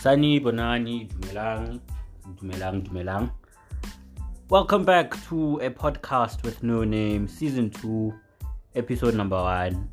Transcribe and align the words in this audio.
Sunny, 0.00 0.40
Bonani, 0.40 1.12
Dumelang, 1.12 1.78
Dumelang, 2.36 2.88
Dumelang. 2.88 3.30
Welcome 4.48 4.82
back 4.86 5.12
to 5.28 5.60
a 5.60 5.68
podcast 5.68 6.42
with 6.42 6.62
no 6.62 6.84
name, 6.84 7.28
season 7.28 7.68
two, 7.68 8.14
episode 8.74 9.14
number 9.14 9.36
one. 9.36 9.90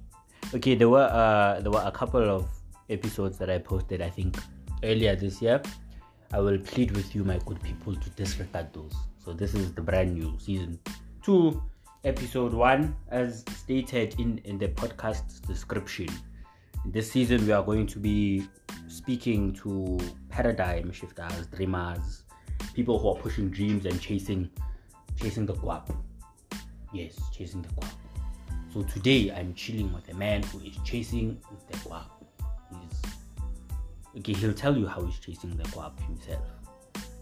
Okay, 0.55 0.75
there 0.75 0.87
were 0.87 1.11
uh 1.11 1.59
there 1.59 1.73
were 1.73 1.83
a 1.83 1.91
couple 1.91 2.23
of 2.23 2.47
episodes 2.89 3.37
that 3.39 3.49
I 3.49 3.57
posted, 3.57 4.01
I 4.01 4.09
think, 4.09 4.37
earlier 4.81 5.13
this 5.17 5.41
year. 5.41 5.61
I 6.31 6.39
will 6.39 6.57
plead 6.57 6.95
with 6.95 7.13
you, 7.13 7.25
my 7.25 7.37
good 7.39 7.61
people, 7.61 7.93
to 7.93 8.09
disregard 8.11 8.71
those. 8.71 8.95
So 9.25 9.33
this 9.33 9.53
is 9.53 9.73
the 9.73 9.81
brand 9.81 10.13
new 10.13 10.39
season 10.39 10.79
two, 11.21 11.61
episode 12.05 12.53
one, 12.53 12.95
as 13.11 13.43
stated 13.57 14.15
in 14.21 14.37
in 14.45 14.57
the 14.57 14.69
podcast 14.69 15.45
description. 15.45 16.07
This 16.85 17.11
season, 17.11 17.45
we 17.45 17.51
are 17.51 17.63
going 17.63 17.85
to 17.87 17.99
be 17.99 18.47
speaking 18.87 19.53
to 19.53 19.99
paradigm 20.29 20.91
shifters, 20.91 21.47
dreamers, 21.47 22.23
people 22.73 22.97
who 22.97 23.09
are 23.09 23.15
pushing 23.15 23.49
dreams 23.49 23.85
and 23.85 23.99
chasing, 23.99 24.49
chasing 25.19 25.45
the 25.45 25.53
guap. 25.53 25.93
Yes, 26.93 27.19
chasing 27.33 27.61
the 27.61 27.69
guap. 27.69 27.91
So 28.73 28.83
today, 28.83 29.31
I'm 29.31 29.53
chilling 29.53 29.91
with 29.93 30.07
a 30.09 30.13
man 30.13 30.43
who 30.43 30.59
is 30.59 30.77
chasing 30.85 31.41
the 31.69 31.77
guap. 31.79 32.05
He's 32.71 33.01
okay. 34.19 34.33
He'll 34.33 34.53
tell 34.53 34.77
you 34.77 34.87
how 34.87 35.01
he's 35.01 35.19
chasing 35.19 35.57
the 35.57 35.63
guap 35.65 35.99
himself. 36.05 36.45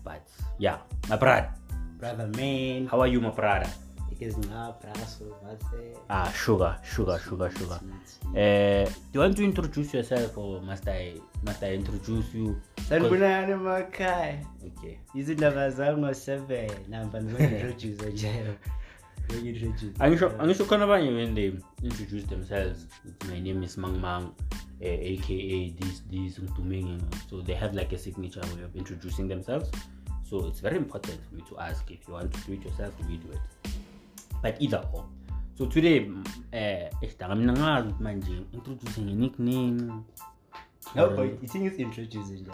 But 0.03 0.27
yeah, 0.59 0.77
my 1.09 1.15
brother. 1.15 1.49
brother 1.97 2.27
man 2.27 2.85
How 2.85 3.01
are 3.01 3.07
you, 3.07 3.19
my 3.19 3.31
brother? 3.31 3.69
Ikezingaphaso 4.15 5.25
base 5.43 5.93
Ah, 6.09 6.31
sugar, 6.33 6.79
sugar, 6.83 7.19
sugar, 7.19 7.51
sugar. 7.51 7.79
Uh, 8.31 8.85
do 8.85 9.13
you 9.13 9.19
want 9.19 9.35
to 9.37 9.43
introduce 9.43 9.93
yourself, 9.93 10.37
or 10.37 10.61
must 10.61 10.87
I 10.87 11.13
must 11.45 11.63
I 11.63 11.73
introduce 11.75 12.33
you? 12.33 12.55
sanibonani 12.89 13.51
emakhaya 13.51 14.45
Okay. 14.67 14.97
izindaba 15.15 15.69
zami 15.69 16.01
ngo-seven 16.01 16.69
namba 16.89 17.21
ngizointroduce 17.23 18.09
nje 18.11 18.31
ngizointroduce 19.41 20.03
Angisho 20.03 20.31
angisho 20.39 20.65
khona 20.65 20.83
abanye 20.83 21.11
when 21.11 21.35
they 21.35 21.53
introduce 21.83 22.25
themselves. 22.27 22.87
My 23.29 23.39
name 23.39 23.63
is 23.63 23.77
Mang 23.77 23.99
Mang, 24.01 24.23
uh, 24.81 24.85
aka 25.11 25.69
this 25.79 26.01
this 26.11 26.39
Ngdumeng. 26.39 27.01
So 27.29 27.41
they 27.41 27.55
have 27.55 27.73
like 27.73 27.91
a 27.95 27.97
signature 27.97 28.41
way 28.55 28.63
of 28.63 28.75
introducing 28.75 29.27
themselves. 29.27 29.69
So 30.29 30.47
it's 30.47 30.59
very 30.59 30.77
important 30.77 31.19
for 31.29 31.35
me 31.35 31.43
to 31.49 31.59
ask 31.59 31.89
if 31.91 32.07
you 32.07 32.13
want 32.13 32.33
to 32.33 32.39
do 32.47 32.53
it 32.53 32.65
yourself, 32.65 32.93
we 33.07 33.17
do 33.17 33.29
it. 33.31 33.39
But 34.45 34.61
either 34.61 34.83
or. 34.93 35.05
So 35.57 35.65
today, 35.65 36.11
eh, 36.51 36.89
uh, 37.29 37.35
mina 37.35 37.53
ngazi 37.53 37.87
ukuthi 37.87 38.03
manje 38.03 38.45
introduce 38.53 39.01
nge 39.01 39.13
nickname. 39.13 40.03
no 40.95 41.09
boy 41.09 41.29
ithing 41.43 41.65
is 41.65 41.79
introduce 41.79 42.31
nje 42.33 42.51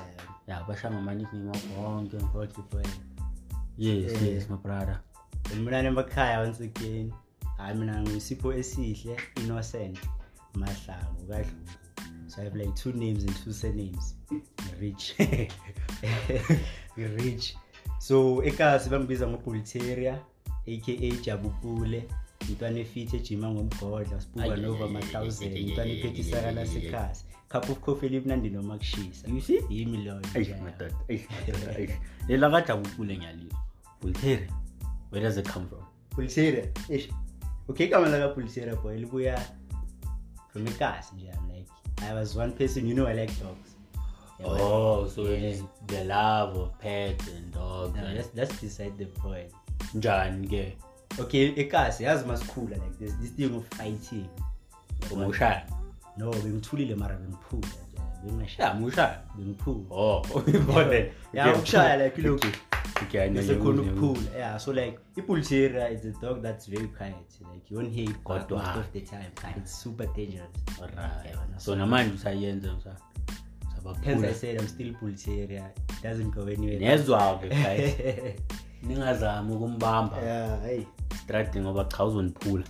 Yeah, 0.47 0.67
bashanga 0.67 0.97
ama 0.97 1.13
nickname 1.15 1.51
akho 1.51 1.81
wonke. 1.81 2.17
okay 2.35 2.63
boy 2.71 2.83
Yes, 3.77 4.11
Eh. 4.13 4.33
yes, 4.33 4.49
my 4.49 4.55
brother. 4.57 4.99
sanibonani 5.49 5.87
emakhaya 5.87 6.39
once 6.39 6.63
again 6.63 7.11
hayi 7.57 7.77
mina 7.77 8.01
ngisipho 8.01 8.53
esihle 8.53 9.17
innocent 9.35 9.99
mahlangu 10.53 11.27
kadlulu 11.27 11.69
so 12.27 12.41
i 12.41 12.43
have 12.43 12.55
like 12.59 12.71
two 12.83 12.91
names 12.91 13.23
and 13.23 13.43
two 13.43 13.53
surnames 13.53 14.15
rich 14.79 15.15
rich 17.17 17.57
so 17.99 18.43
ekasi 18.43 18.89
bangibiza 18.89 19.27
ngobulteria 19.27 20.19
aka 20.67 21.15
jabupule 21.21 22.07
umntwana 22.49 22.79
efit 22.79 23.13
ejima 23.13 23.49
ngomgodla 23.51 24.21
sibuka 24.21 24.43
Ay, 24.43 24.61
nova 24.61 24.83
ay, 24.85 24.89
ay, 24.89 24.93
ma-thousand 24.93 25.47
ay, 25.47 25.57
ay, 25.57 25.63
umntwana 25.63 25.91
ay, 25.91 25.99
ephethisaka 25.99 26.37
ay, 26.37 26.43
ay, 26.43 26.49
ay, 26.49 26.55
lasekhasi 26.55 27.25
cup 27.49 27.69
of 27.69 27.79
coffee 27.79 28.05
elimnandi 28.05 28.49
noma 28.49 28.77
kushisa 28.77 29.27
You 29.27 29.41
see? 29.41 29.59
yimi 29.69 29.97
leyo 29.97 30.21
Eish, 30.33 30.47
nje. 30.49 30.55
madoda. 30.61 30.95
Eish, 31.07 31.27
madoda. 31.29 31.79
Eish. 31.79 31.91
lela 32.27 32.49
kajabukule 32.51 33.17
ngiyalizwa 33.17 33.59
voltaire 34.01 34.47
where 35.11 35.25
does 35.27 35.37
it 35.37 35.49
come 35.53 35.65
from 35.67 35.83
pulsera 36.09 36.63
ish 36.89 37.09
okay 37.67 37.85
igama 37.87 38.09
lakapulsera 38.09 38.75
boy 38.75 38.97
libuya 38.97 39.45
from 40.49 40.67
ekasi 40.67 41.15
nje 41.15 41.27
I'm 41.33 41.49
like 41.57 41.71
i 42.11 42.13
was 42.13 42.35
one 42.35 42.51
person 42.51 42.87
you 42.87 42.93
know 42.95 43.07
i 43.07 43.13
like 43.13 43.33
dogs 43.43 43.67
Yeah, 44.39 44.49
oh 44.61 45.07
so 45.07 45.21
it 45.33 45.41
Yeah. 45.41 45.51
is 45.53 45.63
the 45.87 46.03
love 46.03 46.57
of 46.59 46.69
pets 46.79 47.27
and 47.27 47.53
dogs 47.53 47.95
no, 47.97 48.05
and- 48.05 48.17
let's, 48.17 48.29
let's 48.35 48.61
decide 48.61 48.91
the 48.97 49.05
point 49.05 49.51
njani 49.93 50.47
ke 50.47 50.77
okay 51.19 51.53
ekasi 51.55 52.03
yazi 52.03 52.25
masikhula 52.25 52.75
like 52.75 52.97
there's 52.99 53.17
this 53.17 53.31
thing 53.31 53.55
of 53.55 53.65
fighting. 53.77 54.29
Umushaya 55.11 55.65
no 56.17 56.31
bengithulile 56.31 56.95
mara 56.95 57.15
bengiphula 57.15 57.67
oh 59.89 60.21
ya 61.33 61.55
ukushaya 61.55 61.97
like 61.97 62.21
lokhu 62.21 62.47
ukuphula. 63.69 64.37
Yeah 64.37 64.59
so 64.59 64.71
like 64.71 64.99
ibulteria 65.17 65.89
is 65.91 66.05
a 66.05 66.11
dog 66.21 66.41
that's 66.41 66.69
very 66.69 66.87
quiet 66.87 67.15
like 67.53 67.71
you 67.71 67.77
won't 67.77 67.93
hear 67.93 68.09
it 68.09 68.15
most 68.25 68.51
of 68.51 68.93
the 68.93 69.01
time 69.01 69.31
and 69.43 69.57
it's 69.57 69.83
super 69.83 70.05
dangerous. 70.15 70.49
Alright. 70.79 71.25
Yeah, 71.25 71.57
so 71.57 71.75
namanje 71.75 72.13
usayenza 72.13 72.73
usa 72.73 72.95
hence 74.03 74.27
i 74.27 74.33
said 74.33 74.61
i'm 74.61 74.67
still 74.67 74.93
pulsera 74.93 75.71
it 75.89 76.03
doesn't 76.03 76.31
go 76.35 76.41
anywhere. 76.47 76.79
Guys 76.79 77.09
ningazami 78.83 79.55
ukumbamba 79.55 80.17
strati 81.23 81.59
ngoba 81.59 81.83
cha 81.83 82.05
uzoniphula 82.05 82.63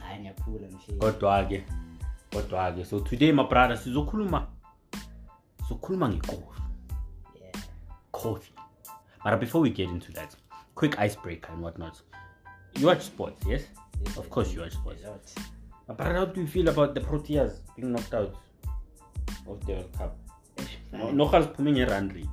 kodwa-ke 1.00 1.64
kodwa-ke 2.34 2.86
so 2.86 3.00
today 3.00 3.32
my 3.32 3.44
brother 3.44 3.78
sizokhuluma 3.78 4.48
sizokhuluma 5.62 6.10
ngekofi 6.10 6.62
yeah 7.42 7.66
coffee 8.12 8.54
but 9.24 9.40
before 9.40 9.64
we 9.64 9.70
get 9.70 9.90
into 9.90 10.12
that 10.12 10.38
quick 10.76 11.00
icebreaker 11.00 11.52
and 11.52 11.64
whatnot 11.64 12.04
you 12.80 12.88
watch 12.88 13.02
sports 13.02 13.46
yes 13.48 13.62
Yes, 14.06 14.18
of 14.18 14.30
course 14.30 14.54
you 14.54 14.62
watch 14.62 14.74
sports 14.74 15.36
my 15.88 15.96
brother 15.96 16.20
how 16.20 16.26
do 16.26 16.42
you 16.42 16.48
feel 16.48 16.70
about 16.70 16.94
the 16.94 17.02
proteas 17.02 17.52
being 17.76 17.92
knocked 17.92 18.14
out 18.14 18.36
of 19.48 19.66
the 19.66 19.74
world 19.74 19.98
cup 19.98 20.18
Fine. 20.92 21.12
nogal 21.14 21.44
ziphume 21.44 21.72
nge-run 21.72 22.10
rate 22.10 22.30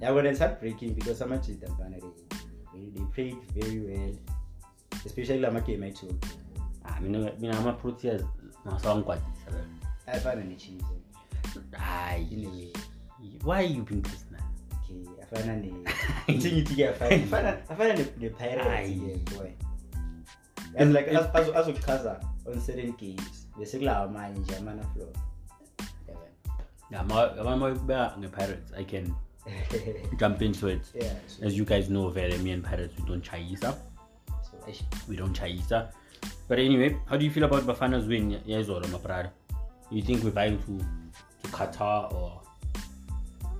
yeah 0.00 0.14
well 0.14 0.26
it's 0.26 0.38
heartbreaking 0.38 0.94
because 0.94 1.26
matches 1.26 1.58
dampana 1.60 1.96
they, 2.72 3.04
played 3.14 3.36
very 3.54 3.80
well 3.80 4.14
especially 5.06 5.40
lama 5.40 5.60
game 5.60 5.92
ah 6.84 7.00
mina 7.00 7.58
ama-proteas 7.58 8.22
ngasawangigwadisa 8.66 9.50
vele 9.50 10.18
afana 10.18 10.44
hayi 11.72 12.72
why 13.44 13.62
you 13.62 13.84
being 13.84 14.02
okay 14.72 15.06
afana 15.22 15.56
ne 15.56 15.72
ngithi 16.30 16.74
ke 16.74 16.88
afana 16.88 17.24
afana 17.24 17.50
afana 17.68 17.92
ne 17.94 18.04
ne 18.18 18.28
pirates 18.30 18.90
ke 19.00 19.36
boy 19.36 19.50
and 20.78 20.94
like 20.94 21.08
as 21.10 21.26
as 21.34 21.48
azochaza 21.54 22.20
on 22.46 22.60
certain 22.60 22.92
games 22.96 23.48
bese 23.58 23.78
kulawa 23.78 24.08
manje 24.08 24.40
nje 24.40 24.82
flow 24.94 25.12
yamabeka 26.90 28.16
nge-pirates 28.18 28.72
i 28.76 28.84
can 28.84 29.14
jump 30.18 30.42
into 30.42 30.68
it. 30.68 30.82
Yeah 30.94 31.12
so, 31.26 31.44
as 31.46 31.56
you 31.56 31.64
guys 31.64 31.90
know 31.90 32.08
vele 32.10 32.38
me 32.38 32.52
and 32.52 32.64
pirates 32.64 32.94
we 32.98 33.04
don't 33.06 33.24
chayisa 33.24 33.76
so 34.28 34.72
we 35.08 35.16
don't 35.16 35.38
chayisa 35.38 35.90
but 36.48 36.58
anyway 36.58 36.96
how 37.06 37.16
do 37.16 37.24
you 37.24 37.30
feel 37.30 37.44
about 37.44 37.64
bafana's 37.64 38.06
win 38.06 38.40
yezolo 38.46 38.90
my 38.92 38.98
brother. 38.98 39.30
You 39.90 40.02
think 40.02 40.24
we're 40.24 40.30
vying 40.30 40.58
to 40.66 40.78
to 41.42 41.48
qatar 41.56 42.12
or 42.14 42.40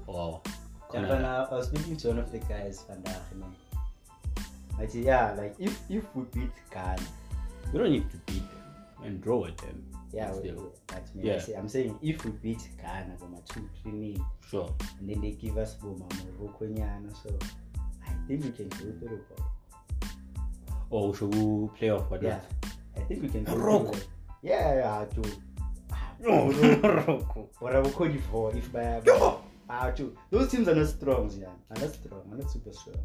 or 0.06 0.40
Yeah, 0.94 1.08
but 1.08 1.20
now 1.20 1.48
I 1.50 1.54
was 1.54 1.66
speaking 1.66 1.96
to 1.96 2.08
one 2.08 2.18
of 2.18 2.30
the 2.32 2.38
guys 2.38 2.84
man. 2.88 3.54
I 4.78 4.86
said, 4.86 5.04
yeah, 5.04 5.32
like 5.32 5.54
if 5.58 5.78
if 5.88 6.04
we 6.14 6.24
beat 6.32 6.52
Ghana, 6.70 7.02
we 7.72 7.78
don't 7.78 7.92
need 7.92 8.10
to 8.10 8.16
beat 8.26 8.44
them 8.52 9.04
and 9.04 9.22
draw 9.22 9.42
with 9.42 9.56
them 9.58 9.84
yeah, 10.12 10.30
we, 10.32 10.38
Still. 10.40 10.54
we- 10.56 10.70
but 10.86 11.14
man, 11.14 11.24
Yeah. 11.26 11.42
I 11.48 11.58
I'm 11.58 11.68
saying 11.68 11.98
if 12.02 12.24
we 12.24 12.30
beat 12.32 12.68
Ghana 12.80 13.16
from 13.18 13.34
a 13.34 13.40
two 13.52 13.68
three 13.82 13.92
nil, 13.92 14.26
sure 14.48 14.74
and 14.98 15.08
then 15.08 15.20
they 15.20 15.32
give 15.32 15.56
us 15.58 15.74
Boma 15.74 16.06
Morocco 16.38 16.66
nyana, 16.66 17.12
so 17.22 17.30
I 18.06 18.12
think 18.26 18.44
we 18.44 18.50
can 18.50 18.68
go 18.68 18.76
through. 18.98 19.24
boy. 19.28 19.44
oh, 20.90 21.12
should 21.14 21.34
we 21.34 21.68
play 21.78 21.90
off 21.90 22.10
what 22.10 22.22
Yeah, 22.22 22.40
I 22.96 23.00
think 23.00 23.22
we 23.22 23.28
can 23.28 23.44
go 23.44 23.56
Morocco? 23.56 23.96
Yeah, 24.42 24.74
yeah, 24.74 25.04
to 25.06 25.22
Morocco. 26.22 27.48
what 27.58 27.74
I 27.74 27.80
would 27.80 27.94
call 27.94 28.10
you 28.10 28.20
for 28.30 28.54
if 28.54 28.70
by 28.72 29.00
ah 29.70 29.90
to 29.92 30.14
those 30.30 30.50
teams 30.50 30.68
are 30.68 30.74
not 30.74 30.88
strong, 30.88 31.30
yeah, 31.40 31.46
are 31.70 31.80
not 31.80 31.94
strong, 31.94 32.22
are 32.30 32.36
not 32.36 32.50
super 32.50 32.72
strong. 32.72 32.96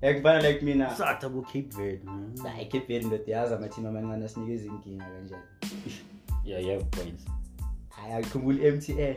But 0.00 0.42
like 0.42 0.62
me 0.62 0.74
now. 0.74 0.94
Sata 0.94 1.28
ku 1.28 1.42
Cape 1.42 1.70
Verde 1.74 2.00
hayi 2.42 2.66
cape 2.66 2.86
verde 2.88 3.06
ndoda 3.06 3.32
yazi 3.32 3.54
amathim 3.54 3.86
amancane 3.86 4.24
asinikeza 4.24 4.66
inkinga 4.66 5.04
kanjani? 5.04 5.42
Yeah 6.44 6.60
you 6.62 6.70
have 6.70 6.84
points. 6.90 7.24
Hayi 7.88 8.12
akhumbula 8.12 8.68
i-mtn 8.68 9.16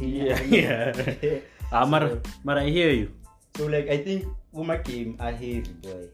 Yeah, 0.00 0.52
yeah. 0.52 0.94
ah 1.72 1.86
mara 1.86 2.08
So- 2.08 2.50
i 2.58 2.70
hear 2.70 2.90
you. 2.94 3.10
So 3.56 3.68
like 3.68 3.90
i 3.90 3.98
think 3.98 4.24
kuma-game 4.52 5.16
are-heavy 5.18 5.72
boy. 5.82 6.08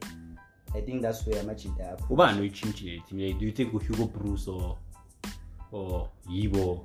I 0.74 0.80
think 0.80 1.02
that's 1.02 1.26
where 1.26 1.40
amajida 1.40 1.92
apho 1.92 2.14
ubani 2.14 2.40
oyitshintshile 2.40 3.02
team? 3.08 3.18
Like, 3.20 3.38
do 3.38 3.46
you 3.46 3.52
think 3.52 3.72
hugo 3.72 4.06
broos 4.06 4.48
or 4.48 4.76
or 5.72 6.08
yibo 6.30 6.80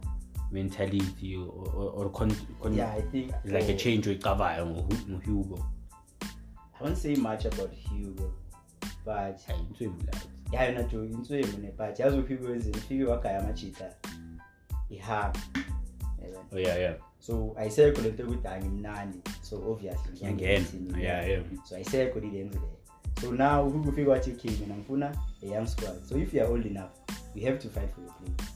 mentality 0.52 1.36
or, 1.38 1.48
or, 1.76 1.90
or 2.06 2.10
con, 2.12 2.32
con, 2.62 2.74
yeah 2.76 2.94
i 2.98 3.02
think 3.02 3.32
like 3.46 3.70
a 3.70 3.74
oh, 3.74 3.78
change 3.78 4.10
oyicabayo 4.10 4.66
ngo- 4.66 5.10
ngohugo 5.10 5.60
i 6.80 6.84
won't 6.84 6.98
say 6.98 7.16
much 7.16 7.46
about 7.46 7.72
hugo 7.90 8.34
but 9.06 9.46
hayi 9.48 9.60
inswebu 9.70 10.04
layo 10.06 10.26
ya 10.52 10.66
yona 10.66 10.84
jo 10.84 11.06
inswemu 11.06 11.58
ne 11.58 11.72
but 11.72 12.00
yazi 12.00 12.18
uhugo 12.18 12.48
wenzeni 12.48 12.78
ufike 12.78 13.04
wagaya 13.04 13.40
amajita 13.40 13.96
ihamba 14.90 15.40
oh 16.54 16.60
yeah 16.60 16.80
yeah. 16.80 16.96
So 17.20 17.56
ayisekho 17.58 18.02
lento 18.02 18.24
yokuthi 18.24 18.48
angimnandi 18.48 19.20
so 19.42 19.72
obviously 19.72 20.12
Ngiyangena. 20.34 20.98
Yeah, 21.00 21.30
yeah. 21.30 21.44
so 21.64 21.76
ayisekho 21.76 22.20
lilenze 22.20 22.60
leyo 22.60 22.78
so 23.22 23.32
now 23.32 23.68
uhugo 23.68 23.90
ufike 23.90 24.10
wathi 24.10 24.32
okay 24.32 24.52
mina 24.52 24.76
ngifuna 24.76 25.18
a 25.44 25.46
young 25.46 25.68
squad. 25.68 26.04
So 26.10 26.18
if 26.18 26.34
you 26.34 26.42
are 26.42 26.52
old 26.52 26.66
enough 26.66 26.92
you 27.36 27.46
have 27.46 27.58
to 27.60 27.70
fight 27.70 27.90
for 27.94 28.02
your 28.02 28.14
place. 28.14 28.50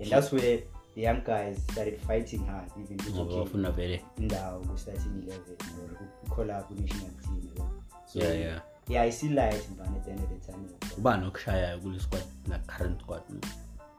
And 0.00 0.10
that's 0.10 0.32
where 0.32 0.62
the 0.96 1.02
young 1.02 1.20
guys 1.24 1.60
started 1.70 2.00
fighting 2.08 2.40
hard 2.48 2.64
even 2.80 2.96
to 2.96 3.10
ngoba 3.12 3.32
okay, 3.32 3.44
bafuna 3.44 3.70
vele. 3.76 3.98
Indawo 4.18 4.64
ku-starting 4.66 5.28
11 5.28 5.56
or 5.84 5.92
ukhola 6.24 6.64
ku-national 6.66 7.12
team 7.20 7.40
yabo. 7.52 7.64
so 8.08 8.18
yeah 8.18 8.32
yeah. 8.32 8.58
yeah 8.88 9.02
i 9.04 9.10
see 9.12 9.28
light 9.28 9.60
man 9.76 9.92
at 9.92 10.04
the 10.04 10.10
end 10.10 10.20
of 10.24 10.30
the 10.32 10.40
tunnel. 10.40 10.72
Ubani 10.98 11.26
okushayayo 11.28 11.78
kule 11.84 12.00
squad 12.00 12.24
la 12.48 12.58
current 12.66 12.96
squad 13.04 13.22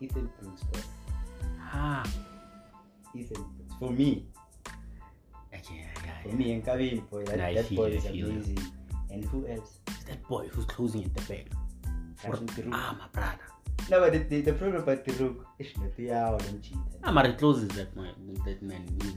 ethan 0.02 0.26
brooks 0.42 0.64
bro. 0.74 0.82
ah 1.62 2.04
ethan 3.14 3.46
brooks 3.56 3.74
for 3.80 3.92
me. 3.94 4.26
Okay, 5.54 5.76
yeah, 5.86 6.06
yeah, 6.06 6.22
for 6.24 6.36
me 6.36 6.62
Nkabeni 6.62 7.02
boy 7.10 7.24
that, 7.26 7.38
Nah, 7.38 7.54
that 7.54 7.70
boy 7.76 7.90
is 7.94 8.06
I 8.06 8.10
feel 8.10 8.16
you. 8.18 8.26
amazing. 8.26 8.60
And 9.10 9.24
who 9.26 9.48
else? 9.48 9.80
It's 9.88 10.04
that 10.10 10.22
boy 10.28 10.48
who's 10.50 10.66
closing 10.66 11.06
at 11.06 11.14
the 11.16 11.22
back. 11.30 11.46
Ah 12.74 12.98
my 13.00 13.08
brother 13.14 13.48
no 13.90 14.00
but 14.00 14.12
the, 14.14 14.20
the, 14.20 14.42
the 14.42 14.54
problem 14.54 14.82
about 14.84 15.04
Tiruk 15.06 15.46
ish 15.60 15.78
notiyawo 15.78 16.32
lo 16.32 16.46
mjita 16.58 16.80
ah 17.04 17.12
mara 17.12 17.30
it 17.30 17.38
closes 17.40 17.68
that 17.70 17.96
man 17.96 18.14
that 18.46 18.62
man 18.62 18.82
he's 19.04 19.14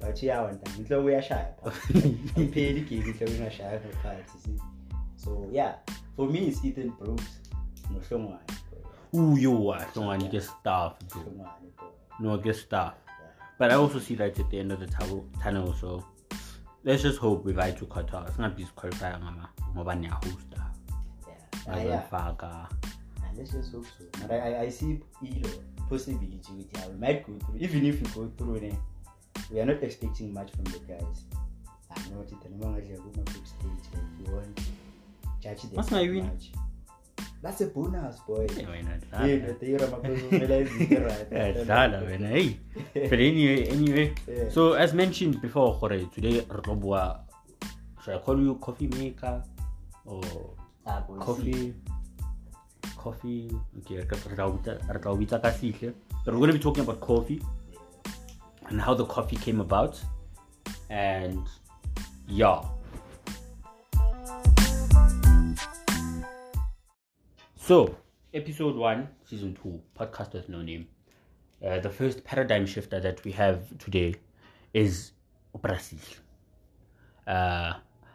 but 0.00 0.22
uyawa 0.22 0.52
ntanga 0.52 0.78
inhloko 0.78 1.04
uyashaya 1.06 1.54
pha 1.64 1.72
ipheli 2.42 2.80
igame 2.80 3.10
inhloko 3.10 3.32
ingashaya 3.32 3.80
ngaphansi 3.80 4.38
see 4.38 4.60
so 5.16 5.46
yeah 5.52 5.74
for 6.16 6.30
me 6.30 6.38
it's 6.38 6.64
ethan 6.64 6.90
brooks 6.90 7.40
nohlongwane 7.90 8.38
boy. 9.12 9.32
uyo 9.32 9.64
wahlongani 9.64 10.28
ke 10.28 10.40
staff 10.40 10.92
bro 11.08 11.22
Hlongwane, 11.22 11.68
boy. 11.78 11.88
no 12.20 12.38
ke 12.38 12.54
staff 12.54 12.94
Yeah. 12.94 13.58
but 13.58 13.70
i 13.70 13.74
also 13.74 14.00
see 14.00 14.16
light 14.16 14.40
at 14.40 14.50
the 14.50 14.58
end 14.60 14.72
of 14.72 14.78
the 14.80 14.86
tunnel- 14.86 15.24
tunnel 15.42 15.74
so 15.74 16.04
let's 16.84 17.02
just 17.02 17.18
hope 17.18 17.44
we 17.48 17.52
vai 17.52 17.72
to 17.72 17.86
qatar. 17.86 18.32
Singabe 18.32 18.64
siqualify 18.66 19.10
ngama 19.18 19.48
ngoba 19.74 19.94
niyahosta 19.94 20.72
Yeah. 21.66 21.76
Ah, 21.76 21.80
yeah. 21.80 22.68
Let's 23.36 23.52
just 23.52 23.72
hope 23.72 23.86
so. 23.98 24.04
But 24.20 24.30
I, 24.32 24.38
I, 24.54 24.60
I 24.62 24.68
see 24.68 25.00
ilo 25.24 25.50
possibility 25.88 26.52
with 26.56 26.66
yeah, 26.74 26.88
we 26.88 26.96
might 26.98 27.26
go 27.26 27.32
through. 27.46 27.58
Even 27.58 27.86
if 27.86 28.00
we 28.02 28.08
go 28.08 28.30
through, 28.36 28.60
then 28.60 28.78
we 29.50 29.60
are 29.60 29.66
not 29.66 29.82
expecting 29.82 30.32
much 30.32 30.50
from 30.52 30.64
the 30.64 30.78
guys. 30.80 31.24
I 31.94 32.00
know 32.10 32.18
what 32.18 32.28
it 32.32 32.38
is. 32.44 32.52
No 32.58 32.66
longer 32.66 32.80
go 32.80 33.10
my 33.16 33.22
group 33.32 33.46
stage. 33.46 33.86
Like 33.94 34.26
you 34.26 34.34
want 34.34 34.60
judge 35.42 35.62
them 35.62 35.70
What's 35.74 35.88
too 35.88 35.94
my 35.96 36.02
win? 36.02 36.24
much. 36.26 36.52
That's 37.42 37.60
a 37.60 37.66
bonus, 37.66 38.20
boy. 38.20 38.46
Eh, 38.48 38.62
Yeah, 38.62 38.96
dlala. 39.10 39.46
but 39.46 39.60
the 39.60 39.66
Euro 39.66 39.86
Makoso 39.88 40.30
realize 40.30 40.68
it's 40.78 41.00
right. 41.00 41.32
Eh, 41.32 41.64
dlala 41.64 41.98
wena 42.06 42.28
hey 42.28 42.58
but 42.94 43.18
anyway 43.18 43.66
anyway 43.68 44.14
Yeah. 44.28 44.48
so 44.48 44.72
as 44.74 44.94
mentioned 44.94 45.40
before 45.42 45.74
today 46.14 46.40
tlo 46.46 47.18
should 48.04 48.14
i 48.14 48.18
call 48.18 48.38
you 48.40 48.54
coffee 48.66 48.88
maker 48.88 49.42
or 50.06 50.22
Ah, 50.86 51.00
coffee 51.20 51.74
coffee 53.02 53.50
okay 53.78 53.96
re 54.00 54.06
tla- 54.12 54.30
re 54.30 54.36
tla 54.36 54.46
o 54.46 54.52
bitsa- 54.56 54.78
re 54.94 55.00
tla 55.06 55.10
o 55.12 55.16
bitsa 55.22 55.40
ka 55.46 55.52
sihle 55.58 55.92
but 56.24 56.34
we're 56.34 56.42
going 56.42 56.52
to 56.52 56.58
be 56.58 56.64
talking 56.66 56.84
about 56.86 57.00
coffee 57.00 57.40
and 58.70 58.80
how 58.86 58.94
the 59.02 59.06
coffee 59.14 59.40
came 59.46 59.60
about 59.60 60.00
and 60.90 61.46
yeah 62.28 62.62
so 67.68 67.80
episode 68.42 68.76
one 68.76 69.06
season 69.30 69.54
two 69.62 69.78
podcast 69.98 70.34
with 70.40 70.48
no 70.48 70.62
name 70.62 70.86
uh, 71.64 71.78
the 71.78 71.90
first 71.90 72.24
paradigm 72.24 72.66
shifter 72.66 73.00
that 73.00 73.22
we 73.24 73.32
have 73.32 73.58
today 73.78 74.14
is 74.74 75.12
Brazil. 75.60 75.98
Uh, 77.26 77.74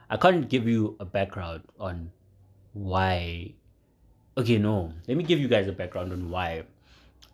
I 0.10 0.18
can't 0.18 0.50
give 0.50 0.68
you 0.68 0.96
a 1.00 1.06
background 1.06 1.64
on 1.80 2.12
why. 2.74 3.54
Okay, 4.38 4.60
no. 4.60 4.94
Let 5.08 5.18
me 5.18 5.24
give 5.24 5.40
you 5.40 5.48
guys 5.48 5.68
a 5.68 5.72
background 5.72 6.14
on 6.14 6.30
why 6.30 6.62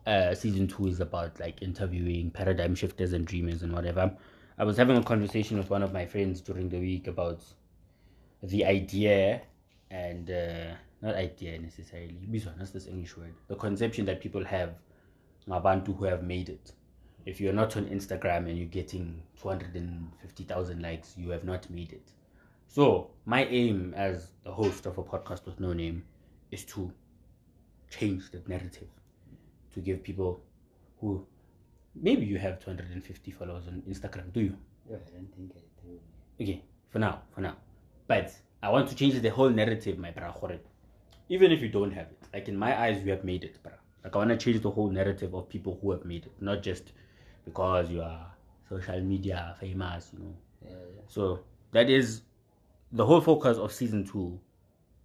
uh, 0.08 0.34
season 0.34 0.70
two 0.70 0.88
is 0.88 1.02
about 1.02 1.38
like 1.38 1.62
interviewing 1.62 2.32
paradigm 2.32 2.76
shifters 2.76 3.12
and 3.12 3.28
dreamers 3.28 3.62
and 3.62 3.74
whatever. 3.74 4.16
I 4.58 4.64
was 4.64 4.78
having 4.78 4.96
a 4.96 5.04
conversation 5.04 5.58
with 5.58 5.70
one 5.70 5.84
of 5.84 5.92
my 5.92 6.06
friends 6.06 6.40
during 6.40 6.70
the 6.70 6.80
week 6.80 7.08
about 7.08 7.44
the 8.42 8.64
idea 8.64 9.42
and 9.92 10.32
uh, 10.32 10.76
not 11.02 11.16
idea 11.16 11.60
necessarily. 11.60 12.16
That's 12.58 12.72
this 12.72 12.88
English 12.88 13.18
word. 13.18 13.34
The 13.50 13.56
conception 13.56 14.06
that 14.06 14.22
people 14.22 14.46
have 14.46 14.76
ngabantu 15.50 15.98
who 15.98 16.06
have 16.06 16.24
made 16.24 16.48
it. 16.48 16.72
If 17.26 17.42
you're 17.42 17.52
not 17.52 17.76
on 17.76 17.88
Instagram 17.88 18.48
and 18.48 18.58
you're 18.58 18.68
getting 18.68 19.22
250,000 19.42 20.82
likes, 20.82 21.16
you 21.18 21.32
have 21.32 21.44
not 21.44 21.70
made 21.70 21.92
it. 21.92 22.12
So, 22.70 23.10
my 23.26 23.44
aim 23.44 23.94
as 23.94 24.30
the 24.46 24.54
host 24.54 24.86
of 24.86 24.98
a 24.98 25.04
podcast 25.04 25.46
with 25.46 25.60
no 25.60 25.74
name 25.74 26.04
is 26.54 26.64
to 26.66 26.92
change 27.90 28.32
the 28.32 28.42
narrative, 28.48 28.88
to 29.74 29.80
give 29.80 30.04
people 30.04 30.42
who 31.00 31.26
maybe 31.96 32.26
you 32.26 32.38
have 32.38 32.60
250 32.60 33.32
followers 33.32 33.68
on 33.68 33.82
Instagram, 33.90 34.32
do 34.34 34.42
you? 34.42 34.56
Yeah, 34.90 34.98
I 34.98 35.10
don't 35.16 35.36
think 35.36 35.52
I 35.56 35.62
do. 35.82 36.00
Okay, 36.42 36.62
for 36.90 37.00
now, 37.00 37.22
for 37.34 37.42
now. 37.42 37.56
But 38.08 38.34
I 38.62 38.70
want 38.70 38.90
to 38.90 38.96
change 38.96 39.20
the 39.22 39.30
whole 39.30 39.50
narrative, 39.50 39.98
my 39.98 40.12
bra. 40.12 40.32
Khore. 40.32 40.60
Even 41.30 41.52
if 41.52 41.62
you 41.62 41.70
don't 41.70 41.92
have 41.92 42.08
it, 42.08 42.24
like 42.34 42.48
in 42.48 42.58
my 42.58 42.80
eyes, 42.80 43.04
you 43.04 43.12
have 43.12 43.24
made 43.24 43.44
it, 43.44 43.62
bra. 43.64 43.74
Like 44.04 44.16
I 44.16 44.18
want 44.20 44.30
to 44.32 44.38
change 44.38 44.62
the 44.62 44.72
whole 44.72 44.90
narrative 44.90 45.34
of 45.34 45.50
people 45.50 45.80
who 45.82 45.92
have 45.92 46.06
made 46.06 46.26
it, 46.26 46.34
not 46.40 46.62
just 46.62 46.92
because 47.46 47.90
you 47.90 48.02
are 48.02 48.28
social 48.70 49.00
media 49.02 49.56
famous, 49.60 50.12
you 50.14 50.20
know. 50.20 50.36
Yeah, 50.66 50.72
yeah. 50.72 51.02
So 51.08 51.40
that 51.72 51.90
is 51.90 52.22
the 52.92 53.06
whole 53.06 53.22
focus 53.22 53.58
of 53.58 53.72
season 53.72 54.06
two 54.06 54.40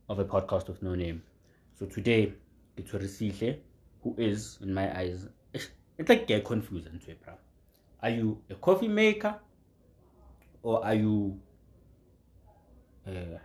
of 0.09 0.19
a 0.19 0.25
podcast 0.25 0.69
of 0.69 0.83
no 0.83 0.95
name. 0.95 1.23
So 1.79 1.87
today, 1.87 2.33
it's 2.77 2.91
Risihle, 2.91 3.59
who 4.03 4.17
is, 4.19 4.59
in 4.63 4.75
my 4.75 4.99
eyes, 4.99 5.29
it's 5.53 6.09
like 6.09 6.27
get 6.27 6.45
confused 6.45 6.89
and 6.89 7.01
bro. 7.25 7.35
Are 8.03 8.11
you 8.11 8.43
a 8.51 8.57
coffee 8.57 8.89
maker 8.89 9.37
or 10.63 10.85
are 10.85 10.95
you 10.95 11.39
uh, 13.07 13.39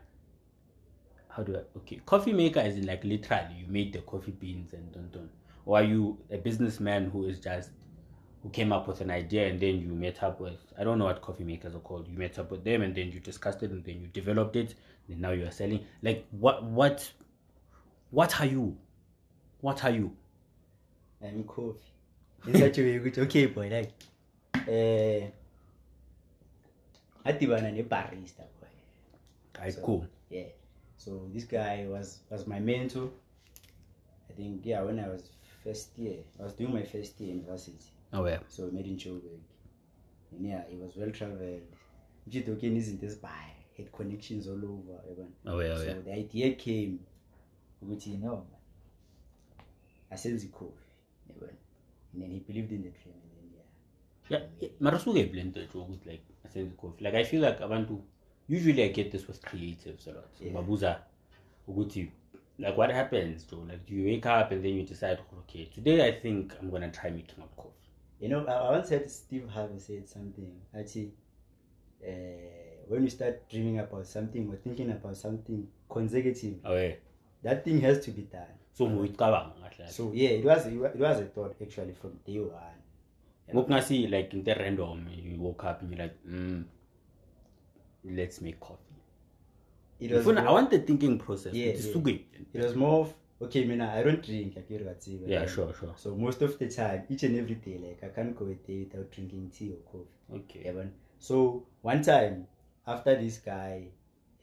how 1.29 1.43
do 1.43 1.55
I 1.55 1.77
okay 1.77 2.01
coffee 2.05 2.33
maker 2.33 2.59
is 2.59 2.77
like 2.85 3.03
literally 3.03 3.55
you 3.59 3.65
make 3.67 3.93
the 3.93 3.99
coffee 3.99 4.31
beans 4.31 4.73
and 4.73 4.91
dun 4.91 5.09
dun 5.11 5.29
or 5.65 5.77
are 5.77 5.83
you 5.83 6.19
a 6.29 6.37
businessman 6.37 7.09
who 7.09 7.25
is 7.25 7.39
just 7.39 7.71
who 8.43 8.49
came 8.49 8.71
up 8.71 8.87
with 8.87 9.01
an 9.01 9.09
idea 9.09 9.47
and 9.47 9.59
then 9.59 9.79
you 9.79 9.87
met 9.87 10.21
up 10.21 10.39
with 10.39 10.59
I 10.77 10.83
don't 10.83 10.99
know 10.99 11.05
what 11.05 11.21
coffee 11.21 11.43
makers 11.43 11.73
are 11.75 11.79
called. 11.79 12.07
You 12.07 12.17
met 12.17 12.37
up 12.37 12.51
with 12.51 12.63
them 12.63 12.81
and 12.83 12.93
then 12.93 13.11
you 13.11 13.19
discussed 13.19 13.63
it 13.63 13.71
and 13.71 13.83
then 13.83 14.01
you 14.01 14.07
developed 14.07 14.55
it 14.55 14.75
and 15.07 15.19
now 15.19 15.31
you 15.31 15.45
are 15.47 15.51
selling. 15.51 15.85
Like 16.03 16.27
what 16.31 16.63
what 16.63 17.11
what 18.13 18.39
are 18.39 18.45
you? 18.45 18.77
What 19.61 19.83
are 19.83 19.89
you? 19.89 20.15
I'm. 21.21 21.45
In 22.45 22.53
such 22.53 22.77
a 22.77 22.81
way, 22.83 22.99
ukuthi, 22.99 23.21
okay, 23.21 23.45
boy, 23.47 23.69
like, 23.69 23.93
eh, 24.67 25.29
adibana 27.25 27.71
ne-barista, 27.71 28.43
boy. 28.59 28.67
Guys, 29.53 29.75
So, 29.75 29.81
cool. 29.81 30.07
Yeah. 30.29 30.49
So 30.97 31.29
this 31.33 31.45
guy 31.45 31.85
was 31.89 32.19
was 32.29 32.45
my 32.45 32.59
mentor. 32.59 33.09
I 34.29 34.33
think 34.33 34.65
yeah, 34.65 34.81
when 34.81 34.99
I 34.99 35.07
was 35.07 35.23
first 35.63 35.97
year, 35.97 36.19
I 36.39 36.43
was 36.43 36.53
doing 36.53 36.73
my 36.73 36.83
first 36.83 37.19
year 37.19 37.31
in 37.31 37.39
university. 37.39 37.91
Oh 38.11 38.25
yeah. 38.25 38.39
So 38.47 38.69
made 38.71 38.87
in 38.87 38.97
Joburg. 38.97 39.41
And 40.31 40.45
yeah, 40.45 40.63
he 40.69 40.77
was 40.77 40.95
well 40.95 41.11
traveled. 41.11 41.61
Mjito 42.27 42.49
okay 42.51 42.69
izinto 42.69 43.05
ezibhayi, 43.05 43.55
had 43.77 43.91
connections 43.91 44.47
all 44.47 44.63
over, 44.65 45.01
yabona. 45.09 45.31
Oh 45.45 45.59
yeah, 45.59 45.73
oh 45.73 45.77
so 45.77 45.83
yeah. 45.83 46.01
the 46.05 46.13
idea 46.13 46.53
came 46.55 46.99
ukuthi 47.83 48.17
no 48.17 48.47
asenze 50.09 50.47
coffee 50.47 50.89
yabona 51.29 51.53
and 52.13 52.21
then 52.21 52.31
he 52.31 52.39
believed 52.39 52.71
in 52.71 52.83
the 52.83 52.89
dream 52.89 53.15
and 53.15 53.31
then 53.35 53.49
yeah 53.53 53.63
Yeah, 54.29 54.49
yeah. 54.61 54.71
mara 54.79 54.99
suke 54.99 55.23
blended 55.31 55.69
ukuthi 55.75 56.09
like 56.09 56.23
I 56.45 56.49
said 56.49 56.75
coffee. 56.77 57.03
Like 57.03 57.17
I 57.17 57.23
feel 57.23 57.41
like 57.41 57.63
abantu 57.63 58.01
usually 58.49 58.83
I 58.83 58.87
get 58.89 59.11
this 59.11 59.27
with 59.27 59.41
creatives 59.41 60.07
a 60.07 60.11
lot. 60.13 60.41
Yeah. 60.41 60.53
babuza 60.53 61.03
ukuthi 61.67 62.11
like 62.57 62.77
what 62.77 62.91
happens 62.91 63.47
Joe? 63.49 63.65
Like 63.65 63.85
do 63.87 63.95
you 63.95 64.05
wake 64.05 64.25
up 64.25 64.51
and 64.51 64.61
then 64.63 64.73
you 64.77 64.83
decide 64.83 65.19
okay 65.39 65.65
today 65.65 66.07
I 66.07 66.11
think 66.21 66.53
I'm 66.61 66.69
gonna 66.71 66.91
try 66.91 67.09
making 67.09 67.43
up 67.43 67.55
coffee. 67.55 67.89
you 68.21 68.29
know 68.29 68.45
i, 68.47 68.51
I 68.53 68.71
once 68.71 68.89
heard 68.89 69.09
steve 69.09 69.49
harvey 69.49 69.79
said 69.79 70.07
something 70.07 70.51
actually 70.79 71.11
uh, 72.07 72.85
when 72.87 73.03
you 73.03 73.09
start 73.09 73.49
dreaming 73.49 73.79
about 73.79 74.05
something 74.07 74.49
or 74.49 74.55
thinking 74.57 74.91
about 74.91 75.17
something 75.17 75.67
consecutive 75.89 76.55
Oh 76.65 76.75
yeah. 76.75 76.95
That 77.43 77.63
thing 77.63 77.81
has 77.81 77.99
to 78.05 78.11
be 78.11 78.23
done. 78.23 78.53
So 78.73 78.85
kahle. 78.87 79.53
so 79.87 80.11
yeah 80.13 80.29
it 80.29 80.45
was 80.45 80.65
it 80.67 80.99
was 80.99 81.19
a 81.19 81.25
thought 81.25 81.55
actually 81.61 81.93
from 81.93 82.11
day 82.25 82.39
one. 82.39 82.79
Ngokungasi 83.53 84.09
like 84.09 84.33
into 84.33 84.53
random 84.53 85.07
you 85.11 85.39
woke 85.39 85.63
up 85.65 85.81
and 85.81 85.91
you're 85.91 85.99
like 86.05 86.15
mm, 86.27 86.63
let's 88.05 88.41
make 88.41 88.59
coffee. 88.59 88.79
It 89.99 90.11
was 90.11 90.25
Ufuna- 90.25 90.47
i 90.47 90.51
want 90.51 90.69
the 90.71 90.79
thinking 90.79 91.17
process 91.19 91.53
Yeah, 91.53 91.73
Ukuthi 91.73 91.85
yeah. 91.85 91.93
suke- 91.93 92.25
it 92.53 92.63
was 92.63 92.75
more 92.75 93.01
of 93.01 93.13
okay 93.41 93.65
mina 93.65 93.91
i 93.93 94.03
don't 94.03 94.21
drink 94.25 94.55
akiri 94.57 94.85
katsiva 94.85 95.27
yeah 95.29 95.45
sure 95.47 95.73
sure. 95.79 95.93
So 95.95 96.15
most 96.15 96.41
of 96.41 96.57
the 96.59 96.67
time 96.69 97.03
each 97.09 97.23
and 97.23 97.35
every 97.37 97.55
day 97.55 97.77
like 97.77 98.03
i 98.03 98.09
can't 98.15 98.35
go 98.35 98.45
a 98.47 98.55
day 98.67 98.79
without 98.83 99.11
drinking 99.11 99.49
tea 99.49 99.71
or 99.75 99.81
coffee. 99.91 100.39
Okay. 100.39 100.63
Yabona 100.69 100.89
so 101.19 101.63
one 101.81 102.01
time 102.01 102.47
after 102.87 103.15
this 103.15 103.37
guy 103.39 103.87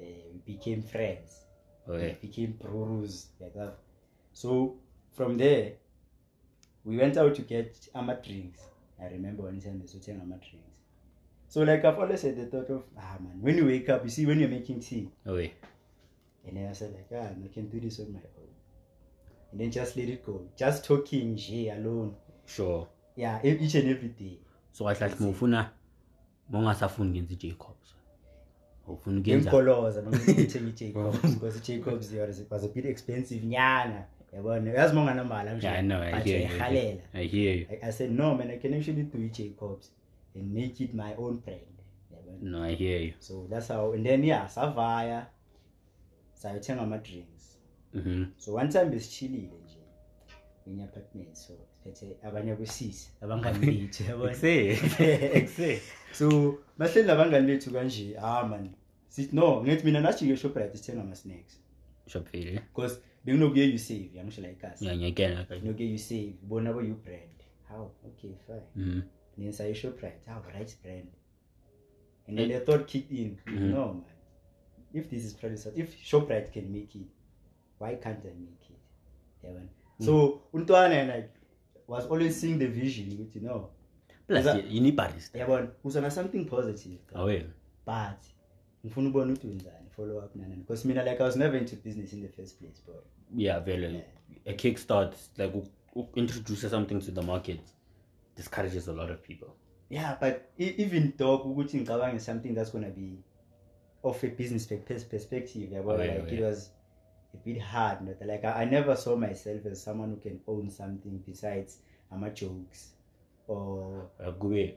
uh, 0.01 0.05
we 0.33 0.39
became 0.55 0.83
friends 0.83 1.45
okay. 1.91 2.17
We 2.23 2.29
became 2.29 2.53
bros 2.53 3.27
like 3.41 3.55
that. 3.55 3.75
So 4.33 4.77
from 5.13 5.37
there 5.39 5.73
we 6.85 6.97
went 6.97 7.17
out 7.17 7.35
to 7.35 7.43
get 7.43 7.89
ama 7.95 8.15
drinks. 8.23 8.61
I 9.01 9.07
remember 9.07 9.43
one 9.45 9.61
time 9.61 9.81
besothenga 9.81 10.23
ama 10.23 10.37
drinks. 10.37 10.77
So 11.49 11.63
like 11.63 11.85
i've 11.85 11.99
always 11.99 12.23
had 12.23 12.37
the 12.37 12.47
thought 12.47 12.71
of 12.71 12.83
ah 12.99 13.17
man 13.21 13.41
when 13.41 13.57
you 13.57 13.67
wake 13.67 13.89
up 13.89 14.05
you 14.05 14.11
see 14.11 14.27
when 14.27 14.41
you're 14.41 14.49
making 14.49 14.81
tea. 14.81 15.09
Okay. 15.27 15.53
And 16.47 16.57
then 16.57 16.69
i 16.71 16.73
said 16.73 16.95
like 16.95 17.09
ah 17.13 17.29
i 17.45 17.49
can 17.55 17.69
do 17.69 17.81
this 17.81 18.01
on 18.01 18.13
my 18.13 18.21
own. 18.39 18.49
And 19.53 19.61
then 19.61 19.71
just 19.71 19.97
let 19.97 20.09
it 20.09 20.25
go. 20.25 20.47
Just 20.57 20.85
talking 20.85 21.35
nje 21.35 21.77
alone. 21.77 22.15
Sure. 22.47 22.87
Yeah 23.17 23.41
each 23.45 23.75
and 23.75 23.89
every 23.89 24.09
day. 24.09 24.39
So 24.73 24.85
kahle 24.85 24.99
kahle 24.99 25.17
mufuna 25.21 25.71
mongasafuni 26.51 27.11
ngenza 27.11 27.35
i-jacobs 27.35 27.95
ufuna 28.93 29.21
ukuyenza. 29.21 29.51
Noma 30.03 30.19
ngithenga 30.19 30.69
i-jacobs 30.69 31.23
because 31.35 31.59
i-jacobs 31.59 32.13
was, 32.13 32.43
was 32.51 32.65
a 32.65 32.69
bit 32.69 32.85
expensive 32.87 33.47
nyana. 33.47 34.05
Yabona? 34.33 34.71
Uyazi 34.73 34.93
uma 34.93 35.01
unganamali 35.01 35.65
yeah 35.65 35.79
i 35.79 35.83
know 35.83 36.03
i 36.03 36.21
hear 36.23 36.41
you 36.43 37.01
i 37.15 37.27
hear 37.27 37.67
I, 37.71 37.89
I 37.89 37.93
said 37.93 38.11
no 38.13 38.35
man 38.35 38.51
i 38.51 38.59
can 38.59 38.75
actually 38.75 39.03
do 39.03 39.19
i-jacobs 39.19 39.91
and 40.37 40.55
make 40.55 40.85
it 40.85 40.95
my 40.95 41.15
own 41.19 41.37
brand. 41.37 41.61
Yabona? 42.13 42.43
No 42.43 42.63
i 42.63 42.75
hear 42.75 43.01
you. 43.03 43.13
So 43.19 43.47
that's 43.51 43.69
how 43.69 43.93
and 43.93 44.07
then 44.07 44.25
yeah 44.25 44.47
savaya 44.49 45.27
sayothenga 46.35 46.83
ama-drinks. 46.83 47.59
Mhm 47.95 48.27
so 48.37 48.55
one 48.55 48.69
time 48.69 48.85
besichilile 48.91 49.51
nje 49.65 49.79
kwenye 50.65 50.85
apartment 50.85 51.35
so 51.35 51.53
siphethe 51.85 52.17
abanye 52.23 52.53
abosisi 52.53 53.11
abangani 53.21 53.59
bethu 53.59 54.05
yabona? 54.09 54.35
So 56.13 56.55
bahleli 56.79 57.07
labangani 57.09 57.47
bethu 57.47 57.71
kanje 57.71 58.17
ah 58.23 58.47
man 58.47 58.71
sithi 59.11 59.37
no 59.37 59.63
ngithi 59.65 59.85
mina 59.85 60.01
nasijike 60.01 60.37
shoprite 60.37 60.77
sithenga 60.77 61.03
ama-snacks 61.03 61.61
shop 62.07 62.27
failure 62.29 62.59
because 62.61 63.01
benginokuye 63.25 63.75
usave 63.75 64.11
yangisho 64.15 64.43
la 64.43 64.51
ikasi 64.51 64.85
kahle 64.85 65.61
benginokuye 65.61 65.95
usave 65.95 66.35
bona 66.43 66.73
bo 66.73 66.81
you 66.83 66.95
brand. 66.95 67.37
How 67.69 67.91
okay 68.07 68.31
fine. 68.47 68.67
Mhm 68.77 69.03
then 69.39 69.53
saye 69.53 69.75
shoprite 69.75 70.27
how 70.27 70.43
Ritebrand. 70.59 71.09
And 72.27 72.39
then 72.39 72.49
the 72.49 72.61
thought 72.61 72.87
kicked 72.87 73.11
in. 73.13 73.39
Mhm. 73.47 73.71
no 73.71 73.87
man. 73.95 74.05
If 74.93 75.09
this 75.11 75.25
is 75.25 75.35
producer 75.35 75.73
if 75.77 75.97
shoprite 76.05 76.53
can 76.53 76.73
make 76.73 76.95
it 76.99 77.09
why 77.79 77.95
can't 77.97 78.25
i 78.25 78.35
make 78.35 78.71
it? 78.71 78.81
Yabona? 79.45 79.69
So 80.05 80.43
untwana 80.53 80.95
yena 80.95 81.17
like 81.17 81.29
was 81.89 82.07
always 82.07 82.41
seeing 82.41 82.59
the 82.59 82.67
vision 82.67 83.09
ukuthi 83.13 83.41
no. 83.43 83.71
Plus 84.27 84.45
Uza- 84.47 84.65
you 84.75 84.81
need 84.81 84.97
barista. 84.97 85.39
Yabona? 85.39 85.69
Uzona 85.85 86.11
something 86.11 86.45
positive 86.45 86.99
awe 87.15 87.43
but 87.87 88.21
ngifuna 88.85 89.09
ubona 89.09 89.33
ukuthi 89.33 89.47
wenzani 89.47 89.91
follow 89.91 90.19
up 90.25 90.37
nanani 90.37 90.57
because 90.57 90.89
mina 90.89 91.03
like 91.05 91.21
i 91.21 91.27
was 91.27 91.37
never 91.37 91.59
into 91.59 91.77
business 91.77 92.13
in 92.13 92.23
the 92.23 92.29
first 92.29 92.59
place 92.59 92.83
boy. 92.87 92.95
Yeah 93.37 93.65
vele. 93.65 94.05
A 94.47 94.53
kickstart 94.53 95.15
like 95.39 95.63
introduce 96.15 96.69
something 96.71 97.01
to 97.01 97.13
the 97.13 97.23
market 97.23 97.61
discourages 98.37 98.89
a 98.89 98.93
lot 98.93 99.13
of 99.13 99.23
people. 99.23 99.49
Yeah 99.91 100.17
but 100.21 100.35
even 100.59 101.13
though 101.17 101.37
ukuthi 101.37 101.77
ngicabange 101.81 102.21
something 102.21 102.55
that's 102.55 102.73
gonna 102.73 102.91
be 102.91 103.19
of 104.03 104.25
a 104.25 104.29
business 104.29 104.67
pe- 104.67 104.77
pers- 104.77 105.05
perspective 105.05 105.71
yabo? 105.75 105.93
Oh, 105.93 106.03
yeah, 106.05 106.19
like 106.19 106.33
it 106.33 106.41
was 106.41 106.71
a 107.35 107.37
bit 107.37 107.59
hard 107.61 108.01
not 108.01 108.21
like 108.27 108.45
I, 108.45 108.63
I 108.63 108.65
never 108.65 108.97
saw 108.97 109.17
myself 109.17 109.67
as 109.67 109.83
someone 109.83 110.11
who 110.11 110.17
can 110.17 110.41
own 110.47 110.71
something 110.71 111.23
besides 111.27 111.79
ama 112.11 112.31
jokes 112.31 112.95
or 113.47 114.11
Uh, 114.21 114.33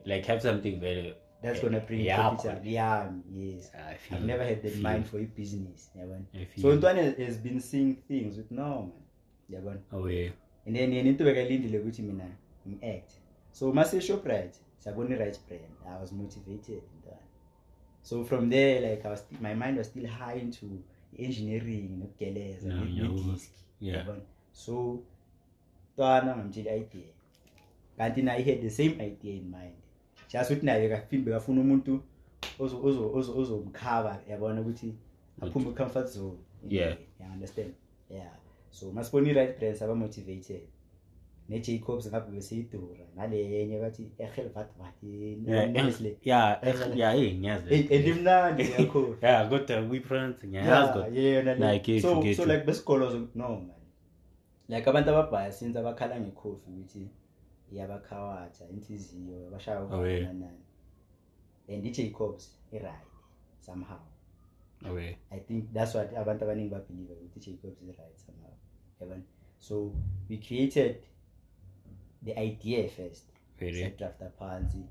like 0.05 0.25
have 0.25 0.41
something 0.41 0.79
very 0.79 1.15
that's 1.43 1.59
gonna 1.61 1.79
bring 1.79 2.01
Yeah, 2.01 2.15
capital 2.15 2.59
yeah 2.63 3.01
um, 3.07 3.23
yes. 3.31 3.71
I 3.75 3.95
feel 3.95 4.17
I've 4.17 4.25
never 4.25 4.43
had 4.45 4.61
the 4.63 4.69
feel- 4.69 4.81
mind 4.81 5.05
for 5.05 5.19
a 5.19 5.25
business 5.25 5.89
feel- 5.93 6.61
so 6.61 6.75
ntwana 6.77 7.01
has 7.25 7.37
been 7.37 7.59
seeing 7.59 7.95
things 8.07 8.37
with 8.37 8.51
no 8.51 8.81
man. 8.81 8.91
Yabona 9.61 9.79
oh, 9.91 10.07
awe 10.07 10.31
and 10.65 10.75
then 10.75 10.91
yena 10.93 11.09
into 11.09 11.23
bekalindile 11.23 11.79
ukuthi 11.79 12.01
mina 12.01 12.27
ngi-act 12.67 13.09
uh, 13.11 13.17
so 13.51 13.73
mase 13.73 14.01
shoprite 14.01 14.55
sabona 14.77 15.15
i-Ritebrand. 15.15 15.73
I 15.87 16.01
was 16.01 16.11
motivated 16.11 16.81
ntwana 16.99 17.21
so 18.01 18.23
from 18.23 18.49
there 18.49 18.81
like 18.89 19.05
I 19.05 19.09
was 19.11 19.23
my 19.41 19.53
mind 19.53 19.77
was 19.77 19.87
still 19.87 20.07
high 20.07 20.39
into 20.39 20.65
engineering 21.19 21.89
nokugeleza 21.99 22.69
No, 22.69 22.85
ne- 22.85 23.01
no. 23.01 23.11
ne-disc 23.13 23.51
Yeah. 23.81 24.07
so 24.51 25.03
ntwana 25.93 26.35
ngamtshela 26.37 26.71
i-idea 26.75 27.07
kanti 27.97 28.21
naye 28.21 28.43
he 28.43 28.51
had 28.51 28.61
the 28.61 28.69
same 28.69 28.95
idea 29.03 29.33
in 29.35 29.43
mind 29.49 29.75
just 30.33 30.51
ukuthi 30.51 30.65
naye 30.65 30.89
bekafini 30.89 31.23
bekafuna 31.23 31.61
umuntu 31.61 32.01
ozo- 32.59 32.81
ozo- 32.83 33.11
ozo- 33.13 33.37
ozomkhava 33.37 34.19
yabona 34.29 34.61
ukuthi 34.61 34.93
aphume 35.41 35.69
i-comfort 35.69 36.07
zone. 36.07 36.37
Yeah. 36.69 36.97
you 37.19 37.25
understand? 37.33 37.73
Yeah. 38.09 38.31
So 38.71 38.91
masibona 38.91 39.29
i-right 39.29 39.59
brand 39.59 39.75
saba-motivated 39.75 40.61
ne-jacobs 41.49 42.07
ngabe 42.07 42.31
beseyidura 42.31 43.05
nale 43.15 43.37
yenye 43.51 43.79
bathi 43.79 44.07
ehelvatvat 44.17 44.93
le 45.03 46.17
yeah 46.23 46.59
eh, 46.63 46.75
yeah 46.95 47.19
eh 47.19 47.35
ngiyazi 47.35 47.75
endimnandi 47.89 48.63
yakho 48.71 49.15
yeah 49.21 49.49
kodwa 49.49 49.79
we 49.89 49.99
pronounce 49.99 50.47
ngiyazi 50.47 50.93
kodwa. 50.93 51.07
yena 51.07 51.55
Nah, 51.55 51.69
I 51.69 51.79
get 51.79 51.87
you, 51.95 52.01
so 52.01 52.21
get 52.21 52.37
so 52.37 52.43
you. 52.43 52.49
like 52.51 52.65
besigolozo 52.65 53.27
no 53.35 53.47
man. 53.49 53.69
Like 54.69 54.89
abantu 54.89 55.09
ababhaya 55.09 55.51
since 55.51 55.79
abakhala 55.79 56.19
ngekhofi 56.19 56.69
ukuthi 56.71 57.07
iyabakhawatha 57.73 58.69
inhliziyo 58.69 59.49
bashaya 59.51 59.79
Oh, 59.81 60.07
yeah. 60.07 60.21
uvananani 60.21 60.57
and 61.69 61.85
i-jacobs 61.85 62.51
i-right 62.71 63.07
somehow. 63.59 63.99
Awe 64.85 65.17
i 65.31 65.39
think 65.39 65.73
that's 65.73 65.95
what 65.95 66.17
abantu 66.17 66.43
abaningi 66.45 66.69
babelieve 66.69 67.13
ukuthi 67.13 67.49
i-jacobs 67.51 67.81
is-right 67.81 68.17
somehow. 68.17 68.51
Yabona? 69.01 69.21
So 69.59 69.91
we 70.29 70.37
created 70.37 70.95
the 72.25 72.31
idea 72.39 72.89
first. 72.89 73.25
Really? 73.59 73.89
Drafta 73.97 74.29
phansi. 74.29 74.83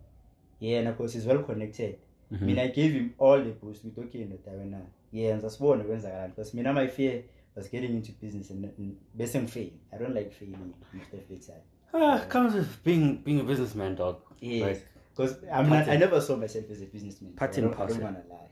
Yena 0.60 0.92
because 0.92 1.18
he's 1.18 1.26
well 1.26 1.44
connected. 1.44 1.96
Mhm. 2.30 2.46
mina 2.46 2.62
i 2.62 2.68
gave 2.68 2.92
him 2.94 3.10
all 3.18 3.44
the 3.44 3.50
boost. 3.52 3.84
With 3.84 3.98
okay 3.98 4.24
ndoda 4.24 4.52
wena. 4.52 4.80
Yenza 5.12 5.50
sibone 5.50 5.84
kwenzakalani 5.84 6.28
because 6.28 6.56
mina 6.56 6.72
my 6.72 6.88
fear 6.88 7.22
was 7.56 7.70
getting 7.70 7.90
into 7.96 8.12
business 8.22 8.50
and 8.50 8.64
and 8.64 8.96
bese 9.14 9.38
ngifail 9.42 9.70
i 9.90 9.98
don't 9.98 10.14
like 10.16 10.30
failing 10.30 10.56
most 10.94 11.14
of 11.14 11.20
the 11.28 11.36
time 11.36 11.62
ah 11.94 12.24
comes 12.28 12.54
with 12.54 12.82
being 12.84 13.18
being 13.18 13.40
a 13.40 13.44
businessman 13.44 13.94
dog. 13.94 14.20
Yes. 14.40 14.62
Like, 14.62 14.86
because 15.14 15.36
I'm 15.52 15.68
not, 15.68 15.88
i 15.88 15.96
never 15.96 16.20
saw 16.20 16.36
myself 16.36 16.64
as 16.70 16.80
a 16.80 16.86
businessman 16.86 17.32
Part 17.34 17.52
I 17.58 17.60
and 17.60 17.70
don't, 17.70 17.80
I 17.80 17.86
don't 17.86 18.02
want 18.02 18.24
to 18.24 18.32
lie. 18.32 18.48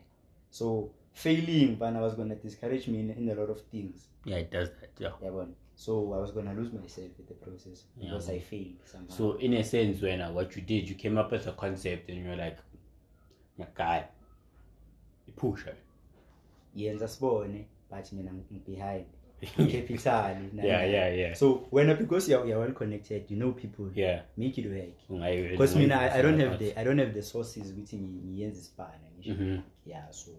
So 0.51 0.91
failing 1.13 1.75
but 1.75 1.93
i 1.95 1.99
was 1.99 2.13
going 2.13 2.29
to 2.29 2.35
discourage 2.35 2.87
me 2.87 2.99
in, 3.01 3.09
in 3.11 3.29
a 3.29 3.35
lot 3.35 3.49
of 3.49 3.59
things. 3.71 4.07
Yeah 4.25 4.37
it 4.37 4.51
does 4.51 4.69
that 4.79 4.91
yeah. 4.99 5.09
Yabona 5.23 5.53
so 5.75 6.13
i 6.13 6.17
was 6.19 6.31
going 6.31 6.45
to 6.45 6.53
lose 6.53 6.71
myself 6.71 7.09
with 7.17 7.27
the 7.27 7.33
process 7.33 7.83
because 7.99 8.29
Yeah. 8.29 8.35
i 8.35 8.39
failed 8.39 8.75
somehow. 8.85 9.13
So 9.13 9.33
in 9.33 9.53
a 9.55 9.63
sense 9.63 10.01
when 10.01 10.21
uh, 10.21 10.31
what 10.31 10.55
you 10.55 10.61
did 10.61 10.87
you 10.87 10.95
came 10.95 11.17
up 11.17 11.31
with 11.31 11.47
a 11.47 11.53
concept 11.53 12.09
and 12.09 12.23
you're 12.23 12.35
like 12.35 12.57
yeah, 13.57 13.65
guy 13.75 14.05
you 15.25 15.33
push 15.33 15.65
it 15.65 15.77
yenza 16.77 17.07
sibone 17.07 17.65
but 17.89 18.13
mina 18.13 18.31
ngi- 18.31 18.63
behind 18.65 19.05
capital 19.71 20.37
yeah 20.53 20.77
uh, 20.79 20.85
yeah 20.85 21.07
yeah. 21.15 21.33
so 21.33 21.67
when 21.71 21.89
uh, 21.89 21.95
because 21.95 22.29
you're, 22.31 22.45
you're 22.45 22.59
well 22.59 22.73
connected 22.73 23.31
you 23.31 23.37
know 23.37 23.51
people. 23.51 23.89
Yeah. 23.95 24.21
Make 24.37 24.57
it 24.57 24.67
work. 24.69 24.97
Mm, 25.09 25.49
because 25.51 25.75
mina 25.75 25.95
I, 25.95 26.19
I 26.19 26.21
don't 26.21 26.39
have 26.39 26.59
the 26.59 26.79
i 26.79 26.83
don't 26.83 26.99
have 26.99 27.13
the 27.13 27.21
sources 27.23 27.71
ukuthi 27.71 27.95
ngi- 27.97 28.25
ngiyenze 28.25 28.59
isibhana 28.59 29.07
ngisho 29.17 29.61
yeah 29.85 30.11
so 30.11 30.31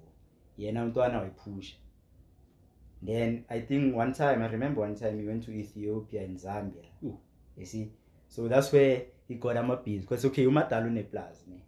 yena 0.59 0.83
umntwana 0.85 1.19
wayiphusha 1.19 1.77
then 3.07 3.45
i 3.49 3.61
think 3.61 3.97
one 3.97 4.13
time 4.13 4.45
i 4.45 4.49
remember 4.49 4.85
one 4.85 4.95
time 4.95 5.21
he 5.23 5.29
went 5.29 5.45
to 5.45 5.53
ethiopia 5.53 6.23
and 6.23 6.39
zambia. 6.39 6.85
Ooh. 7.05 7.19
you 7.57 7.67
see? 7.67 7.89
So 8.29 8.49
that's 8.49 8.73
where 8.73 9.03
he 9.29 9.35
got 9.35 9.57
ama-beans 9.57 10.01
because 10.03 10.27
okay 10.27 10.47
umadala 10.47 10.87
uneplazi 10.87 11.51
ne? 11.51 11.61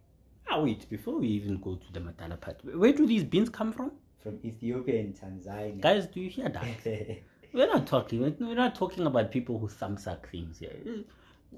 Ah 0.47 0.59
wait 0.61 0.89
before 0.89 1.19
we 1.19 1.27
even 1.27 1.57
go 1.57 1.75
to 1.75 1.85
the 1.93 1.99
matala 1.99 2.37
part 2.37 2.63
where 2.63 2.93
do 2.93 3.05
these 3.07 3.25
beans 3.25 3.51
come 3.51 3.73
from 3.73 3.91
from 4.25 4.39
ethiopia 4.43 4.99
and 5.01 5.13
tanzania. 5.13 5.81
Guys 5.81 6.07
do 6.07 6.19
you 6.19 6.29
hear 6.31 6.49
that? 6.49 6.65
We're 7.53 7.67
not 7.67 7.85
talking 7.85 8.19
we're 8.39 8.55
not 8.55 8.73
talking 8.75 9.05
about 9.05 9.31
people 9.31 9.59
who 9.59 9.67
thumbsuck 9.67 10.27
things 10.31 10.59
here. 10.59 10.75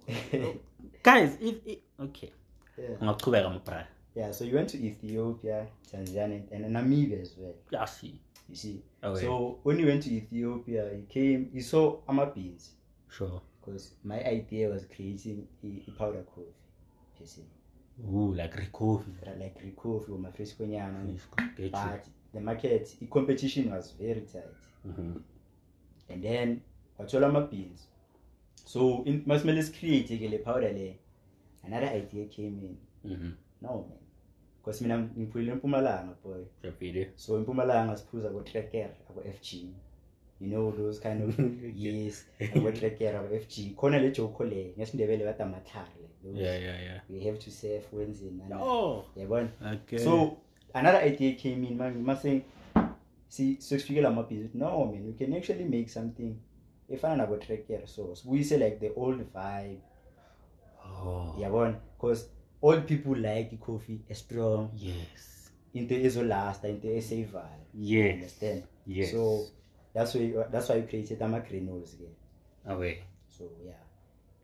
Guys 1.04 1.38
if, 1.40 1.56
if 1.66 1.80
okay. 2.00 2.32
Yeah. 2.78 3.84
yeah 4.16 4.32
so 4.32 4.44
you 4.44 4.54
went 4.56 4.70
to 4.70 4.78
ethiopia 4.78 5.68
tanzania 5.92 6.44
and, 6.52 6.66
namibia 6.76 7.22
as 7.22 7.36
well. 7.38 7.56
Yeah 7.72 7.86
see. 7.86 8.20
You 8.50 8.56
see? 8.56 8.84
Okay. 9.04 9.22
so 9.22 9.60
when 9.64 9.80
he 9.80 9.86
went 9.86 10.04
to 10.04 10.10
ethiopia 10.10 10.90
he 10.96 11.04
came 11.04 11.50
he 11.54 11.62
saw 11.62 12.00
ama 12.08 12.26
beans 12.26 12.72
sure. 13.10 13.42
Because 13.62 13.94
my 14.04 14.20
idea 14.24 14.70
was 14.70 14.86
creating 14.96 15.48
a, 15.64 15.68
a 15.88 15.92
powder 15.98 16.24
coffee 16.24 16.54
per 17.18 17.26
se 17.26 17.42
Ooh, 18.06 18.34
like 18.34 18.56
Ricoffy. 18.56 19.12
like 19.40 19.58
Ricoffy 19.64 20.10
or 20.10 20.20
mafresconyana 20.20 21.20
Get 21.56 21.66
you. 21.66 21.70
but 21.72 22.06
the 22.38 22.44
market 22.44 22.98
i-competition 23.02 23.72
was 23.74 23.96
very 24.00 24.22
tight 24.22 24.44
Mhm. 24.86 25.22
and 26.10 26.24
then 26.24 26.60
wathola 27.00 27.28
ama-beans 27.28 27.88
so 28.66 29.06
masimele 29.26 29.64
sicreate-ke 29.64 30.30
le 30.30 30.38
powder 30.38 30.74
le 30.74 30.96
another 31.64 31.90
idea 31.98 32.26
came 32.26 32.48
in 32.48 32.78
Mhm. 33.06 33.32
no 33.62 33.70
man 33.70 33.98
because 34.58 34.84
mina 34.84 35.00
ngiphulile 35.18 35.52
empumalanga 35.52 36.16
boy 36.24 36.44
Rapide. 36.64 37.08
so 37.16 37.38
empumalanga 37.38 37.98
siphuza 37.98 38.30
ko-tracker 38.30 38.90
ako-f 39.10 39.42
g 39.42 39.70
you 40.42 40.48
know 40.48 40.72
those 40.72 41.00
kind 41.02 41.22
of 41.24 41.40
yes 41.76 42.26
abo-tracker 42.56 43.16
abo-f 43.16 43.48
g 43.48 43.74
khona 43.76 44.00
le 44.00 44.12
joko 44.12 44.44
le 44.44 44.74
ngesindebele 44.78 45.26
bathi 45.26 45.42
amathari 45.44 46.02
like 46.02 46.14
those. 46.24 46.42
Yeah, 46.42 46.62
yeah, 46.64 46.84
yeah. 46.84 47.02
we 47.10 47.20
have 47.26 47.38
to 47.40 47.52
serve. 47.52 47.84
Oh, 48.62 49.06
yabona 49.16 49.50
okay. 49.74 50.00
so 50.00 50.38
another 50.74 51.00
idea 51.00 51.34
came 51.36 51.64
in 51.64 51.78
man. 51.78 52.04
Mase 52.04 52.44
si 53.28 53.58
sesifikela 53.60 54.10
amabhizi 54.10 54.50
no 54.54 54.86
man. 54.86 55.06
We 55.06 55.14
can 55.14 55.34
actually 55.34 55.66
make 55.66 55.90
something. 55.90 56.36
Efana 56.90 57.18
nabo-tracker 57.18 57.86
so 57.86 58.14
we 58.26 58.44
say 58.44 58.58
like 58.58 58.80
the 58.80 58.94
old 58.96 59.20
vibe. 59.34 59.80
Oh, 60.86 61.36
Yeah, 61.38 61.50
one, 61.50 61.76
because 61.98 62.30
all 62.62 62.80
people 62.82 63.18
like 63.18 63.52
i-coffee 63.52 64.00
strong. 64.14 64.72
Yes, 64.74 65.52
into 65.74 65.94
ezolasta 65.96 66.70
into 66.70 66.88
esavayo 66.88 67.68
yes, 67.74 68.14
understand? 68.14 68.64
Yes. 68.86 69.12
so 69.12 69.46
that's 69.94 70.16
why 70.16 70.46
that's 70.50 70.70
why 70.70 70.76
we 70.78 70.88
created 70.88 71.22
ama-granules 71.22 71.96
ke 71.96 72.10
away. 72.70 73.00
Oh, 73.02 73.06
so 73.30 73.44
yeah. 73.64 73.84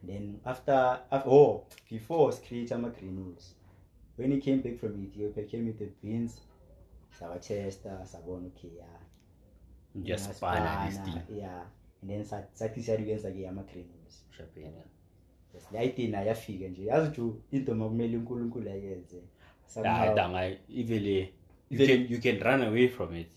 And 0.02 0.10
then 0.10 0.40
after, 0.46 1.00
after 1.12 1.30
oh 1.30 1.66
before 1.90 2.32
create 2.48 2.72
ama-granules 2.72 3.56
when 4.18 4.32
he 4.32 4.38
came 4.42 4.58
back 4.62 4.78
from 4.80 5.04
ethiopia 5.04 5.44
came 5.44 5.66
with 5.66 5.78
the 5.78 5.88
beans 6.04 6.42
sawatesta 7.20 8.06
sabona 8.06 8.48
okay 8.48 8.70
yeah 8.78 8.88
Just 9.96 10.26
Ngiyasipana, 10.26 10.34
spana 10.58 10.88
this 10.90 11.00
thing. 11.04 11.38
yeah 11.40 11.66
and 12.02 12.12
then 12.12 12.26
sa- 12.26 12.48
sathi 12.54 12.82
siyakwenza-ke 12.84 13.48
ama-granules 13.48 14.26
Shapile. 14.38 14.72
yes 15.54 15.72
le 15.72 15.86
idea 15.86 16.10
nayo 16.10 16.28
yafika 16.28 16.68
nje 16.68 16.86
yazi 16.86 17.10
nje 17.22 17.32
into 17.52 17.76
makumele 17.76 18.18
unkulunkulu 18.18 18.70
ayenze 18.70 19.18
Ah, 19.66 19.70
Somehow 19.70 20.16
danga, 20.16 20.58
ivele, 20.70 21.20
you 21.20 21.28
Ivele- 21.80 21.88
can, 21.88 22.14
you 22.14 22.22
can 22.22 22.40
run 22.40 22.62
away 22.68 22.88
from 22.90 23.16
it. 23.16 23.28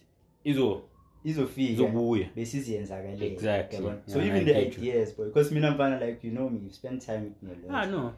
Izo, 0.45 0.83
izofika 1.25 1.73
izobuya. 1.73 2.29
besiziyenzakalele 2.37 3.27
Exactly. 3.27 3.77
yabona? 3.77 4.03
so 4.07 4.19
Yeah, 4.19 4.29
even 4.29 4.41
I 4.41 4.45
the 4.45 4.53
get 4.65 4.77
you. 4.77 4.83
ideas 4.83 5.17
boy 5.17 5.27
because 5.27 5.55
mina 5.55 5.71
mfana 5.71 6.01
like 6.07 6.27
you 6.27 6.33
know 6.35 6.51
me 6.51 6.61
you 6.65 6.71
spend 6.71 7.01
time 7.07 7.19
with 7.21 7.43
me 7.43 7.51
a 7.53 7.67
lot 7.67 7.71
Ah, 7.75 7.87
no. 7.87 8.13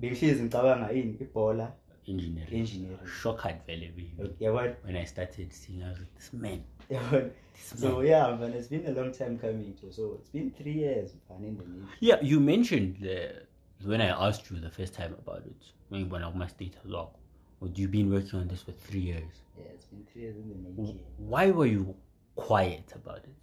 bengihlezi 0.00 0.42
ngicabanga 0.42 0.90
yini 0.90 1.16
ibhola 1.20 1.72
Engineering. 2.08 2.52
engineering 2.60 2.98
Shocked 3.20 3.66
vele 3.66 3.88
baby. 3.96 4.12
yabona 4.40 4.76
When 4.84 4.96
I 4.96 5.04
started 5.04 5.52
seeing, 5.52 5.82
I 5.82 5.90
was 5.90 5.98
like, 5.98 6.14
this 6.16 6.32
man, 6.32 6.64
this 6.88 7.80
so 7.80 7.98
man. 7.98 8.06
yeah 8.06 8.36
man 8.40 8.52
it's 8.52 8.68
been 8.68 8.86
a 8.86 8.92
long 9.00 9.12
time 9.12 9.38
coming 9.38 9.74
to 9.80 9.92
so 9.92 10.16
it's 10.18 10.30
been 10.30 10.50
three 10.50 10.72
years 10.72 11.08
man 11.30 11.44
in 11.44 11.56
the 11.58 11.64
media 11.64 11.88
Yeah, 12.00 12.18
you 12.22 12.40
mentioned 12.40 12.96
the, 13.00 13.42
when 13.84 14.00
I 14.00 14.08
asked 14.28 14.50
you 14.50 14.58
the 14.60 14.70
first 14.70 14.94
time 14.94 15.14
about 15.22 15.42
it, 15.52 15.62
when 15.90 16.08
went 16.08 16.24
out 16.24 16.34
my 16.36 16.46
state 16.48 16.76
as 16.84 16.90
well. 16.90 17.10
You've 17.74 17.90
been 17.90 18.10
working 18.10 18.38
on 18.40 18.48
this 18.48 18.62
for 18.62 18.72
three 18.72 19.00
years. 19.12 19.34
yeah 19.58 19.64
it's 19.74 19.86
been 19.86 20.04
three 20.10 20.22
years 20.22 20.36
in 20.36 20.48
the 20.50 20.70
making 20.82 21.00
Why 21.32 21.50
were 21.50 21.66
you 21.76 21.94
quiet 22.36 22.92
about 22.94 23.18
it? 23.32 23.34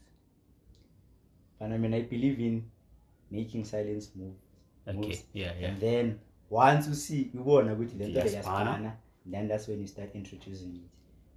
and 1.59 1.73
I 1.73 1.77
mean 1.77 1.93
I 1.93 2.01
believe 2.01 2.39
in 2.39 2.55
making 3.31 3.63
silence 3.65 4.11
move 4.15 4.33
Okay, 4.87 4.97
moves. 4.97 5.23
yeah, 5.33 5.51
yeah. 5.59 5.67
and 5.67 5.79
then 5.81 6.19
once 6.51 6.87
you 6.89 6.95
see 6.95 7.31
ubona 7.33 7.73
ukuthi 7.73 7.97
lento 7.97 8.19
leyasipana 8.23 8.97
then 9.31 9.47
that's 9.47 9.67
when 9.67 9.81
you 9.81 9.87
start 9.87 10.15
introducing 10.15 10.75
it 10.75 10.81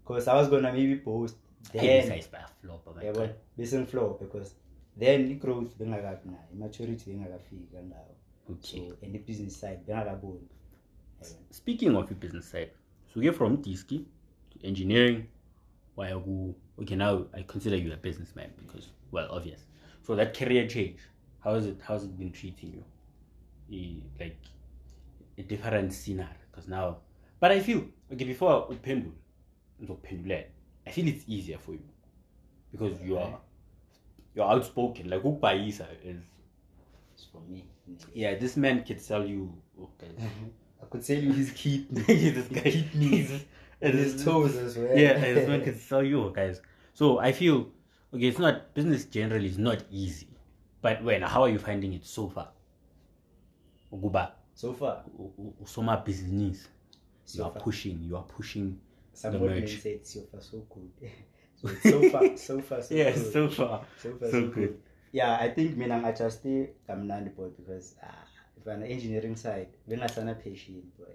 because 0.05 0.31
I 0.31 0.35
was 0.35 0.49
gonna 0.51 0.73
maybe 0.73 0.97
post 0.97 1.37
then 1.73 2.03
besides 2.03 2.31
by 2.31 2.38
a 2.38 2.47
flop, 2.61 2.97
my 2.97 3.05
yabona 3.05 3.27
God. 3.27 3.35
bese 3.57 3.79
ngiflow 3.79 4.18
because 4.21 4.55
then 4.99 5.31
i-growth 5.31 5.77
bengakabi 5.79 6.29
nayo 6.31 6.42
i-maturity 6.53 7.11
bengakafiki 7.11 7.66
kangawo 7.73 8.14
Okay. 8.51 8.88
so 8.88 8.97
and 9.03 9.14
i-business 9.16 9.61
side 9.61 9.79
bengakaboni 9.87 10.49
Speaking 11.51 11.97
of 11.97 12.09
your 12.11 12.18
business 12.21 12.47
side, 12.51 12.71
so 13.12 13.21
you 13.21 13.23
get 13.31 13.35
from 13.37 13.57
Diski 13.57 14.05
to 14.51 14.66
engineering, 14.66 15.27
why 15.97 16.11
you 16.11 16.55
okay 16.81 16.94
now 16.97 17.27
I 17.35 17.42
consider 17.42 17.77
you 17.77 17.92
a 17.92 17.97
businessman 17.97 18.51
because 18.57 18.88
well 19.11 19.29
obvious. 19.33 19.64
So 20.07 20.14
that 20.14 20.33
career 20.35 20.68
change, 20.68 21.01
how 21.40 21.55
is 21.55 21.66
it 21.66 21.81
how's 21.83 22.05
it 22.05 22.16
been 22.18 22.31
treating 22.31 22.85
you? 23.68 24.03
Like 24.21 24.37
a 25.38 25.42
different 25.42 25.92
scenario 25.92 26.37
because 26.51 26.68
now 26.68 26.96
but 27.40 27.51
I 27.51 27.61
feel 27.61 27.83
okay 28.12 28.24
before 28.24 28.66
upendul 28.70 29.12
ngizokuphendulela 29.81 30.44
I 30.87 30.90
feel 30.90 31.09
it's 31.09 31.24
easier 31.29 31.59
for 31.59 31.72
you 31.74 31.88
because 32.72 33.01
you 33.03 33.18
are 33.18 33.38
you're 34.35 34.51
outspoken 34.55 35.11
like 35.11 35.22
ukubhayisa 35.24 35.87
is 36.05 36.22
It's 37.14 37.27
for 37.33 37.40
me 37.48 37.64
yeah 38.14 38.38
this 38.38 38.57
man 38.57 38.85
can 38.85 38.98
sell 38.98 39.27
you 39.27 39.53
okay. 39.83 40.12
I 40.83 40.87
could 40.87 41.05
tell 41.05 41.18
you 41.18 41.33
his 41.33 41.51
kidney 41.51 42.03
this 42.07 42.46
his 42.46 42.62
kidneys 42.62 43.44
and 43.81 43.94
his 43.94 44.24
toes 44.24 44.57
as 44.57 44.77
well 44.77 44.96
yeah, 44.96 45.18
this 45.18 45.48
man 45.48 45.62
can 45.62 45.74
sell 45.74 46.03
you 46.03 46.33
guys. 46.35 46.61
So 46.94 47.18
I 47.18 47.33
feel 47.33 47.68
okay. 48.14 48.27
It's 48.27 48.38
not 48.38 48.74
business 48.74 49.05
generally 49.05 49.46
is 49.46 49.59
not 49.59 49.83
easy, 49.90 50.29
but 50.83 51.03
when 51.03 51.22
how 51.22 51.42
are 51.42 51.48
you 51.48 51.59
finding 51.59 51.92
it 51.94 52.05
so 52.05 52.29
far? 52.29 52.48
Ukuba 53.92 54.33
so 54.59 54.73
far 54.73 55.05
business. 56.05 56.68
You 57.35 57.44
are 57.44 57.53
far. 57.53 57.62
pushing. 57.62 57.99
You 58.09 58.16
are 58.16 58.27
pushing. 58.37 58.77
somebody 59.12 59.66
say 59.66 59.99
so 60.03 60.21
far 60.31 60.40
so 60.40 60.59
good 60.75 60.90
so 61.61 61.68
so 61.90 62.11
far 62.11 62.37
so 62.37 62.61
far 62.61 62.83
so 62.83 62.94
Yeah, 62.94 63.11
good 63.12 63.33
so 63.33 63.49
far. 63.49 63.85
so 64.03 64.11
far 64.18 64.31
so 64.31 64.31
so, 64.31 64.40
good. 64.40 64.55
good. 64.55 64.79
yeah 65.12 65.40
i 65.40 65.49
think 65.51 65.77
mina 65.77 65.99
ngajuste 66.01 66.75
kamnandi 66.87 67.31
boy 67.31 67.49
because 67.59 67.97
ah, 68.03 68.25
if 68.61 68.66
an 68.66 68.83
engineering 68.83 69.37
side 69.37 69.68
bengasana 69.88 70.35
passion 70.35 70.83
boy 70.99 71.14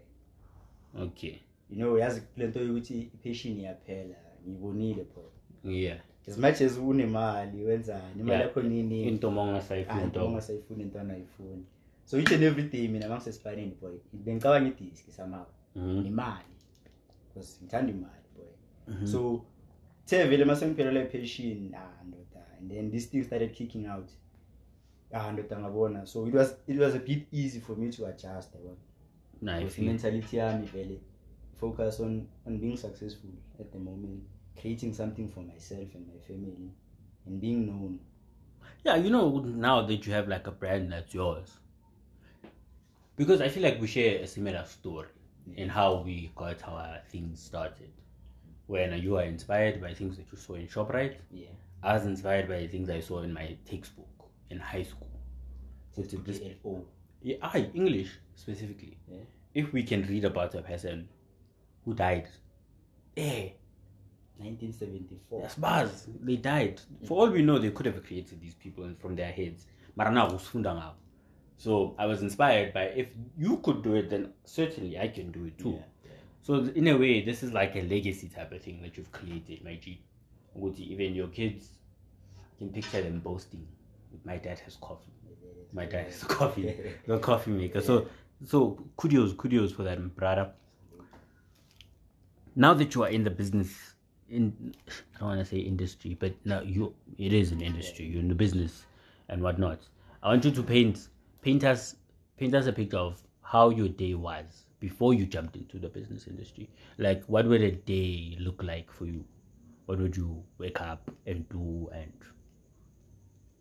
Okay. 1.04 1.40
you 1.70 1.78
know 1.78 1.98
yazi 1.98 2.22
kule 2.22 2.48
nto 2.48 2.60
yokuthi 2.60 3.02
i-passion 3.02 3.60
iyaphela 3.60 4.16
ngiyibonile 4.44 5.04
boy 5.16 5.30
Yeah. 5.64 6.00
as 6.28 6.38
much 6.38 6.62
as 6.62 6.78
unemali 6.78 7.64
wenzani 7.64 8.20
imali 8.22 8.42
yakho 8.42 8.62
nini 8.62 9.04
Into 9.08 9.32
monga 9.32 9.58
Ah, 9.58 9.62
sayifuna 9.62 10.04
into 10.04 10.20
into. 10.20 10.26
ongasayifuni 10.30 10.84
into 10.84 11.00
anayifuni 11.00 11.66
so 12.06 12.18
each 12.20 12.32
and 12.32 12.44
every 12.44 12.64
day 12.64 12.88
mina 12.88 13.08
mangisesipaneni 13.10 13.76
boy 13.82 13.98
bengicabanga 14.14 14.68
idiski 14.70 15.12
somehow 15.12 15.46
Mhm. 15.76 16.06
imali 16.06 16.46
because 17.28 17.58
ngithanda 17.64 17.92
imali 17.94 18.24
boy. 18.36 18.46
Mhm. 18.96 19.08
so 19.08 19.46
the 20.06 20.28
vele 20.28 20.46
mase 20.46 20.66
ngiphelelwa 20.68 21.04
i-passion 21.04 21.76
ah 21.76 22.04
ndoda. 22.08 22.46
And 22.60 22.72
then 22.72 22.92
this 22.92 23.10
thing 23.10 23.24
started 23.24 23.52
kicking 23.54 23.86
out. 23.86 24.10
Ah 25.12 25.32
ndoda 25.32 25.60
ngabona. 25.60 26.06
So 26.06 26.28
it 26.28 26.34
was, 26.34 26.56
it 26.68 26.78
was 26.80 26.96
a 26.96 27.00
bit 27.00 27.28
easy 27.32 27.60
for 27.60 27.78
me 27.78 27.90
to 27.92 28.06
adjust 28.08 28.54
yabona 28.56 28.76
Nah, 29.42 29.54
I 29.56 29.60
because 29.60 29.76
feel. 29.76 29.86
mentality 29.86 30.38
yami 30.38 30.66
vele 30.66 31.00
focus 31.56 32.00
on, 32.00 32.28
on 32.48 32.58
being 32.60 32.78
successful 32.78 33.30
at 33.60 33.72
the 33.72 33.78
moment 33.80 34.24
creating 34.62 34.94
something 34.94 35.28
for 35.30 35.44
myself 35.44 35.96
and 35.96 36.08
my 36.08 36.20
family 36.28 36.72
and 37.26 37.40
being 37.42 37.66
known. 37.66 38.00
Yeah, 38.86 38.98
you 38.98 39.10
know, 39.10 39.40
now 39.40 39.82
that 39.88 40.08
you 40.08 40.14
have 40.14 40.28
like 40.28 40.48
a 40.48 40.52
brand 40.52 40.92
that's 40.92 41.14
yours, 41.16 41.60
because 43.16 43.42
I 43.42 43.50
feel 43.50 43.64
like 43.64 43.80
we 43.80 43.88
share 43.88 44.22
a 44.22 44.28
similar 44.28 44.66
story 44.66 45.08
in 45.56 45.70
how 45.70 46.02
we 46.02 46.32
got 46.36 46.68
our 46.68 47.00
things 47.10 47.42
started. 47.42 47.92
When 48.68 48.98
you 49.02 49.18
are 49.18 49.24
inspired 49.24 49.82
by 49.82 49.94
things 49.94 50.18
that 50.18 50.26
you 50.32 50.38
saw 50.38 50.54
in 50.56 50.68
ShopRite, 50.68 51.18
yeah 51.32 51.48
I 51.84 51.94
was 51.96 52.06
inspired 52.06 52.48
by 52.48 52.60
the 52.60 52.68
things 52.68 52.90
I 52.90 53.02
saw 53.02 53.22
in 53.24 53.34
my 53.34 53.58
textbook 53.70 54.08
in 54.50 54.58
high 54.60 54.84
school. 54.84 55.10
So 55.96 56.02
to 56.04 56.18
this, 56.18 56.40
yeah, 57.22 57.36
I, 57.42 57.70
English 57.74 58.12
specifically. 58.36 58.98
Yeah. 59.12 59.18
If 59.54 59.74
we 59.74 59.84
can 59.84 60.08
read 60.08 60.24
about 60.24 60.56
a 60.56 60.62
person 60.62 61.10
who 61.84 61.94
died, 61.94 62.30
eh, 63.18 63.50
1974 64.38 65.42
Yes, 65.42 65.56
bars. 65.56 66.08
They 66.22 66.38
died. 66.38 66.82
For 67.06 67.20
all 67.20 67.30
we 67.30 67.42
know, 67.42 67.60
they 67.60 67.72
could 67.72 67.86
have 67.86 68.02
created 68.04 68.42
these 68.42 68.56
people 68.56 68.90
from 69.00 69.16
their 69.16 69.32
heads. 69.32 69.68
Marana 69.98 70.26
usifunda 70.28 70.74
ngabo. 70.74 70.96
So 71.58 71.96
I 71.98 72.06
was 72.06 72.22
inspired 72.22 72.74
by 72.74 72.86
if 72.86 73.08
you 73.38 73.58
could 73.58 73.84
do 73.84 73.96
it, 73.96 74.10
then 74.10 74.34
certainly 74.44 75.00
I 75.00 75.08
can 75.08 75.32
do 75.32 75.46
it 75.46 75.58
too. 75.58 75.80
Yeah. 76.06 76.12
So 76.42 76.56
in 76.56 76.88
a 76.88 76.98
way, 76.98 77.24
this 77.24 77.42
is 77.42 77.54
like 77.54 77.76
a 77.76 77.82
legacy 77.82 78.28
type 78.28 78.52
of 78.52 78.62
thing 78.62 78.82
that 78.82 78.98
you've 78.98 79.12
created, 79.12 79.64
my 79.64 79.76
G. 79.76 80.02
Even 80.78 81.16
your 81.16 81.28
kids, 81.28 81.70
you 82.60 82.68
can 82.68 82.74
picture 82.74 83.02
them 83.02 83.20
boasting. 83.20 83.66
My 84.24 84.38
dad 84.38 84.60
has 84.60 84.76
coffee. 84.76 85.12
My 85.72 85.86
dad 85.86 86.08
has 86.08 86.24
coffee. 86.24 86.76
the 87.08 87.18
coffee 87.18 87.52
maker. 87.52 87.82
So 87.82 88.08
so 88.46 88.78
kudos, 88.98 89.34
kudos 89.34 89.72
for 89.72 89.84
that, 89.84 90.16
brother. 90.16 90.52
Now 92.56 92.74
that 92.74 92.94
you 92.94 93.04
are 93.04 93.10
in 93.10 93.24
the 93.24 93.32
business, 93.32 93.96
in 94.30 94.76
I 95.16 95.20
don't 95.20 95.30
want 95.30 95.40
to 95.40 95.46
say 95.46 95.58
industry, 95.58 96.18
but 96.20 96.34
now 96.46 96.62
you 96.62 96.94
it 97.18 97.34
is 97.34 97.52
an 97.52 97.62
industry. 97.62 98.06
You're 98.06 98.20
in 98.20 98.28
the 98.28 98.36
business 98.36 98.86
and 99.30 99.42
whatnot. 99.42 99.80
I 100.22 100.28
want 100.30 100.46
you 100.46 100.52
to 100.52 100.64
paint 100.64 101.08
paint 101.44 101.64
us 101.64 101.96
paint 102.38 102.56
us 102.56 102.68
a 102.68 102.74
picture 102.74 102.98
of 102.98 103.22
how 103.42 103.70
your 103.70 103.88
day 103.88 104.14
was 104.16 104.66
before 104.80 105.14
you 105.14 105.26
jumped 105.26 105.56
into 105.56 105.80
the 105.80 105.88
business 105.88 106.28
industry. 106.28 106.70
Like, 106.98 107.24
what 107.26 107.46
would 107.48 107.62
a 107.62 107.72
day 107.72 108.38
look 108.40 108.64
like 108.64 108.92
for 108.92 109.06
you? 109.06 109.24
What 109.86 110.00
would 110.00 110.18
you 110.18 110.44
wake 110.58 110.82
up 110.82 111.12
and 111.26 111.48
do? 111.50 111.90
And 111.94 112.14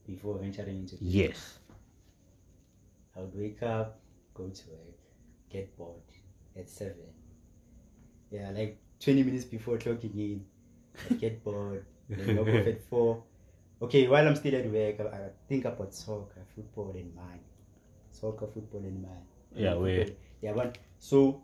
before 0.06 0.38
venturing 0.38 0.78
into 0.78 0.96
business? 0.96 1.14
yes, 1.14 1.58
I 3.16 3.20
would 3.20 3.36
wake 3.36 3.62
up, 3.62 4.00
go 4.34 4.48
to 4.48 4.70
work, 4.70 4.98
get 5.50 5.76
bored 5.76 6.00
at 6.56 6.68
seven. 6.68 7.10
Yeah, 8.30 8.50
like 8.50 8.78
twenty 9.00 9.22
minutes 9.22 9.44
before 9.44 9.78
clocking 9.78 10.14
in, 10.14 10.44
I'd 11.10 11.20
get 11.20 11.44
bored, 11.44 11.84
then 12.08 12.36
log 12.36 12.48
off 12.48 12.66
at 12.66 12.80
four. 12.88 13.22
Okay, 13.82 14.06
while 14.08 14.26
I'm 14.26 14.36
still 14.36 14.54
at 14.54 14.66
work, 14.70 15.00
I, 15.00 15.16
I 15.16 15.30
think 15.48 15.64
about 15.64 15.92
soccer, 15.94 16.46
football, 16.54 16.92
and 16.96 17.14
mine. 17.14 17.40
Soccer, 18.22 18.46
football, 18.46 18.80
and 18.84 19.02
mine. 19.02 19.26
Yeah, 19.56 19.74
we- 19.76 20.14
Yeah, 20.40 20.52
but 20.54 20.78
so 20.98 21.42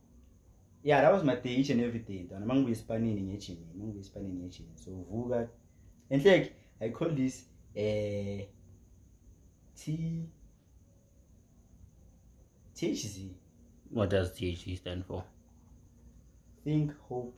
yeah, 0.84 1.00
that 1.02 1.12
was 1.12 1.24
my 1.24 1.34
day 1.34 1.50
each 1.56 1.70
and 1.70 1.80
every 1.80 1.98
day. 2.00 2.22
Ntwana 2.22 2.46
mangibuyispanining 2.46 3.26
ngejimini, 3.28 3.74
mangibuyispanining 3.74 4.38
ngejimini. 4.42 4.78
So 4.78 4.90
vuka. 5.10 5.48
And 6.10 6.24
like 6.24 6.52
I 6.80 6.90
call 6.90 7.08
this 7.10 7.44
uh 7.76 8.44
T 9.76 10.24
THZ. 12.74 13.30
what 13.90 14.10
does 14.10 14.30
THC 14.32 14.76
stand 14.76 15.04
for? 15.04 15.24
Think, 16.64 16.92
hope, 17.08 17.34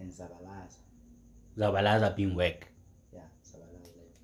and 0.00 0.10
Zabalaza. 0.10 0.80
Zabalaza 1.58 2.16
being 2.16 2.34
work. 2.34 2.66
Yeah, 3.12 3.28
Zabalaza. 3.44 3.92
Like 3.96 4.16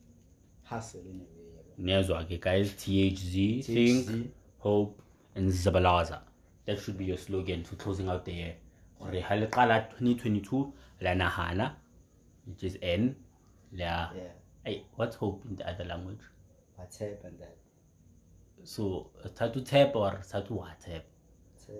hustle 0.64 1.00
in 1.00 1.20
a 1.20 1.24
way. 1.38 1.43
Nezwa 1.80 2.24
guys, 2.40 2.72
THZ, 2.74 3.64
think, 3.64 4.30
hope, 4.58 5.00
and 5.34 5.50
Zabalaza. 5.50 6.20
That 6.66 6.80
should 6.80 6.96
be 6.96 7.04
your 7.06 7.16
slogan 7.18 7.64
for 7.64 7.76
closing 7.76 8.08
out 8.08 8.24
the 8.24 8.32
year. 8.32 8.54
Hore 8.98 9.20
ha 9.20 9.34
le 9.34 9.46
qala 9.48 9.88
2022 9.98 10.72
la 11.02 11.10
nahana, 11.14 11.72
which 12.46 12.62
is 12.64 12.78
N. 12.80 13.14
La, 13.72 14.10
Yeah, 14.14 14.28
hey, 14.64 14.84
what's 14.94 15.16
hope 15.16 15.44
in 15.48 15.56
the 15.56 15.68
other 15.68 15.84
language? 15.84 16.20
what's 16.76 16.98
happened 16.98 17.38
that? 17.40 17.56
So, 18.62 19.10
tatu 19.34 19.60
tap 19.62 19.94
or 19.96 20.20
tatu 20.30 20.54
what 20.54 20.80
tap? 20.80 21.04
So 21.56 21.72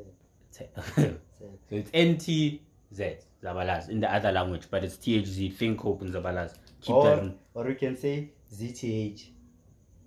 it's 1.70 1.90
NTZ, 1.90 3.16
Zabalaz, 3.42 3.88
in 3.88 4.00
the 4.00 4.12
other 4.12 4.33
language, 4.33 4.64
but 4.70 4.85
it's 4.85 4.96
THZ, 4.96 5.52
think, 5.54 5.80
hope, 5.80 6.02
and 6.02 6.12
Zabalaz. 6.12 6.54
Keep 6.80 6.94
that 6.94 6.94
Or, 6.94 7.18
in. 7.18 7.35
or 7.54 7.64
we 7.64 7.74
can 7.74 7.96
say 7.96 8.30
ZTH. 8.52 9.30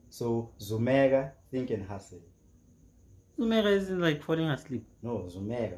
So 0.10 0.52
Zumega, 0.60 1.32
think 1.52 1.70
and 1.72 1.88
hustle. 1.88 2.22
Zumera 3.38 3.68
isn't 3.76 4.00
like 4.00 4.24
falling 4.24 4.50
asleep. 4.50 4.86
No, 5.04 5.28
Zumega. 5.30 5.78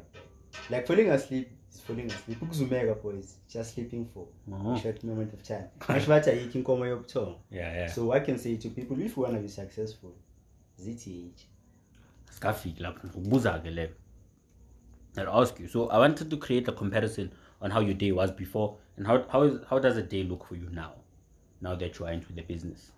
Like 0.70 0.86
falling 0.86 1.10
asleep 1.10 1.50
is 1.72 1.80
falling 1.80 2.10
asleep. 2.10 2.38
Zumega 2.50 3.00
boys, 3.02 3.36
just 3.48 3.74
sleeping 3.74 4.08
for 4.12 4.26
Oh. 4.52 4.74
a 4.74 4.80
short 4.80 5.02
moment 5.04 5.32
of 5.34 5.42
time. 5.42 5.66
Much 5.88 6.06
better 6.06 6.34
you 6.34 6.48
can 6.48 6.62
yiking 6.62 6.64
komo 6.64 6.84
yobuthongo. 6.86 7.36
Yeah, 7.50 7.72
yeah. 7.74 7.86
So 7.88 8.12
I 8.12 8.20
can 8.20 8.38
say 8.38 8.56
to 8.56 8.68
people, 8.70 9.00
if 9.00 9.16
you 9.16 9.22
want 9.22 9.34
to 9.34 9.40
be 9.40 9.48
successful, 9.48 10.14
ZTH. 10.80 11.44
Skafik 12.30 12.78
lapho 12.80 13.06
ngizokubuza 13.08 13.58
ke 13.62 13.70
le. 13.74 13.88
I'll 15.18 15.40
ask 15.42 15.58
you. 15.60 15.68
So 15.68 15.88
I 15.88 15.98
wanted 15.98 16.30
to 16.30 16.36
create 16.36 16.68
a 16.68 16.72
comparison 16.72 17.32
on 17.60 17.70
how 17.70 17.80
your 17.80 17.94
day 17.94 18.12
was 18.12 18.30
before 18.30 18.76
and 18.96 19.06
how 19.06 19.24
how 19.28 19.42
is 19.42 19.60
how 19.68 19.78
does 19.78 19.96
a 19.96 20.02
day 20.02 20.22
look 20.22 20.46
for 20.46 20.54
you 20.54 20.68
now? 20.70 20.92
Now 21.60 21.74
that 21.74 21.98
you 21.98 22.06
are 22.06 22.12
into 22.12 22.32
the 22.32 22.42
business. 22.42 22.92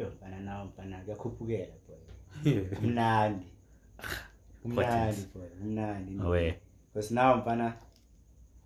Yo, 0.00 0.06
mfana 0.08 0.40
nawe 0.40 0.64
mfana 0.64 0.98
kuyakhuphukela 0.98 1.66
boy. 1.86 2.60
Kumnandi. 2.76 3.46
Kumnandi 4.62 5.26
boy. 5.34 5.48
Kumnandi. 5.62 6.54
Because 6.92 7.14
now 7.14 7.36
mfana 7.36 7.74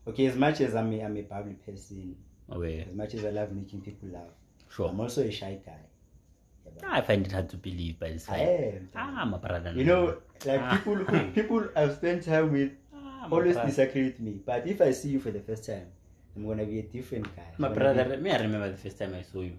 okay, 0.06 0.26
as 0.26 0.36
much 0.36 0.60
as 0.60 0.74
I'm 0.74 0.92
a, 0.92 1.02
I'm 1.04 1.16
a 1.16 1.22
bubbly 1.22 1.54
person, 1.54 2.14
away. 2.50 2.80
as 2.88 2.94
much 2.94 3.14
as 3.14 3.24
I 3.24 3.30
love 3.30 3.52
making 3.52 3.80
people 3.80 4.08
laugh, 4.10 4.30
Sure. 4.70 4.88
I'm 4.88 5.00
also 5.00 5.22
a 5.22 5.30
shy 5.30 5.58
guy. 5.66 5.80
I 6.86 7.00
find 7.02 7.26
it 7.26 7.32
hard 7.32 7.48
to 7.50 7.56
believe, 7.56 7.98
but 8.00 8.10
it's 8.10 8.28
I 8.28 8.36
fine. 8.38 8.88
Ah, 8.96 9.24
my 9.24 9.38
brother. 9.38 9.72
You 9.74 9.84
know, 9.84 10.16
like 10.44 10.60
Ah. 10.60 10.76
people 10.76 10.96
who 10.96 11.30
people 11.38 11.68
I've 11.76 11.94
spent 11.94 12.24
time 12.24 12.52
with 12.52 12.72
Ah, 12.94 13.28
always 13.30 13.54
brother. 13.54 13.68
disagree 13.70 14.04
with 14.04 14.20
me. 14.20 14.40
But 14.46 14.66
if 14.66 14.80
I 14.80 14.92
see 14.92 15.10
you 15.10 15.20
for 15.20 15.30
the 15.30 15.40
first 15.40 15.66
time, 15.66 15.86
I'm 16.36 16.46
gonna 16.46 16.64
be 16.64 16.78
a 16.80 16.82
different 16.82 17.26
guy. 17.36 17.52
My 17.58 17.68
brother, 17.68 18.16
me, 18.18 18.30
I 18.30 18.38
remember 18.38 18.70
the 18.70 18.76
first 18.76 18.98
time 18.98 19.14
I 19.14 19.22
saw 19.22 19.40
you. 19.40 19.56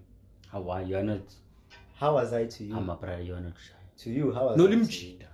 How 0.51 0.69
are 0.69 0.81
you? 0.81 0.87
You're 0.95 1.03
not. 1.03 1.21
How 1.95 2.13
was 2.13 2.33
I 2.33 2.45
to 2.45 2.63
you? 2.63 2.75
My 2.75 2.95
brother, 2.95 3.21
you're 3.21 3.41
to 3.97 4.09
you, 4.09 4.33
how 4.33 4.45
was 4.47 4.57
No, 4.57 4.65
I 4.65 4.67
to 4.69 4.73
you? 4.75 4.79
limchita. 4.83 5.25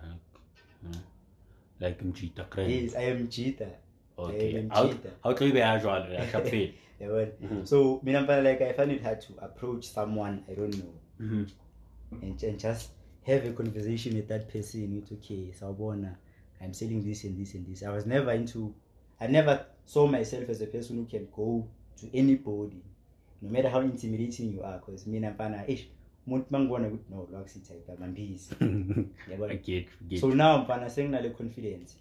Like 1.80 2.04
mchita, 2.04 2.45
Yes, 2.69 2.95
I 2.95 3.02
am 3.06 3.28
cheetah. 3.28 3.71
Okay. 4.19 4.56
I'm 4.60 4.69
How 4.69 4.88
cheetah. 4.88 5.10
how 5.24 5.34
do 5.34 5.45
you 5.47 5.54
be 5.54 5.60
usual? 5.60 5.91
I 5.91 6.28
shall 6.32 6.41
fail. 6.54 6.69
Yeah, 7.00 7.08
well, 7.08 7.28
Mhm. 7.41 7.67
So, 7.67 8.00
me 8.04 8.12
number 8.12 8.39
like 8.43 8.62
I 8.62 8.74
find 8.74 8.91
it 8.91 9.02
hard 9.02 9.19
to 9.21 9.34
approach 9.41 9.88
someone 9.88 10.43
I 10.47 10.54
don't 10.54 10.78
know 10.78 10.93
Mhm. 11.19 11.50
and, 12.21 12.43
and 12.43 12.60
just 12.60 12.91
have 13.24 13.45
a 13.45 13.52
conversation 13.54 14.15
with 14.15 14.28
that 14.28 14.47
person. 14.54 14.95
It's 15.02 15.12
okay, 15.12 15.52
Sawubona, 15.60 16.15
I'm 16.62 16.74
selling 16.74 17.04
this 17.04 17.24
and 17.24 17.36
this 17.39 17.56
and 17.56 17.65
this. 17.65 17.82
I 17.82 17.89
was 17.89 18.06
never 18.06 18.32
into, 18.32 18.76
I 19.19 19.26
never 19.28 19.65
saw 19.86 20.06
myself 20.06 20.50
as 20.50 20.62
a 20.62 20.67
person 20.67 20.97
who 20.97 21.06
can 21.06 21.28
go 21.36 21.67
to 22.02 22.15
anybody, 22.15 22.84
no 23.41 23.50
matter 23.50 23.69
how 23.69 23.80
intimidating 23.82 24.52
you 24.52 24.62
are. 24.62 24.78
Because 24.78 25.08
me 25.08 25.19
nampana, 25.19 25.67
ish, 25.67 25.88
umuntu 26.27 26.45
mangibona 26.49 26.88
ukuthi 26.88 27.60
no, 27.69 27.75
igabambizi. 27.84 28.55
I 28.62 29.31
Yabona? 29.31 29.55
get, 29.63 29.88
get. 30.07 30.19
So 30.19 30.29
now 30.29 30.57
mfana 30.57 30.89
senginale 30.89 31.29
confidence. 31.29 31.97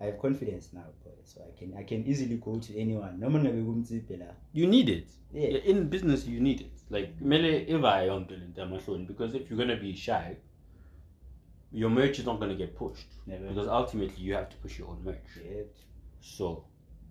I 0.00 0.06
have 0.06 0.18
confidence 0.18 0.72
now, 0.72 0.90
boy. 1.04 1.12
So 1.24 1.40
I 1.40 1.58
can 1.58 1.74
I 1.78 1.84
can 1.84 2.04
easily 2.06 2.36
go 2.36 2.58
to 2.58 2.78
anyone. 2.80 3.18
Noma 3.18 3.38
ngabe 3.38 3.62
kumtsiphe 3.62 4.16
la. 4.16 4.26
you 4.52 4.66
need 4.66 4.88
it. 4.88 5.08
Yeah. 5.32 5.64
In 5.64 5.88
business, 5.88 6.26
you 6.26 6.40
need 6.40 6.60
it. 6.60 6.72
Like, 6.90 7.12
mele 7.20 7.64
eva 7.68 8.02
yonke 8.02 8.30
le 8.30 8.46
nto 8.46 8.60
yamahloni, 8.62 9.06
because 9.06 9.34
if 9.34 9.48
you're 9.50 9.58
gonna 9.58 9.80
be 9.80 9.94
shy, 9.94 10.36
your 11.72 11.90
merch 11.90 12.18
is 12.18 12.26
not 12.26 12.40
gonna 12.40 12.56
get 12.56 12.76
pushed. 12.76 13.08
Never. 13.26 13.46
Because 13.48 13.68
ultimately, 13.68 14.24
you 14.24 14.34
have 14.34 14.48
to 14.50 14.56
push 14.56 14.78
your 14.78 14.88
own 14.88 15.04
merch. 15.04 15.36
Yeah. 15.36 15.62
So, 16.20 16.64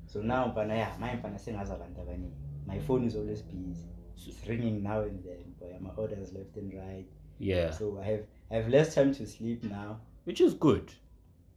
So 0.06 0.22
now 0.22 0.48
mfana 0.48 0.76
yeah, 0.76 0.98
my 1.00 1.16
mfana 1.16 1.40
sengazi 1.40 1.72
abantu 1.74 2.02
abaningi. 2.02 2.36
My 2.68 2.80
phone 2.80 3.08
is 3.08 3.16
always 3.16 3.42
busy. 3.42 3.86
It's 4.28 4.48
ringing 4.48 4.84
now 4.84 5.02
and 5.02 5.24
then, 5.24 5.54
boy. 5.60 5.76
My 5.80 5.90
orders 5.96 6.34
left 6.34 6.56
and 6.58 6.74
right. 6.74 7.06
yeah. 7.40 7.72
So 7.72 8.00
I 8.02 8.06
have 8.06 8.24
I 8.52 8.56
have 8.56 8.70
less 8.70 8.94
time 8.96 9.14
to 9.16 9.26
sleep 9.26 9.64
now 9.64 10.00
Which 10.26 10.42
is 10.42 10.54
good. 10.54 10.92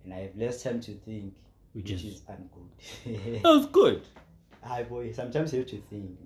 and 0.05 0.13
I 0.15 0.19
have 0.21 0.37
less 0.37 0.63
time 0.63 0.81
to 0.83 0.93
think, 0.93 1.35
Which 1.73 1.91
which, 1.91 2.05
is- 2.05 2.05
is 2.05 2.23
ungood. 2.23 3.43
That's 3.43 3.67
good. 3.67 4.03
Hi 4.63 4.83
boy, 4.85 5.13
sometimes 5.13 5.53
you 5.53 5.59
have 5.61 5.69
to 5.69 5.81
think. 5.91 6.19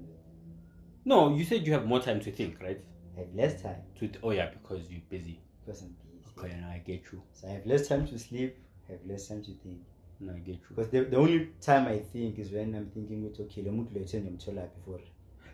No, 1.05 1.35
you 1.35 1.45
said 1.45 1.67
you 1.67 1.73
have 1.73 1.87
more 1.87 2.01
time 2.01 2.21
to 2.21 2.31
think, 2.31 2.61
right? 2.61 2.81
I 3.17 3.21
have 3.21 3.35
less 3.35 3.63
time 3.63 3.83
To 3.97 4.07
th- 4.09 4.21
oh 4.23 4.31
yeah, 4.31 4.51
because 4.51 4.89
you're 4.91 5.01
busy. 5.09 5.41
because 5.65 5.83
I'm 5.83 5.97
busy. 6.05 6.23
Okay, 6.39 6.55
now 6.61 6.69
I 6.69 6.79
get 6.79 7.03
you. 7.13 7.23
So 7.33 7.49
I 7.49 7.53
have 7.53 7.67
less 7.67 7.89
time 7.89 8.07
to 8.09 8.19
sleep, 8.19 8.57
I 8.89 8.93
have 8.93 9.01
less 9.07 9.27
time 9.29 9.43
to 9.43 9.53
think. 9.63 9.79
No, 10.21 10.33
I 10.35 10.39
get 10.39 10.57
you. 10.57 10.67
Because 10.77 10.91
the, 10.91 11.01
the 11.05 11.17
only 11.17 11.51
time 11.61 11.87
I 11.89 11.99
think 11.99 12.39
is 12.39 12.51
when 12.53 12.75
I'm 12.75 12.91
thinking 12.91 13.25
with 13.25 13.41
okay, 13.41 13.63
le 13.63 13.71
muntu 13.71 13.95
lethe 13.95 14.15
ngimthola 14.21 14.69
before. 14.77 15.01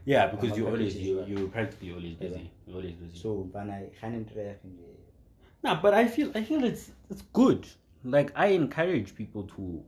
Yeah, 0.05 0.27
because 0.27 0.57
you 0.57 0.67
always 0.67 0.97
you 0.97 1.25
you 1.25 1.49
practically 1.49 1.93
always 1.93 2.15
busy. 2.15 2.51
You're 2.67 2.77
always 2.77 2.95
busy. 2.95 3.19
So 3.19 3.49
khani 3.55 3.91
ntrek 4.25 4.59
nje. 4.65 4.95
Nah, 5.63 5.81
but 5.81 5.95
I 5.95 6.07
feel 6.07 6.31
I 6.35 6.45
feel 6.45 6.65
it's 6.65 6.91
it's 7.11 7.23
good. 7.33 7.67
Like 8.05 8.33
I 8.37 8.49
encourage 8.49 9.15
people 9.15 9.45
to 9.57 9.83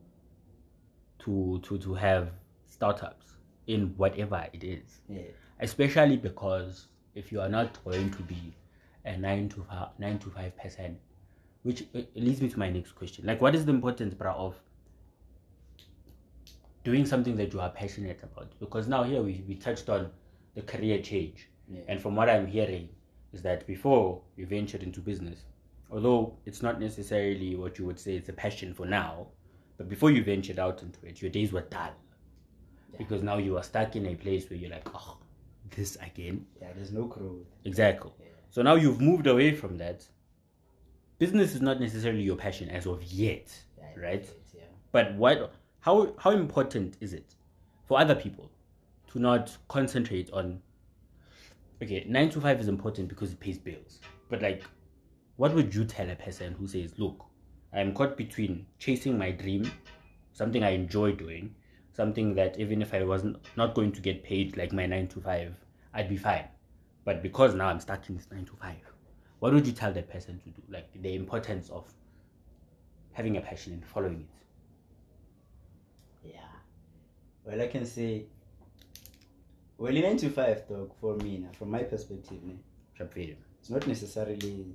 to 1.18 1.60
to 1.62 1.78
to 1.78 1.94
have 1.94 2.30
startups 2.66 3.26
in 3.66 3.94
whatever 3.96 4.46
it 4.52 4.64
is. 4.64 5.00
Yeah. 5.08 5.22
Especially 5.60 6.16
because 6.16 6.86
if 7.14 7.30
you 7.32 7.40
are 7.40 7.48
not 7.48 7.84
going 7.84 8.10
to 8.10 8.22
be 8.22 8.54
a 9.04 9.16
nine 9.16 9.48
to 9.50 9.62
five 9.64 9.88
nine 9.98 10.18
to 10.20 10.30
five 10.30 10.56
person, 10.56 10.98
which 11.62 11.82
uh, 11.94 12.00
leads 12.14 12.40
me 12.40 12.48
to 12.48 12.58
my 12.58 12.70
next 12.70 12.92
question. 12.92 13.26
Like 13.26 13.42
what 13.42 13.54
is 13.54 13.66
the 13.66 13.72
importance, 13.72 14.14
bro, 14.14 14.32
of 14.32 14.54
doing 16.86 17.04
something 17.04 17.36
that 17.36 17.52
you 17.52 17.60
are 17.60 17.70
passionate 17.70 18.20
about? 18.22 18.52
Because 18.60 18.86
now 18.86 19.02
here 19.02 19.20
we, 19.20 19.44
we 19.48 19.56
touched 19.56 19.88
on 19.88 20.08
the 20.54 20.62
career 20.62 21.02
change. 21.02 21.48
Yeah. 21.68 21.80
And 21.88 22.00
from 22.00 22.14
what 22.14 22.30
I'm 22.30 22.46
hearing, 22.46 22.88
is 23.32 23.42
that 23.42 23.66
before 23.66 24.22
you 24.36 24.46
ventured 24.46 24.84
into 24.84 25.00
business, 25.00 25.40
although 25.90 26.38
it's 26.46 26.62
not 26.62 26.80
necessarily 26.80 27.56
what 27.56 27.76
you 27.76 27.84
would 27.84 27.98
say 27.98 28.14
it's 28.14 28.28
a 28.28 28.32
passion 28.32 28.72
for 28.72 28.86
now, 28.86 29.26
but 29.76 29.88
before 29.88 30.12
you 30.12 30.22
ventured 30.22 30.60
out 30.60 30.80
into 30.80 31.04
it, 31.04 31.20
your 31.20 31.30
days 31.30 31.52
were 31.52 31.62
dull. 31.62 31.90
Yeah. 32.92 32.98
Because 32.98 33.24
now 33.24 33.38
you 33.38 33.56
are 33.58 33.64
stuck 33.64 33.96
in 33.96 34.06
a 34.06 34.14
place 34.14 34.48
where 34.48 34.58
you're 34.58 34.70
like, 34.70 34.88
oh, 34.94 35.18
this 35.74 35.96
again. 35.96 36.46
Yeah, 36.62 36.68
there's 36.76 36.92
no 36.92 37.04
growth. 37.06 37.48
Exactly. 37.64 38.12
Yeah. 38.20 38.26
So 38.50 38.62
now 38.62 38.76
you've 38.76 39.00
moved 39.00 39.26
away 39.26 39.56
from 39.56 39.76
that. 39.78 40.06
Business 41.18 41.56
is 41.56 41.60
not 41.60 41.80
necessarily 41.80 42.22
your 42.22 42.36
passion 42.36 42.68
as 42.68 42.86
of 42.86 43.02
yet, 43.02 43.48
right? 43.96 44.24
Yeah. 44.54 44.62
But 44.92 45.14
what? 45.14 45.52
How 45.86 46.12
how 46.18 46.32
important 46.32 46.96
is 47.00 47.12
it 47.12 47.36
for 47.84 48.00
other 48.00 48.16
people 48.16 48.50
to 49.12 49.20
not 49.20 49.56
concentrate 49.68 50.28
on? 50.32 50.60
Okay, 51.80 52.04
nine 52.08 52.28
to 52.30 52.40
five 52.40 52.58
is 52.58 52.66
important 52.66 53.06
because 53.08 53.30
it 53.30 53.38
pays 53.38 53.56
bills. 53.56 54.00
But 54.28 54.42
like, 54.42 54.64
what 55.36 55.54
would 55.54 55.72
you 55.72 55.84
tell 55.84 56.10
a 56.10 56.16
person 56.16 56.54
who 56.54 56.66
says, 56.66 56.98
Look, 56.98 57.24
I'm 57.72 57.94
caught 57.94 58.16
between 58.16 58.66
chasing 58.80 59.16
my 59.16 59.30
dream, 59.30 59.70
something 60.32 60.64
I 60.64 60.70
enjoy 60.70 61.12
doing, 61.12 61.54
something 61.92 62.34
that 62.34 62.58
even 62.58 62.82
if 62.82 62.92
I 62.92 63.04
wasn't 63.04 63.36
not 63.56 63.76
going 63.76 63.92
to 63.92 64.00
get 64.00 64.24
paid 64.24 64.56
like 64.56 64.72
my 64.72 64.86
nine 64.86 65.06
to 65.06 65.20
five, 65.20 65.54
I'd 65.94 66.08
be 66.08 66.16
fine. 66.16 66.48
But 67.04 67.22
because 67.22 67.54
now 67.54 67.68
I'm 67.68 67.78
stuck 67.78 68.08
in 68.08 68.16
this 68.16 68.26
nine 68.32 68.46
to 68.46 68.56
five, 68.56 68.82
what 69.38 69.54
would 69.54 69.68
you 69.68 69.72
tell 69.72 69.92
that 69.92 70.10
person 70.10 70.40
to 70.40 70.50
do? 70.50 70.62
Like 70.68 70.88
the 71.00 71.14
importance 71.14 71.70
of 71.70 71.84
having 73.12 73.36
a 73.36 73.40
passion 73.40 73.74
and 73.74 73.86
following 73.86 74.22
it. 74.22 74.36
Yeah. 76.34 76.40
Well, 77.46 77.62
I 77.62 77.68
can 77.68 77.86
say, 77.86 78.24
well, 79.78 79.94
in 79.94 80.02
9 80.02 80.16
to 80.18 80.30
5, 80.30 80.68
dog, 80.68 80.92
for 81.00 81.16
me, 81.16 81.38
now, 81.38 81.50
from 81.56 81.70
my 81.70 81.84
perspective, 81.84 82.42
ne, 82.42 82.56
it's 82.98 83.70
not 83.70 83.86
necessarily 83.86 84.74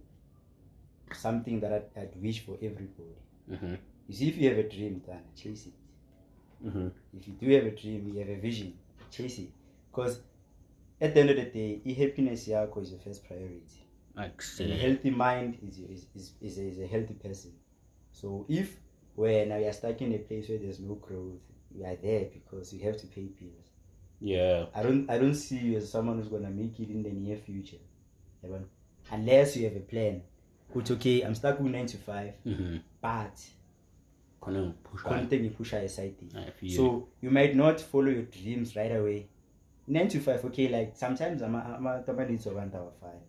something 1.13 1.60
that 1.60 1.73
I'd, 1.73 2.01
I'd 2.01 2.21
wish 2.21 2.45
for 2.45 2.55
everybody. 2.55 3.17
Mm-hmm. 3.51 3.75
You 4.07 4.15
see, 4.15 4.29
if 4.29 4.38
you 4.38 4.49
have 4.49 4.57
a 4.57 4.69
dream, 4.69 5.01
then 5.05 5.19
chase 5.36 5.67
it. 5.67 6.65
Mm-hmm. 6.65 6.88
If 7.17 7.27
you 7.27 7.34
do 7.34 7.49
have 7.55 7.65
a 7.65 7.71
dream, 7.71 8.10
you 8.13 8.19
have 8.19 8.29
a 8.29 8.39
vision, 8.39 8.73
chase 9.12 9.39
it. 9.39 9.49
Because 9.91 10.21
at 11.01 11.13
the 11.13 11.19
end 11.19 11.29
of 11.31 11.36
the 11.36 11.45
day, 11.45 11.81
happiness 11.93 12.47
yako 12.47 12.84
is 12.84 12.91
your 12.91 12.99
first 12.99 13.25
priority. 13.27 13.86
And 14.63 14.73
a 14.73 14.77
healthy 14.77 15.10
mind 15.10 15.57
is, 15.67 15.79
is, 15.79 16.05
is, 16.15 16.34
is, 16.41 16.57
a, 16.57 16.62
is 16.62 16.79
a 16.79 16.88
healthy 16.88 17.15
person. 17.15 17.51
So 18.13 18.45
if 18.47 18.77
when 19.15 19.49
now 19.49 19.57
you're 19.57 19.73
stuck 19.73 20.01
in 20.01 20.13
a 20.13 20.19
place 20.19 20.47
where 20.49 20.60
there's 20.60 20.79
no 20.79 20.95
growth, 20.95 21.39
you 21.75 21.86
are 21.86 21.95
there 21.95 22.25
because 22.34 22.73
you 22.73 22.84
have 22.86 22.97
to 22.97 23.07
pay 23.07 23.27
bills. 23.39 23.67
yeah, 24.19 24.65
I 24.75 24.84
don't 24.84 25.10
I 25.10 25.17
don't 25.17 25.36
see 25.36 25.57
you 25.57 25.77
as 25.77 25.91
someone 25.91 26.17
who's 26.17 26.27
gonna 26.27 26.49
make 26.49 26.79
it 26.79 26.89
in 26.89 27.03
the 27.03 27.12
near 27.12 27.38
future. 27.38 27.77
Unless 29.12 29.57
you 29.57 29.65
have 29.65 29.75
a 29.75 29.81
plan. 29.81 30.21
Which 30.73 30.89
okay, 30.91 31.21
I'm 31.23 31.36
stuck 31.36 31.60
with 31.60 31.71
nine 31.71 31.86
to 31.88 31.97
five, 31.97 32.34
mm-hmm. 32.45 32.77
but 33.01 33.38
Gonna 34.39 34.73
push 34.84 35.05
on. 35.05 35.12
content 35.12 35.57
push 35.57 35.73
aside. 35.73 36.15
So 36.67 37.10
you 37.21 37.29
might 37.29 37.55
not 37.55 37.79
follow 37.81 38.07
your 38.07 38.23
dreams 38.23 38.75
right 38.75 38.91
away. 38.91 39.27
Nine 39.88 40.07
to 40.10 40.19
five, 40.19 40.43
okay, 40.45 40.67
like 40.69 40.95
sometimes 40.95 41.41
I'm 41.41 41.55
I'm 41.55 41.86
a 41.86 42.25
needs 42.25 42.45
of 42.45 42.55
one 42.55 42.71
hour 42.73 42.91
five. 43.01 43.19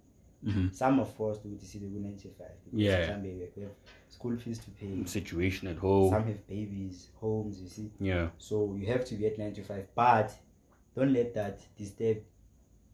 Mm-hmm. 0.45 0.69
Some 0.73 1.01
are 1.01 1.07
forced 1.07 1.43
to 1.43 1.67
see 1.67 1.79
the 1.79 1.87
nine 1.87 2.17
to 2.19 2.29
five 2.29 2.57
Yeah. 2.73 3.19
we 3.21 3.63
have 3.63 3.71
school 4.09 4.37
fees 4.37 4.59
to 4.59 4.71
pay. 4.71 5.05
situation 5.07 5.69
at 5.69 5.77
home. 5.79 6.11
Some 6.11 6.25
have 6.27 6.47
babies, 6.47 7.09
homes, 7.21 7.61
you 7.61 7.69
see. 7.69 7.91
yeah, 8.01 8.29
So 8.39 8.75
you 8.79 8.87
have 8.87 9.05
to 9.07 9.15
be 9.15 9.27
at 9.27 9.39
nine 9.39 9.55
to 9.55 9.63
five, 9.63 9.87
but 9.95 10.33
don't 10.97 11.13
let 11.13 11.35
that 11.35 11.61
disturb 11.77 12.19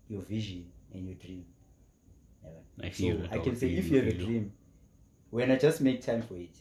your 0.09 0.23
vision 0.23 0.71
and 0.93 1.07
your 1.07 1.17
dream. 1.17 1.45
Yeah. 2.45 2.87
I 2.87 2.91
feel 2.91 3.23
it. 3.23 3.31
I 3.33 3.39
can 3.39 3.57
say 3.57 3.69
if 3.75 3.89
you 3.91 3.99
have 3.99 4.07
a 4.07 4.13
dream, 4.13 4.53
when 5.31 5.51
I 5.51 5.57
just 5.57 5.81
make 5.81 6.03
time 6.03 6.23
for 6.23 6.35
it. 6.37 6.57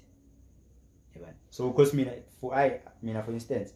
Yeah. 1.15 1.27
So 1.49 1.69
because 1.69 1.93
me 1.93 2.07
for 2.39 2.53
I 2.53 2.79
mean 3.01 3.21
for 3.23 3.31
instance, 3.31 3.73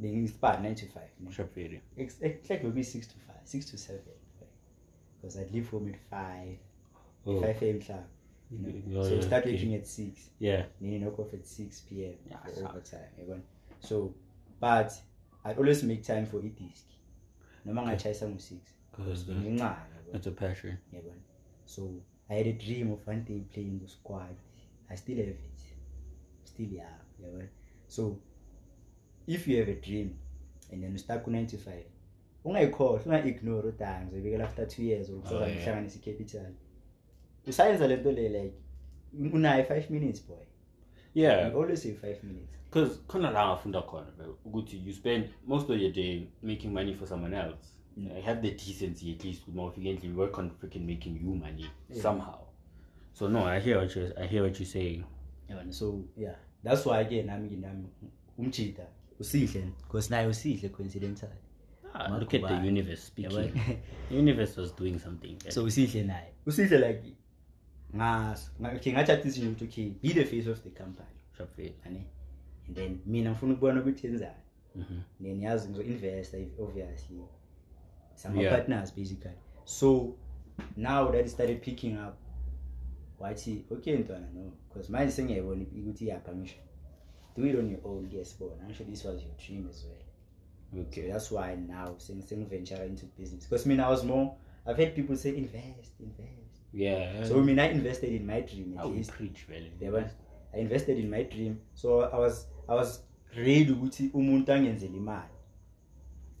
being 0.00 0.16
inspired 0.18 0.62
nine 0.62 0.74
to 0.74 0.86
five. 0.86 1.10
you 1.20 1.26
know. 1.26 1.78
It's, 1.96 2.16
it's 2.20 2.50
like 2.50 2.64
maybe 2.64 2.82
six 2.82 3.06
to 3.06 3.14
five, 3.26 3.36
six 3.44 3.66
to 3.66 3.78
seven. 3.78 4.00
Because 5.22 5.38
I'd 5.38 5.52
leave 5.54 5.70
home 5.70 5.88
at 5.94 6.00
five, 6.10 6.58
Oh, 7.24 7.40
five 7.40 7.62
a.m. 7.62 7.80
club. 7.80 8.04
You 8.50 8.58
know. 8.58 9.00
Oh, 9.00 9.08
so 9.08 9.14
yeah, 9.14 9.20
start 9.20 9.44
okay. 9.44 9.52
working 9.54 9.74
at 9.76 9.86
six. 9.86 10.28
yeah, 10.40 10.64
then 10.80 10.92
you 10.92 10.98
knock 10.98 11.18
off 11.20 11.32
at 11.32 11.46
6 11.46 11.80
p.m. 11.88 12.14
Yeah, 12.28 12.36
for 12.44 12.50
so- 12.54 12.66
overtime. 12.66 13.00
yabona? 13.20 13.40
So, 13.80 14.14
but 14.60 14.92
I 15.44 15.54
always 15.54 15.82
make 15.84 16.02
time 16.04 16.26
for 16.26 16.38
i-disc. 16.40 16.84
Noma 17.64 17.82
ngachayisa 17.82 18.26
ngo-6. 18.28 18.58
because 18.90 19.24
Ngincane, 19.24 19.76
that's 20.12 20.26
a 20.26 20.32
passion. 20.32 20.76
Yabona? 20.92 21.20
So, 21.64 21.88
I 22.28 22.34
had 22.34 22.46
a 22.48 22.52
dream 22.52 22.90
of 22.92 23.06
one 23.06 23.22
day 23.24 23.44
playing 23.54 23.78
the 23.78 23.88
squad. 23.88 24.34
I 24.90 24.96
still 24.96 25.16
have 25.16 25.28
it. 25.28 25.60
Still 26.44 26.66
yeah. 26.66 26.98
yabona? 27.22 27.46
So, 27.88 28.18
if 29.26 29.46
you 29.48 29.58
have 29.60 29.68
a 29.68 29.74
dream 29.80 30.18
and 30.70 30.82
then 30.82 30.92
you 30.92 30.98
start 30.98 31.24
ku-95, 31.24 31.84
ungayikhohlwa 32.44 33.00
unga-ignore 33.06 33.68
udanga 33.68 34.06
uzoyibekela 34.08 34.44
after 34.44 34.68
two 34.68 34.82
years 34.82 35.10
or 35.10 35.16
Oh, 35.16 35.40
yeah. 35.40 35.50
ngihlanganisa 35.56 35.98
i-capital 35.98 36.52
usayenza 37.46 37.86
le 37.88 37.96
nto 37.96 38.12
le 38.12 38.28
like 38.28 38.54
unayo 39.32 39.64
five 39.64 39.90
minutes 39.90 40.26
boy. 40.26 40.36
Yeah, 41.14 41.48
you 41.48 41.60
always 41.60 41.82
say 41.82 41.92
five 41.92 42.22
minutes. 42.24 42.52
Because 42.70 42.98
khona 43.06 43.30
la 43.30 43.46
ngafunda 43.48 43.82
khona 43.82 44.06
ukuthi 44.44 44.82
you 44.86 44.92
spend 44.92 45.28
most 45.46 45.70
of 45.70 45.80
your 45.80 45.92
day 45.92 46.28
making 46.42 46.72
money 46.72 46.94
for 46.94 47.06
someone 47.08 47.34
else. 47.36 47.72
Mm. 47.96 48.16
I 48.16 48.20
have 48.20 48.40
the 48.42 48.50
decency 48.50 49.12
at 49.12 49.24
least 49.24 49.48
uma 49.48 49.64
ufike 49.66 49.90
endlini 49.90 50.16
work 50.16 50.38
on 50.38 50.50
freaking 50.50 50.86
making 50.86 51.16
you 51.20 51.34
money 51.34 51.66
Yeah. 51.90 52.02
somehow. 52.02 52.38
So 53.12 53.28
no 53.28 53.44
i 53.44 53.60
hear 53.60 53.78
what 53.78 53.96
you're, 53.96 54.12
i 54.22 54.26
hear 54.26 54.42
what 54.42 54.58
you're 54.60 54.72
saying. 54.72 55.04
Yabona 55.48 55.72
so 55.72 56.04
yeah. 56.16 56.34
That's 56.64 56.86
why 56.86 57.04
ke 57.04 57.26
nami 57.26 57.48
nginami 57.48 57.88
umjida 58.38 58.86
usihle 59.20 59.62
because 59.82 60.10
now 60.10 60.16
you 60.16 60.22
naye 60.22 60.30
usihle 60.30 60.68
coincidental 60.68 61.28
ah, 61.94 62.18
look 62.18 62.34
at 62.34 62.42
the 62.42 62.66
universe 62.66 63.02
speaking. 63.02 63.30
Yabona? 63.32 63.76
the 64.08 64.16
universe 64.16 64.56
was 64.60 64.72
doing 64.72 64.98
something 64.98 65.36
so 65.48 65.62
we 65.62 65.68
usihle 65.68 66.02
naye. 66.02 66.32
Usihle 66.46 66.78
like 66.78 67.02
ngaso 67.96 68.50
nga- 68.60 68.76
okay 68.76 68.92
ngathi 68.92 69.12
athi 69.12 69.28
nje 69.28 69.48
ukuthi 69.48 69.64
okay 69.64 69.90
be 70.02 70.08
the 70.08 70.24
face 70.24 70.50
of 70.50 70.62
the 70.62 70.70
company. 70.70 71.08
Shapiro. 71.38 71.74
ane? 71.86 72.04
And 72.66 72.76
then 72.76 73.00
mina 73.06 73.30
ngifuna 73.30 73.54
ukubona 73.54 73.80
ukuthi 73.80 74.06
yenzani. 74.06 74.42
Mhm. 74.76 75.02
then 75.22 75.42
yazi 75.42 75.68
ngizo-investa 75.68 76.38
obviously 76.58 77.20
some 78.14 78.40
Yeah. 78.40 78.54
partners 78.54 78.94
basically. 78.94 79.36
So 79.64 80.16
now 80.76 81.10
that 81.10 81.26
it 81.26 81.30
started 81.30 81.62
picking 81.62 81.98
up 81.98 82.16
Why 83.22 83.28
wathi 83.28 83.64
okay 83.70 83.96
ntwana 83.96 84.26
no 84.34 84.52
because 84.68 84.92
manje 84.92 85.12
sengiyayibona 85.12 85.62
ukuthi 85.62 86.04
iyapha 86.04 86.34
ngisho 86.34 86.58
do 87.36 87.46
it 87.46 87.56
on 87.56 87.70
your 87.70 87.80
own 87.84 88.08
kuyasibona 88.08 88.64
ngisho 88.64 88.84
this 88.84 89.04
was 89.04 89.22
your 89.22 89.36
dream 89.36 89.68
as 89.70 89.84
well 89.84 89.98
so 89.98 90.11
okay 90.78 91.10
that's 91.10 91.30
why 91.30 91.54
now 91.56 91.94
seng- 91.98 92.22
sengiventure 92.22 92.84
into 92.86 93.06
business. 93.06 93.44
Because 93.46 93.66
mina 93.66 93.86
i 93.86 93.90
was 93.90 94.04
more 94.04 94.36
i've 94.66 94.76
heard 94.76 94.94
people 94.94 95.16
say 95.16 95.36
invest 95.36 95.92
invest. 96.00 96.60
Yeah. 96.72 97.24
So 97.24 97.42
mina 97.42 97.62
i 97.62 97.66
invested 97.68 98.12
in 98.14 98.26
my 98.26 98.40
dream 98.40 98.74
I 98.78 98.80
at 98.80 98.86
would 98.86 98.96
least. 98.96 99.10
preach 99.12 99.46
vele 99.48 99.70
yabona 99.80 100.10
i 100.54 100.58
invested 100.60 100.98
in 100.98 101.10
my 101.10 101.22
dream. 101.24 101.58
So 101.74 102.00
i 102.00 102.18
was 102.18 102.46
i 102.68 102.74
was 102.74 103.04
ready 103.36 103.72
ukuthi 103.72 104.10
umuntu 104.14 104.52
angenzele 104.52 104.96
imali. 104.96 105.28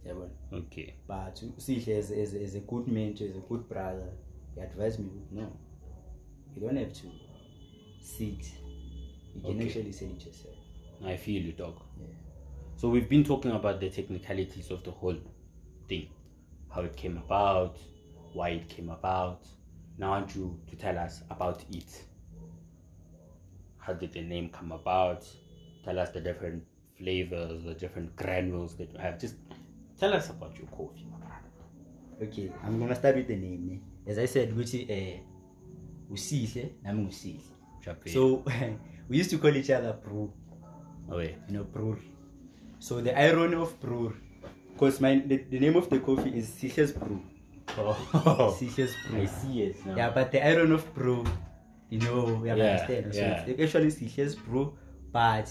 Yabona 0.06 0.30
okay. 0.52 0.92
but 1.08 1.42
usihle 1.58 1.98
as, 1.98 2.10
as, 2.10 2.34
as 2.34 2.54
a 2.54 2.60
good 2.60 2.88
mentor 2.88 3.28
as 3.28 3.36
a 3.36 3.40
good 3.48 3.68
brother 3.68 4.12
he 4.54 4.60
advised 4.62 4.98
me 5.00 5.10
no 5.32 5.52
you 6.56 6.60
don't 6.60 6.78
have 6.78 6.92
to 6.92 7.08
sit. 8.00 8.44
You 9.34 9.40
can 9.42 9.50
Okay. 9.56 9.66
actually 9.66 9.92
sell 9.92 10.10
it 10.10 10.26
yourself. 10.26 10.56
I 11.04 11.16
feel 11.16 11.42
you 11.42 11.52
dog. 11.52 11.74
Yeah. 11.98 12.06
So 12.82 12.88
we've 12.88 13.08
been 13.08 13.22
talking 13.22 13.52
about 13.52 13.78
the 13.78 13.90
technicalities 13.90 14.72
of 14.72 14.82
the 14.82 14.90
whole 14.90 15.16
thing, 15.88 16.08
how 16.68 16.80
it 16.80 16.96
came 16.96 17.16
about, 17.16 17.78
why 18.32 18.48
it 18.48 18.68
came 18.68 18.88
about. 18.90 19.46
Now 19.98 20.14
I 20.14 20.18
want 20.18 20.34
you 20.34 20.58
to 20.68 20.74
tell 20.74 20.98
us 20.98 21.22
about 21.30 21.64
it. 21.70 22.02
How 23.78 23.92
did 23.92 24.12
the 24.12 24.22
name 24.22 24.48
come 24.48 24.72
about? 24.72 25.24
Tell 25.84 25.96
us 25.96 26.10
the 26.10 26.20
different 26.20 26.64
flavors, 26.98 27.62
the 27.62 27.74
different 27.74 28.16
granules 28.16 28.74
that 28.78 28.92
you 28.92 28.98
have. 28.98 29.16
Just 29.16 29.36
tell 30.00 30.12
us 30.12 30.30
about 30.30 30.58
your 30.58 30.66
coffee, 30.66 31.06
my 31.08 31.18
brother. 31.18 32.24
okay 32.24 32.50
i'm 32.64 32.80
gonna 32.80 32.96
start 32.96 33.14
with 33.14 33.28
the 33.28 33.36
name 33.36 33.80
as 34.08 34.18
i 34.18 34.26
said 34.26 34.50
uh, 34.50 36.12
usihle 36.12 36.74
nami 36.82 37.02
ngusihle 37.02 37.40
Chape. 37.80 38.10
so 38.10 38.42
we 39.08 39.18
used 39.18 39.30
to 39.30 39.38
call 39.38 39.56
each 39.56 39.70
other 39.70 39.94
bro 40.04 40.34
oh, 41.10 41.22
yeah. 41.22 41.36
you 41.48 41.54
know 41.54 41.64
brewery 41.64 42.11
so 42.82 42.98
the 43.00 43.14
irony 43.14 43.54
of 43.54 43.78
brew, 43.80 44.10
because 44.74 44.98
my 45.00 45.22
the, 45.30 45.36
the 45.50 45.58
name 45.62 45.76
of 45.78 45.86
the 45.88 45.98
coffee 46.02 46.34
is 46.34 46.48
Sihle's 46.50 46.90
brew. 46.92 47.22
Oh, 47.78 48.50
Sihle's 48.58 48.90
brew. 49.06 49.22
I 49.22 49.26
see 49.26 49.62
it 49.70 49.76
now. 49.86 49.94
yeah 49.96 50.10
but 50.10 50.32
the 50.34 50.40
irony 50.42 50.74
of 50.74 50.84
brew 50.94 51.22
you 51.88 52.00
know 52.02 52.40
we 52.42 52.48
Yeah, 52.50 52.54
understand. 52.58 53.14
So 53.14 53.20
yeah. 53.20 53.44
it's 53.46 53.60
actually 53.62 53.90
Sihle's 53.94 54.34
brew 54.34 54.74
but 55.14 55.46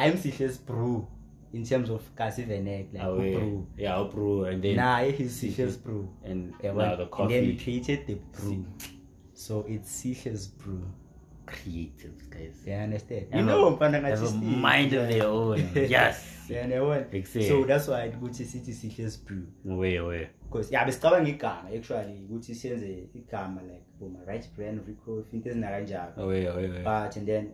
i'm 0.00 0.14
Sihle's 0.16 0.56
brew 0.56 1.04
in 1.52 1.62
terms 1.66 1.90
of 1.90 2.00
kasi 2.16 2.46
venek 2.48 2.94
like 2.94 3.02
Oh, 3.04 3.20
yeah. 3.20 3.36
brew. 3.38 3.66
Yeah, 3.76 3.94
I'll 3.98 4.08
brew 4.08 4.44
and 4.48 4.62
then 4.64 4.76
nah 4.80 5.02
he's 5.04 5.36
Sihle's 5.36 5.76
brew. 5.76 6.08
and 6.24 6.54
yeah, 6.64 6.72
now 6.72 6.96
the 6.96 7.10
and 7.10 7.28
then 7.30 7.42
we 7.44 7.54
coffee. 7.58 7.64
created 7.64 8.06
the 8.08 8.16
brew. 8.32 8.64
So 9.34 9.66
it's 9.68 9.90
Sihle's 9.90 10.46
brew 10.48 10.86
creative 11.50 12.30
guys. 12.30 12.56
you 12.66 12.72
understand 12.74 13.26
Have 13.32 13.40
you 13.40 13.50
a- 13.50 13.52
know 13.52 13.70
have 13.76 13.92
ngathi 13.92 14.12
a 14.24 14.26
Steve, 14.26 14.56
mind 14.58 14.92
of 14.92 15.08
their 15.08 15.26
own. 15.26 15.58
Yes. 15.74 16.26
Yeah, 16.48 16.66
yabona? 16.66 17.06
Exactly. 17.14 17.48
so 17.48 17.64
that's 17.64 17.88
why 17.88 18.08
ukuthi 18.10 18.44
City 18.44 18.72
Sihle's 18.72 19.16
brew 19.16 19.46
Away, 19.70 19.96
away. 19.96 20.28
because 20.44 20.72
yeah 20.72 20.84
besicabanga 20.86 21.28
igama 21.28 21.68
actually 21.76 22.24
ukuthi 22.30 22.54
siyenze 22.54 23.08
igama 23.14 23.62
like 23.62 23.84
boma 24.00 24.18
Ritebrand 24.26 24.86
rico 24.86 25.24
into 25.32 25.48
ezinakanjalo 25.48 26.12
Away, 26.16 26.46
away, 26.46 26.66
away. 26.66 26.82
but 26.82 27.16
and 27.16 27.26
then 27.26 27.52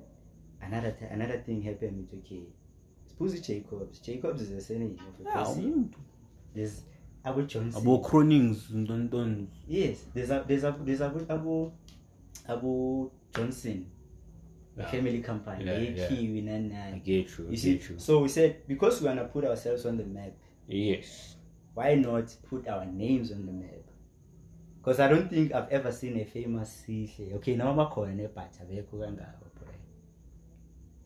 another 0.61 0.93
th- 0.99 1.11
another 1.13 1.39
thing 1.45 1.61
happened 1.63 1.97
with 1.99 2.15
okay 2.25 2.43
suppose 3.09 3.41
jacobs 3.41 4.01
jacobs 4.03 4.41
is 4.43 4.51
a 4.53 4.61
surname 4.61 4.97
of 5.09 5.27
a 5.27 5.29
Yeah, 5.29 5.35
person 5.45 5.65
umuntu. 5.65 5.99
there's 6.55 6.83
abu 7.25 7.43
johnson 7.43 7.83
Abo 7.83 7.99
Cronings, 8.03 8.71
yes 9.69 9.99
there's 10.15 10.31
a 10.31 10.45
there's 10.49 10.65
a 10.65 10.75
there's 10.85 11.01
abu 11.03 11.21
abu 11.29 11.71
Abu 12.49 13.11
Johnson, 13.37 13.87
a 14.77 14.81
Yeah. 14.81 14.91
family 14.91 15.21
company, 15.23 15.65
Yeah, 15.65 15.79
they 15.79 15.89
yeah. 15.97 16.09
Kiwi 16.09 16.49
and 16.49 16.73
I 16.73 16.77
and 16.77 17.05
get 17.05 17.39
you. 17.39 17.47
I 17.47 17.51
you 17.51 17.57
see. 17.57 17.73
get 17.79 17.91
you. 17.91 17.99
So 17.99 18.21
we 18.23 18.29
said 18.29 18.67
because 18.67 19.01
we 19.01 19.09
wanna 19.09 19.25
put 19.25 19.45
ourselves 19.45 19.87
on 19.87 19.97
the 19.97 20.05
map, 20.05 20.33
Yes. 20.67 21.37
why 21.75 21.95
not 21.95 22.35
put 22.49 22.67
our 22.69 22.85
names 22.87 23.33
on 23.33 23.47
the 23.47 23.53
map? 23.53 23.85
Because 24.79 25.01
I 25.01 25.09
don't 25.09 25.29
think 25.29 25.53
I've 25.53 25.69
ever 25.71 25.91
seen 25.93 26.17
a 26.21 26.25
famous 26.25 26.85
Sihle. 26.87 27.35
Okay, 27.35 27.57
now 27.57 27.75
nebhathi 27.75 28.61
abekho 28.63 28.99
kangako 29.01 29.47
bro. 29.55 29.69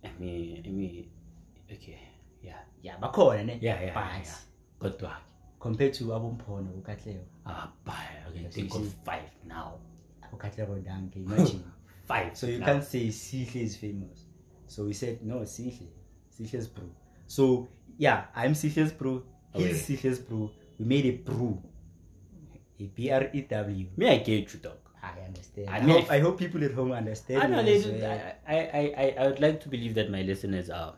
I 0.04 0.10
mean, 0.20 0.62
I 0.66 0.68
mean, 0.68 1.10
okay. 1.72 1.98
Yeah. 2.42 2.58
Yeah, 2.82 2.96
bakhona 3.00 3.44
ne. 3.46 3.58
Yeah, 3.60 3.80
yeah, 3.80 3.94
But 4.78 5.00
yeah. 5.00 5.08
Kodwa 5.08 5.16
compared 5.58 5.92
to 5.94 6.04
abomphono 6.12 6.82
uKatlego, 6.82 7.24
ah, 7.46 7.72
bye. 7.84 7.92
I 8.28 8.32
can 8.32 8.50
think 8.50 8.74
of 8.74 8.94
five 9.04 9.30
now. 9.46 9.78
uKatlego 10.32 10.82
Danke, 10.84 11.16
imagine. 11.16 11.64
Five. 12.12 12.36
so 12.36 12.46
you 12.46 12.58
now. 12.58 12.66
can't 12.66 12.84
say 12.84 13.06
Sihle 13.08 13.62
is 13.62 13.76
famous. 13.76 14.24
So 14.66 14.84
we 14.84 14.92
said 14.92 15.22
no, 15.22 15.36
Sihle. 15.54 15.86
Sihle's 16.36 16.68
bro. 16.68 16.84
So 17.26 17.68
yeah, 17.98 18.24
I'm 18.34 18.52
Sihle's 18.52 18.92
bro. 18.92 19.22
He's 19.54 19.66
Okay. 19.66 19.96
Sihle's 19.96 20.18
bro. 20.18 20.50
We 20.78 20.84
made 20.84 21.06
a 21.06 21.12
brew. 21.28 21.62
A 22.80 22.84
B 22.96 23.10
R 23.10 23.28
E 23.32 23.42
W. 23.42 23.86
Me, 23.96 24.08
I 24.08 24.18
get 24.18 24.52
you, 24.52 24.58
dog. 24.60 24.78
I 25.02 25.20
understand. 25.26 25.68
I 25.70 25.76
I, 25.76 25.80
hope, 25.80 26.10
I 26.10 26.18
hope 26.20 26.38
people 26.38 26.64
at 26.64 26.72
home 26.72 26.92
understand. 26.92 27.42
I 27.42 27.46
know, 27.46 27.58
as 27.60 27.66
ladies, 27.66 28.02
well. 28.02 28.20
I, 28.46 28.56
I, 28.56 28.94
I, 28.96 29.14
I 29.18 29.26
would 29.28 29.40
like 29.40 29.60
to 29.62 29.68
believe 29.68 29.94
that 29.94 30.10
my 30.10 30.22
listeners 30.22 30.70
are 30.70 30.94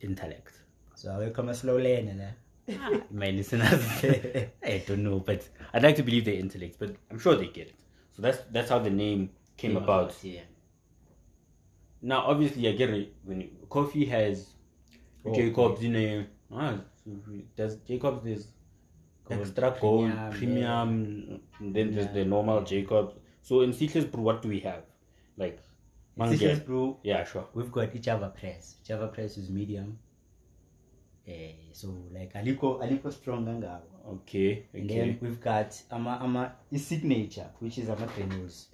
intellect. 0.00 0.52
So 0.94 1.12
I 1.12 1.18
will 1.18 1.30
come 1.30 1.48
a 1.48 1.54
slow 1.54 1.76
lane. 1.78 2.08
eh? 2.20 2.98
my 3.10 3.30
listeners, 3.30 3.82
I 4.64 4.82
don't 4.86 5.02
know, 5.04 5.20
but 5.20 5.46
I'd 5.74 5.82
like 5.82 5.96
to 5.96 6.02
believe 6.02 6.24
they're 6.24 6.34
intellect, 6.34 6.76
but 6.78 6.96
I'm 7.10 7.18
sure 7.18 7.36
they 7.36 7.48
get 7.48 7.68
it. 7.68 7.74
So 8.16 8.22
that's 8.22 8.38
that's 8.52 8.70
how 8.70 8.78
the 8.78 8.90
name 8.90 9.30
came 9.56 9.76
about. 9.76 10.14
Yeah. 10.22 10.40
Now, 12.02 12.26
obviously, 12.26 12.68
I 12.68 12.72
get 12.72 12.90
it. 12.90 13.14
When 13.24 13.40
you, 13.40 13.50
coffee 13.68 14.04
has 14.06 14.54
Oh, 15.26 15.34
Jacobs 15.34 15.82
in 15.82 15.96
a 15.96 16.26
ah, 16.52 16.78
does 17.56 17.76
Jacobs 17.76 18.22
there's 18.24 18.48
Gold, 19.24 19.40
extra 19.40 19.74
gold, 19.80 20.10
premium, 20.10 20.32
premium, 20.32 21.40
and 21.58 21.74
then 21.74 21.94
there's 21.94 22.12
the 22.12 22.26
normal 22.26 22.62
Jacobs. 22.62 23.14
So 23.40 23.62
in 23.62 23.70
Sihle's 23.72 24.04
Brew, 24.04 24.22
what 24.22 24.42
do 24.42 24.48
we 24.50 24.60
have? 24.60 24.82
Like, 25.38 25.60
Sihle's 26.18 26.42
Mange- 26.42 26.66
bro. 26.66 26.98
yeah, 27.02 27.24
sure. 27.24 27.46
We've 27.54 27.72
got 27.72 27.94
Java 27.94 28.28
press. 28.38 28.76
Java 28.86 29.08
press 29.08 29.38
is 29.38 29.48
medium. 29.48 29.98
Eh, 31.26 31.52
so 31.72 31.88
like 32.12 32.34
aliko 32.34 32.82
aliko 32.82 33.10
strong 33.10 33.46
kangako. 33.46 33.88
Okay, 34.06 34.66
And 34.74 34.84
okay. 34.90 34.98
then 34.98 35.18
we've 35.22 35.40
got 35.40 35.74
ama 35.90 36.18
ama 36.20 36.52
i 36.70 36.76
signature, 36.76 37.48
which 37.60 37.78
is 37.78 37.88
ama 37.88 38.06
granules. 38.14 38.68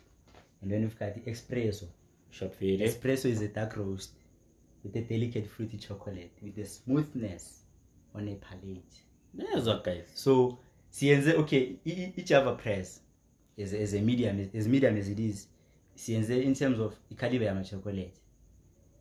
And 0.63 0.71
then 0.71 0.83
we've 0.83 0.99
got 0.99 1.15
the 1.15 1.31
espresso. 1.31 1.87
Fade. 2.31 2.81
Espresso 2.81 3.27
is 3.27 3.41
a 3.43 3.49
dark 3.49 3.77
roast 3.77 4.11
with 4.85 4.95
a 4.97 5.01
delicate 5.01 5.49
fruity 5.49 5.79
chocolate 5.79 6.31
with 6.41 6.57
a 6.59 6.65
smoothness 6.65 7.63
on 8.15 8.29
a 8.29 8.35
palate. 8.37 9.01
There's 9.35 9.67
what 9.67 9.83
guys. 9.85 10.05
So 10.15 10.59
siyenze 10.93 11.35
okay, 11.35 11.77
i 11.87 12.13
Java 12.23 12.55
press 12.55 13.01
is 13.57 13.75
as 13.75 13.95
a 13.95 14.01
medium 14.01 14.49
as 14.55 14.69
medium 14.69 14.97
as 14.97 15.09
it 15.09 15.19
is. 15.19 15.49
Siyenze 15.97 16.31
in 16.45 16.55
terms 16.55 16.79
of 16.79 16.95
caliber 17.19 17.45
yama 17.45 17.65
chocolate. 17.65 18.15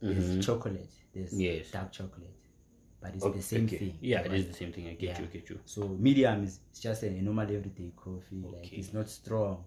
There's 0.01 0.29
Mhm. 0.37 0.43
chocolate. 0.43 0.89
There's 1.13 1.33
Yes. 1.39 1.71
dark 1.71 1.91
chocolate. 1.91 2.33
But 3.01 3.13
it's 3.15 3.23
Okay, 3.23 3.37
the 3.37 3.43
same 3.43 3.65
okay. 3.65 3.77
thing. 3.77 3.97
Yeah, 4.01 4.21
it 4.25 4.33
is 4.33 4.47
the 4.47 4.53
same 4.53 4.71
thing. 4.73 4.87
I 4.87 4.93
get 4.93 5.01
Yeah. 5.09 5.19
you, 5.19 5.25
I 5.25 5.27
get 5.27 5.49
you. 5.49 5.59
So 5.65 5.87
medium 5.87 6.43
is 6.43 6.59
just 6.81 7.03
a 7.03 7.11
normal 7.21 7.45
everyday 7.45 7.91
coffee. 7.95 8.41
Like 8.41 8.65
Okay. 8.65 8.77
it's 8.77 8.91
not 8.93 9.07
strong. 9.09 9.63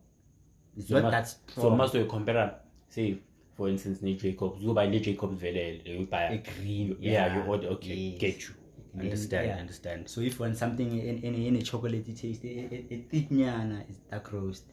It's 0.76 0.88
So 0.88 1.00
not 1.00 1.10
that 1.10 1.28
So 1.28 1.36
strong. 1.48 1.76
must 1.76 1.94
we 1.94 2.04
compare, 2.06 2.54
say, 2.88 3.18
for 3.56 3.68
instance, 3.68 4.02
ne 4.02 4.16
Jacobs. 4.16 4.62
You 4.62 4.72
buy 4.74 4.86
ne 4.88 5.00
Jacobs 5.00 5.38
vele, 5.40 5.80
you 5.84 6.06
buy 6.06 6.22
a 6.24 6.38
green. 6.38 6.96
yeah, 7.00 7.36
you 7.36 7.42
order. 7.42 7.68
Okay, 7.68 7.94
yes. 7.94 8.20
get 8.20 8.42
you. 8.48 8.54
Then, 8.94 9.04
Understand, 9.06 9.46
yeah. 9.46 9.56
understand. 9.58 10.08
So 10.08 10.20
if 10.20 10.34
you 10.34 10.40
want 10.40 10.56
something 10.56 10.98
in 10.98 11.18
in, 11.22 11.34
in 11.34 11.56
a 11.56 11.60
chocolatey 11.60 12.14
taste, 12.18 12.44
a, 12.44 12.94
a 12.94 12.96
thick 13.10 13.30
nyana 13.30 13.88
is 13.88 13.96
dark 14.10 14.32
roast. 14.32 14.64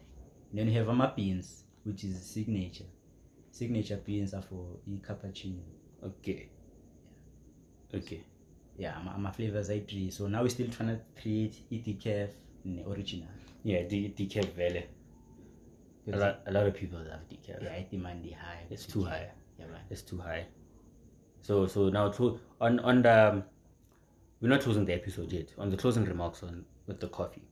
And 0.52 0.60
then 0.60 0.68
you 0.68 0.74
have 0.80 0.90
ama 0.90 1.14
beans, 1.16 1.64
which 1.84 2.04
is 2.04 2.22
signature. 2.22 2.86
Signature 3.52 3.98
beans 4.06 4.34
are 4.34 4.42
for 4.42 4.66
e 4.88 5.00
cappuccino. 5.08 5.62
Okay. 6.04 6.50
Okay. 7.94 8.22
Yeah, 8.78 8.98
ama, 8.98 9.14
ama 9.16 9.32
flavors 9.32 9.70
I 9.70 9.80
three. 9.82 10.10
So 10.12 10.28
now 10.28 10.42
we're 10.44 10.50
still 10.50 10.70
trying 10.70 10.90
to 10.90 11.00
create 11.22 11.56
e 11.70 11.80
decaf 11.86 12.30
in 12.66 12.84
original. 12.88 13.28
Yeah, 13.64 13.84
the 13.88 14.10
decaf 14.18 14.54
vele. 14.56 14.84
A 16.12 16.17
lot, 16.17 16.41
a 16.48 16.52
lot 16.52 16.65
of 16.67 16.74
people 16.74 17.00
love 17.00 17.22
decaf. 17.30 17.62
Yeah, 17.62 17.69
I 17.74 17.88
demand 17.89 18.24
the 18.24 18.32
high. 18.32 18.63
It's 18.69 18.86
too 18.86 19.04
high. 19.04 19.30
Yeah, 19.60 19.67
man. 19.67 19.82
It's 19.89 20.02
too 20.02 20.17
high. 20.17 20.45
So 21.41 21.67
so 21.67 21.89
now 21.89 22.10
to 22.10 22.39
on 22.62 22.80
on 22.80 23.02
the 23.02 23.30
um, 23.30 23.43
we're 24.41 24.50
not 24.50 24.62
closing 24.62 24.86
the 24.86 24.93
episode 24.93 25.32
yet. 25.32 25.54
On 25.58 25.69
the 25.69 25.78
closing 25.78 26.06
remarks 26.06 26.43
on 26.43 26.65
with 26.88 27.00
the 27.00 27.08
coffee. 27.08 27.43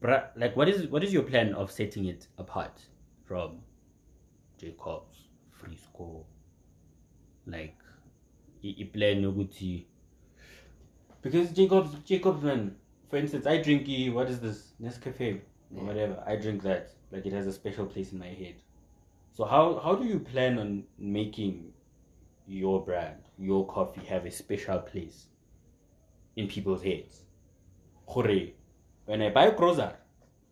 But 0.00 0.32
like 0.36 0.56
what 0.56 0.68
is 0.68 0.86
what 0.88 1.04
is 1.04 1.12
your 1.12 1.22
plan 1.22 1.54
of 1.54 1.70
setting 1.70 2.06
it 2.06 2.26
apart 2.38 2.80
from 3.24 3.60
Jacobs, 4.58 5.28
Frisco? 5.50 6.26
Like 7.46 7.76
i- 8.64 8.76
i 8.80 8.84
plan 8.84 9.22
yokuthi 9.22 9.86
because 11.22 11.52
Jacobs 11.52 11.94
Jacobs 12.04 12.42
man, 12.42 12.76
for 13.08 13.16
instance, 13.16 13.46
I 13.46 13.60
drink 13.62 13.86
what 14.14 14.28
is 14.30 14.40
this 14.40 14.72
Nescafe 14.82 15.40
or 15.76 15.84
whatever. 15.84 16.22
I 16.26 16.36
drink 16.36 16.62
that 16.62 16.90
like 17.10 17.26
it 17.26 17.32
has 17.32 17.46
a 17.46 17.52
special 17.52 17.86
place 17.86 18.12
in 18.12 18.18
my 18.18 18.28
head. 18.28 18.56
So 19.32 19.44
how 19.44 19.80
how 19.82 19.94
do 19.94 20.06
you 20.06 20.18
plan 20.18 20.58
on 20.58 20.84
making 20.98 21.72
your 22.46 22.84
brand, 22.84 23.22
your 23.38 23.66
coffee 23.66 24.04
have 24.06 24.26
a 24.26 24.30
special 24.30 24.78
place 24.78 25.26
in 26.36 26.48
people's 26.48 26.82
heads? 26.82 27.22
Gore, 28.06 28.52
when 29.06 29.22
I 29.22 29.30
buy 29.30 29.46
a 29.46 29.54
grocer, 29.56 29.94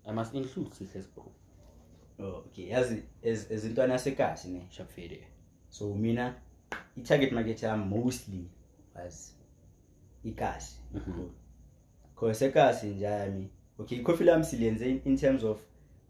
I 0.07 0.13
must 0.13 0.35
include 0.35 0.71
Sihles 0.71 1.07
Bro. 1.15 1.31
Oh, 2.21 2.45
okay. 2.49 2.69
Yazi 2.71 3.03
as 3.25 3.47
as 3.51 3.65
intwana 3.65 3.93
yasekasi 3.95 4.47
ne. 4.47 4.69
Shafede. 4.71 5.25
So 5.71 5.95
mina 5.95 6.35
i-target 6.97 7.33
market 7.33 7.61
yami 7.63 7.89
mostly 7.89 8.49
was 8.95 9.33
ikasi. 10.25 10.79
Mhm. 10.95 11.31
Cause 12.17 12.47
ekasi 12.51 12.87
nje 12.87 13.05
yami. 13.05 13.49
Okay, 13.79 14.03
coffee 14.03 14.25
lami 14.25 14.45
silenze 14.45 14.83
in, 14.91 15.01
in 15.05 15.17
terms 15.17 15.45
of 15.45 15.59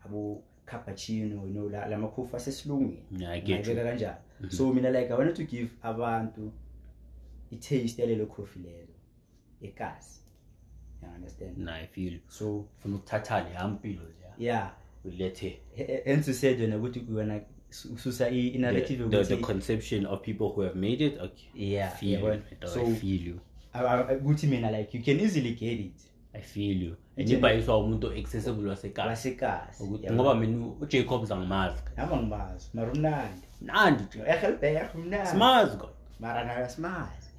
abo 0.05 0.43
cappuccino, 0.67 1.47
you 1.47 1.53
know, 1.53 1.69
la 1.69 1.87
asesilungwini. 2.37 3.03
Yeah, 3.19 3.31
I 3.33 3.41
get 3.41 3.61
Ngayibeka 3.67 3.81
you. 3.81 3.87
kanjalo. 3.91 4.17
Mm-hmm. 4.41 4.51
So 4.57 4.73
mina 4.73 4.91
like 4.91 5.11
I 5.11 5.15
wanted 5.15 5.37
to 5.37 5.45
give 5.45 5.71
abantu 5.83 6.53
i-taste 7.53 7.99
yalelo 8.03 8.27
coffee 8.27 8.61
lelo. 8.61 8.95
Ekasi. 9.63 10.21
You 11.03 11.09
understand? 11.15 11.59
Nah, 11.59 11.75
I 11.75 11.87
feel 11.87 12.19
So 12.29 12.65
funa 12.83 12.97
ukuthatha 12.97 13.41
le 13.41 13.55
hampilo 13.55 14.03
leya 14.03 14.35
yeah, 14.39 14.71
ulethe 15.05 15.59
hence 16.05 16.33
said 16.35 16.61
wena 16.61 16.77
ukuthi 16.77 17.01
wena 17.11 17.41
ususa 17.95 18.29
i 18.31 18.49
i- 18.49 18.59
narrative 18.59 19.09
the, 19.11 19.25
the, 19.25 19.37
the 19.37 19.43
conception 19.43 20.07
of 20.07 20.23
people 20.23 20.45
who 20.49 20.61
have 20.63 20.77
made 20.77 21.01
it. 21.07 21.19
Okay, 21.21 21.49
yeah, 21.55 21.91
feel 21.97 22.11
yeah, 22.11 22.23
oh, 22.23 22.27
well, 22.27 22.41
So, 22.67 22.87
I 22.87 22.95
feel 22.95 23.23
you. 23.27 23.41
I- 23.75 23.85
I- 23.85 24.17
ukuthi 24.17 24.47
mina 24.47 24.71
like 24.71 24.99
you 24.99 25.05
can 25.05 25.21
easily 25.21 25.51
get 25.55 25.81
it 25.81 25.93
I 26.39 26.43
feel 26.43 26.83
you. 26.83 26.97
And 27.17 27.29
ibhayiswa 27.29 27.79
umuntu 27.79 28.13
accessible 28.13 28.69
wasekhaya. 28.69 29.09
wasekasi 29.09 29.83
Ukuthi 29.83 30.13
ngoba 30.13 30.35
mina 30.35 30.67
uJacobs 30.81 31.31
angimazi. 31.31 31.83
nama 31.97 32.17
ngimazi 32.17 32.71
mara 32.75 32.93
umnandi 32.93 33.43
Mnandi 33.61 34.03
nje. 34.05 34.19
ehelbek 34.27 34.95
umnandi 34.95 35.29
Simazi 35.31 35.77
kodwa. 35.77 35.95
mara 36.21 36.45
nayo 36.45 36.69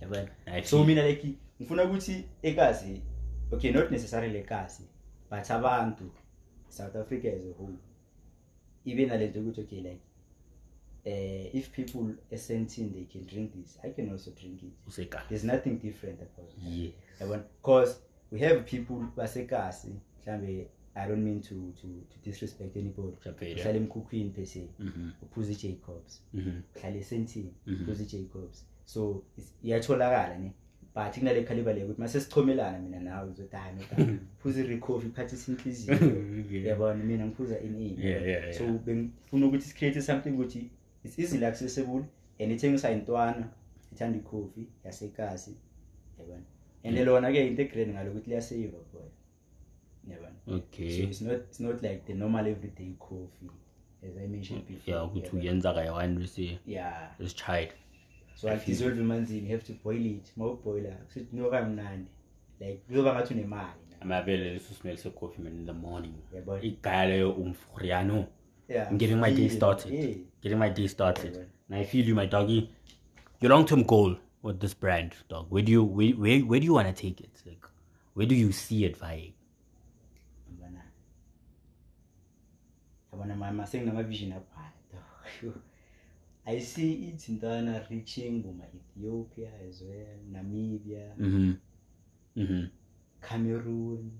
Yabona? 0.01 0.27
I 0.45 0.63
so 0.63 0.83
mina 0.85 1.03
like 1.07 1.27
ngifuna 1.61 1.83
ukuthi 1.83 2.23
ekasi 2.43 3.01
okay 3.51 3.71
not 3.71 3.91
necessarily 3.91 4.37
ekasi 4.39 4.83
but 5.31 5.51
abantu 5.51 6.03
south 6.69 6.95
africa 6.95 7.25
as 7.27 7.41
a 7.41 7.53
whole 7.57 7.75
ibe 8.85 9.05
nalento 9.05 9.39
ukuthi 9.39 9.61
okay 9.61 9.81
like 9.81 10.01
uh, 11.05 11.55
if 11.55 11.69
people 11.69 11.99
are 11.99 12.17
esentini 12.31 12.89
they 12.89 13.05
can 13.05 13.25
drink 13.27 13.51
this 13.53 13.79
i 13.83 13.91
can 13.91 14.09
also 14.09 14.31
drink 14.31 14.63
it 14.63 15.09
there's 15.29 15.43
nothing 15.43 15.69
different 15.81 16.19
about 16.21 16.51
it 16.57 16.63
Yes. 17.19 17.39
because 17.61 17.95
we 18.31 18.39
have 18.39 18.59
people 18.61 19.05
basekasi 19.17 19.87
mhlambe 20.21 20.67
i 20.95 21.07
don't 21.09 21.23
mean 21.23 21.41
to 21.41 21.55
to, 21.81 21.87
to 21.87 22.15
disrespect 22.25 22.77
anybody. 22.77 23.17
Uhlala 23.25 23.77
emkhukhwini 23.77 24.29
per 24.29 24.45
se. 24.45 24.67
Mhm. 24.79 25.11
uphuza 25.21 25.51
i-jacobs 25.51 26.23
Mhm. 26.33 26.61
uhlala 26.75 26.95
esentini 26.97 27.53
Mhm. 27.67 27.81
uphuza 27.83 28.03
i-jacobs 28.03 28.65
so 28.85 29.23
iyatholakala 29.63 30.37
ne 30.37 30.51
but 30.95 31.13
kunale 31.19 31.43
khaliba 31.43 31.73
leyo 31.73 31.85
ukuthi 31.85 32.01
masesichomelana 32.01 32.79
mina 32.79 32.99
nawe 32.99 33.29
uzothi 33.29 33.55
hayi 33.55 33.75
no 33.75 34.17
phuza 34.37 34.59
i-recofi 34.61 35.07
iphathisa 35.07 35.51
inhliziyo. 35.51 35.97
Yabona 36.67 37.03
mina 37.03 37.25
ngiphuza 37.25 37.59
in 37.59 37.81
in 37.81 37.99
Yeah, 37.99 38.27
yeah, 38.27 38.43
yeah. 38.43 38.53
so 38.57 38.65
bengifuna 38.85 39.45
ukuthi 39.47 39.65
sicreate 39.65 40.01
something 40.01 40.29
ukuthi 40.29 40.69
it's 41.03 41.19
easily 41.19 41.45
accessible 41.45 42.03
and 42.39 42.51
ithengiswa 42.51 42.91
intwana 42.91 43.49
ithanda 43.91 44.17
ikhofi 44.17 44.67
yasekasi. 44.85 45.55
Yabona 46.19 46.43
and 46.83 46.97
lona-ke 46.97 47.47
into 47.47 47.61
egrade 47.61 47.91
ngalo 47.93 48.11
ukuthi 48.11 48.29
liyaseva 48.29 48.77
boy 48.93 49.01
Yeah, 50.07 50.21
man. 50.21 50.31
So 50.45 50.53
okay 50.55 51.03
it's 51.03 51.21
not 51.21 51.35
it's 51.35 51.59
not 51.59 51.83
like 51.83 52.01
the 52.07 52.13
normal 52.13 52.47
everyday 52.47 52.93
coffee, 52.99 53.51
as 54.03 54.17
I 54.17 54.27
mentioned 54.27 54.65
before. 54.67 54.93
yeah 54.93 55.05
ukuthi 55.05 55.35
uyenza 55.35 55.73
kayi-one 55.73 56.15
bese 56.19 56.59
Yeah. 56.65 57.11
isitshayile 57.19 57.71
So 58.35 58.49
alidissolve 58.49 59.01
emanzini, 59.01 59.49
you 59.49 59.55
have 59.57 59.65
to 59.67 59.73
boil 59.83 60.05
it. 60.05 60.33
Mawuboila, 60.37 60.89
kusithi 60.89 61.35
noka 61.37 61.65
mnandi. 61.65 62.09
Like 62.59 62.77
kuzoba 62.87 63.13
ngathi 63.13 63.33
unemali. 63.33 63.79
amabele 64.01 64.53
leso 64.53 64.73
smell 64.73 64.97
se-coffee 64.97 65.41
man 65.43 65.53
in 65.53 65.65
the 65.65 65.73
morning 65.73 66.13
Yabona? 66.35 66.63
igaya 66.63 67.05
leyo 67.05 67.31
umfuriano 67.31 68.25
Yeah. 68.69 68.87
I'm 68.91 68.97
getting 68.97 69.19
my 69.19 69.31
day 69.33 69.49
started. 69.49 69.93
Yeah. 69.93 70.15
Getting 70.41 70.59
my 70.59 70.69
day 70.69 70.87
started. 70.87 71.33
Yeah. 71.35 71.45
And 71.69 71.79
I 71.79 71.83
feel 71.85 72.07
you, 72.07 72.15
my 72.15 72.27
doggy. 72.27 72.69
Your 73.41 73.49
long-term 73.51 73.83
goal 73.83 74.15
with 74.41 74.59
this 74.59 74.73
brand, 74.73 75.13
dog. 75.27 75.47
Where 75.49 75.63
do 75.63 75.71
you 75.71 75.83
where 75.83 76.11
where, 76.11 76.39
where 76.39 76.59
do 76.59 76.65
you 76.65 76.73
want 76.73 76.87
to 76.87 77.01
take 77.01 77.21
it? 77.21 77.41
Like, 77.45 77.63
where 78.13 78.25
do 78.25 78.35
you 78.35 78.51
see 78.51 78.85
it 78.85 78.97
vying? 78.97 79.33
Yabona? 80.51 80.81
Yabona 83.13 83.37
mama 83.37 83.63
senginama-vision 83.63 84.33
apha. 84.33 85.53
I 86.47 86.59
see 86.59 87.13
it 87.13 87.17
intana 87.29 87.87
reaching 87.89 88.41
Buma 88.41 88.65
Ethiopia 88.73 89.49
as 89.67 89.83
well, 89.83 90.17
Namibia, 90.33 91.15
Mm-hmm. 91.19 91.51
Mm-hmm. 92.41 92.65
Cameroon, 93.21 94.11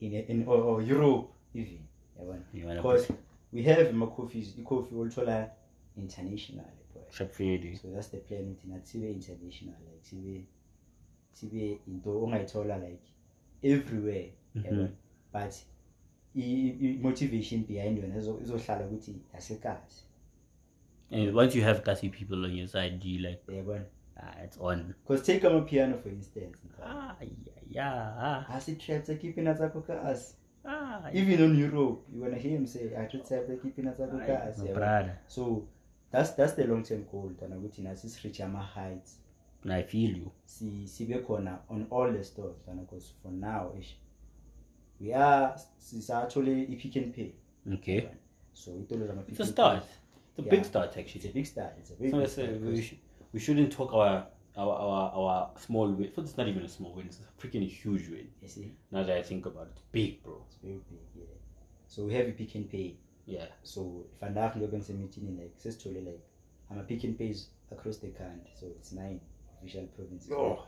in, 0.00 0.12
in 0.14 0.44
or, 0.46 0.56
or 0.62 0.82
Europe 0.82 1.30
even. 1.54 1.78
Wanna 2.16 2.40
Because 2.76 3.08
we 3.52 3.62
have 3.64 3.88
ama-coffees, 3.88 4.54
i-coffee 4.58 4.94
ulithola 4.94 5.50
international. 5.96 6.64
Boy. 6.94 7.02
Shop 7.10 7.30
Fade. 7.32 7.76
So 7.82 7.88
that's 7.88 8.08
the 8.10 8.18
plan 8.18 8.42
ukuthi 8.48 8.68
nathi 8.68 8.86
sibe 8.86 9.10
international 9.10 9.74
like 9.90 10.02
sibe 10.04 10.44
sibe 11.32 11.78
into 11.88 12.10
ongayithola 12.24 12.78
like 12.78 13.02
everywhere 13.62 14.32
Mhm. 14.54 14.64
yabona 14.64 14.88
but 15.32 15.54
i- 16.36 16.76
i-motivation 16.80 17.64
behind 17.64 17.98
yona 17.98 18.16
izohlala 18.16 18.86
ukuthi 18.86 19.14
yasekazi 19.34 20.02
And 21.10 21.34
once 21.36 21.54
you 21.54 21.62
have 21.64 21.82
classy 21.82 22.08
people 22.08 22.42
on 22.44 22.56
your 22.56 22.66
side, 22.68 22.98
do 22.98 23.08
you 23.08 23.18
like 23.28 23.42
yabona 23.52 23.84
ah, 24.16 24.44
it's 24.44 24.58
on? 24.60 24.94
because 25.02 25.22
take 25.26 25.46
amapiano 25.46 25.98
for 25.98 26.08
instance 26.12 26.58
Ah, 26.82 27.16
yeah, 27.20 27.62
yeah. 27.70 28.50
asitrap 28.50 29.04
sekipina 29.04 29.54
tsakho 29.54 29.80
kasi 29.82 30.34
Ah, 30.64 31.10
even 31.12 31.42
on 31.42 31.58
europe 31.58 32.06
you 32.14 32.22
wanna 32.22 32.36
hear 32.38 32.52
him 32.52 32.66
say 32.66 32.94
I 32.96 33.06
atrap 33.06 33.24
sekipina 33.26 33.92
tsakho 33.92 34.18
kasi 34.18 34.60
my 34.60 34.66
yabona? 34.68 34.74
brother. 34.74 35.18
so 35.26 35.66
that's 36.12 36.30
that's 36.36 36.54
the 36.54 36.66
long 36.66 36.82
term 36.82 37.04
goal 37.12 37.30
tana 37.40 37.56
ukuthi 37.56 37.82
nathi 37.82 38.08
sireach 38.08 38.40
ama-heights 38.40 39.18
And 39.64 39.72
I 39.72 39.82
feel 39.82 40.16
you. 40.16 40.30
si 40.44 40.86
sibe 40.88 41.18
khona 41.26 41.58
on 41.68 41.86
all 41.90 42.12
the 42.12 42.24
stores 42.24 42.56
tana 42.66 42.80
because 42.82 43.12
for 43.22 43.32
now 43.32 43.72
ish 43.80 43.96
we 45.00 45.14
are 45.14 45.54
sisathole 45.78 46.52
i-Pick 46.72 46.96
n 46.96 47.12
Pay 47.12 47.30
Okay. 47.74 48.08
so 48.52 48.70
itolo 48.72 49.24
It's 49.28 49.40
a 49.40 49.46
start. 49.46 49.84
It's 50.30 50.38
a 50.38 50.42
big 50.42 50.52
Yeah. 50.52 50.62
start 50.70 50.86
it's 50.88 50.96
actually. 51.02 51.30
a 51.30 51.32
big 51.34 51.46
start 51.46 51.72
it's 51.78 51.90
a 51.90 51.94
very 51.94 52.10
So 52.10 52.18
big 52.18 52.28
start 52.28 52.60
we, 52.60 52.82
sh- 52.82 52.98
we 53.32 53.40
shouldn't 53.40 53.72
talk 53.72 53.92
our 53.94 54.26
our 54.56 54.74
our, 54.86 55.04
our 55.18 55.50
small 55.66 55.88
win. 55.98 56.10
So 56.14 56.22
it's 56.22 56.36
not 56.36 56.48
even 56.48 56.62
a 56.64 56.68
small 56.68 56.92
win. 56.96 57.06
It's 57.06 57.20
a 57.20 57.28
freaking 57.40 57.66
huge 57.68 58.08
win. 58.14 58.26
you 58.42 58.48
see 58.48 58.66
Now 58.90 59.02
that 59.04 59.16
I 59.16 59.22
think 59.22 59.46
about 59.46 59.68
it, 59.68 59.78
big, 59.92 60.22
bro. 60.24 60.36
it's 60.46 60.56
very 60.62 60.80
big 60.90 60.98
yeah 61.16 61.24
so 61.86 62.04
we 62.06 62.14
have 62.14 62.26
i-Pick 62.32 62.56
n 62.56 62.64
Pay 62.64 62.96
Yeah. 63.26 63.46
so 63.62 63.80
if 64.16 64.22
I'm 64.22 64.34
not 64.34 64.54
vandaag 64.54 64.56
ngiyobe 64.56 64.76
ngisemithini 64.76 65.30
like 65.42 65.54
sesithole 65.58 66.00
like 66.00 66.20
I'm 66.70 66.78
a 66.78 67.06
and 67.06 67.18
pays 67.18 67.50
across 67.70 67.98
the 68.00 68.08
country 68.08 68.50
so 68.60 68.66
it's 68.66 68.92
nine 68.92 69.20
official 69.58 69.86
provinces 69.86 70.32
Oh. 70.32 70.58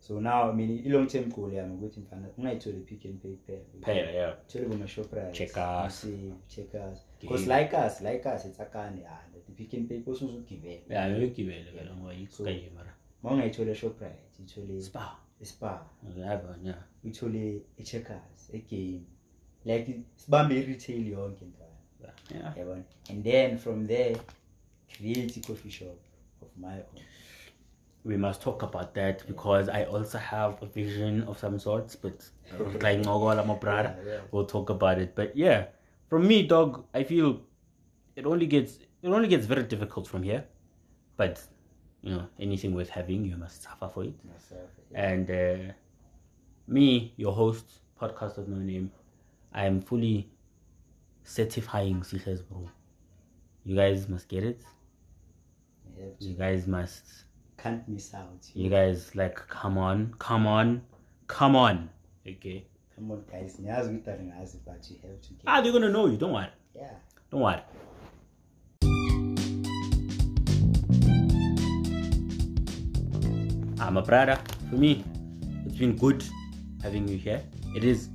so 0.00 0.20
now 0.20 0.50
i 0.50 0.54
mean 0.54 0.82
i-long 0.86 1.06
term 1.06 1.30
goal 1.32 1.52
yami 1.52 1.74
ukuthi 1.74 2.00
mfana 2.00 2.28
ungayitholi 2.38 2.78
i-Pick 2.78 3.04
n 3.04 3.18
Pay 3.18 3.30
kuphela 3.36 3.62
Pay, 3.80 4.14
yeah. 4.14 4.36
thole 4.46 4.64
boma-shoprites 4.66 5.32
Checkers. 5.32 6.06
checkers 6.48 6.98
Game. 7.20 7.20
because 7.20 7.46
like 7.46 7.76
us 7.86 8.00
like 8.00 8.28
us 8.28 8.44
itsakane 8.46 9.06
ah 9.06 9.20
the 9.46 9.52
Pick 9.52 9.74
n 9.74 9.86
Pay 9.88 10.00
kose 10.00 10.24
uzugibela 10.24 10.80
Yeah, 10.90 11.10
maybe 11.10 11.28
give 11.34 11.48
it 11.56 11.66
a 11.68 11.70
little 11.72 12.26
So- 12.30 12.44
more. 12.44 12.92
ma 13.22 13.30
ungayithole 13.30 13.74
shoprite 13.74 14.22
ithole 14.40 14.82
Spar. 14.82 15.16
ispa 15.40 15.86
I 16.18 16.20
have 16.24 16.48
one, 16.48 16.66
yeah. 16.66 16.82
ithole 17.04 17.60
i-checkers 17.78 18.50
egame 18.52 19.00
like 19.64 20.00
sibambe 20.16 20.54
i-retail 20.60 21.06
yonke 21.08 21.44
mfana 21.44 21.67
Yeah. 22.30 22.52
and 23.10 23.24
then 23.24 23.58
from 23.58 23.86
there 23.86 24.14
create 24.96 25.36
i-coffee 25.38 25.70
shop 25.70 25.96
of 26.42 26.48
my 26.56 26.74
own 26.74 27.04
We 28.04 28.16
must 28.16 28.40
talk 28.40 28.62
about 28.62 28.94
that 28.94 29.26
because 29.26 29.68
I 29.68 29.84
also 29.84 30.18
have 30.18 30.62
a 30.62 30.66
vision 30.66 31.14
of 31.30 31.38
some 31.38 31.58
sorts, 31.58 31.96
but 32.04 32.16
like 32.84 32.98
Ngogola, 33.02 33.42
my 33.46 33.54
brother, 33.64 33.92
Yeah, 33.98 34.12
yeah. 34.12 34.20
we'll 34.32 34.46
talk 34.46 34.70
about 34.70 34.98
it. 35.04 35.10
But 35.14 35.36
yeah, 35.36 35.66
from 36.08 36.22
me, 36.30 36.36
dog, 36.46 36.84
I 36.94 37.02
feel 37.10 37.28
it 38.16 38.24
only 38.32 38.46
gets 38.46 38.78
it 39.02 39.10
only 39.16 39.28
gets 39.28 39.46
very 39.46 39.64
difficult 39.64 40.06
from 40.12 40.22
here. 40.22 40.42
But 41.16 41.34
you 42.02 42.10
know, 42.14 42.26
anything 42.46 42.72
worth 42.74 42.88
having, 43.00 43.24
you 43.30 43.36
must 43.36 43.62
suffer 43.64 43.88
for 43.94 44.04
it. 44.04 44.14
myself 44.24 44.70
yeah. 44.92 45.10
And 45.10 45.26
uh, 45.30 45.72
me, 46.66 47.12
your 47.16 47.32
host, 47.32 47.66
podcast 48.00 48.38
of 48.38 48.48
no 48.48 48.56
name, 48.72 48.90
I 49.52 49.66
am 49.66 49.80
fully 49.82 50.30
certifying 51.24 52.00
Sikhas 52.02 52.42
bro. 52.48 52.68
You 53.64 53.76
guys 53.76 54.08
must 54.08 54.28
get 54.28 54.44
it. 54.44 54.62
You 55.96 56.14
You 56.20 56.34
guys 56.34 56.66
must. 56.66 57.04
can't 57.56 57.88
miss 57.88 58.14
out 58.14 58.50
You 58.54 58.70
guys 58.70 59.14
like, 59.16 59.34
come 59.48 59.78
on, 59.78 60.14
come 60.18 60.46
on, 60.46 60.82
come 61.26 61.56
on. 61.56 61.90
Okay. 62.26 62.66
come 62.94 63.10
on 63.12 63.22
guys 63.32 63.60
ngiyazi 63.60 63.90
ukuthi 63.90 64.10
aningazi 64.10 64.58
but 64.66 64.90
you 64.90 64.96
have 65.02 65.20
to 65.20 65.28
get 65.34 65.42
Ah, 65.46 65.60
they're 65.62 65.72
gonna 65.72 65.88
know 65.90 66.06
you. 66.08 66.16
Don't 66.16 66.32
worry. 66.32 66.52
yeah 66.74 66.94
Don't 67.30 67.42
worry. 67.42 67.62
I'm 73.80 73.96
a 73.96 74.02
brother. 74.02 74.38
For 74.70 74.76
me, 74.76 75.04
it's 75.64 75.76
been 75.76 75.96
good 75.96 76.24
having 76.82 77.06
you 77.08 77.16
here. 77.16 77.42
It 77.76 77.84
is 77.84 78.08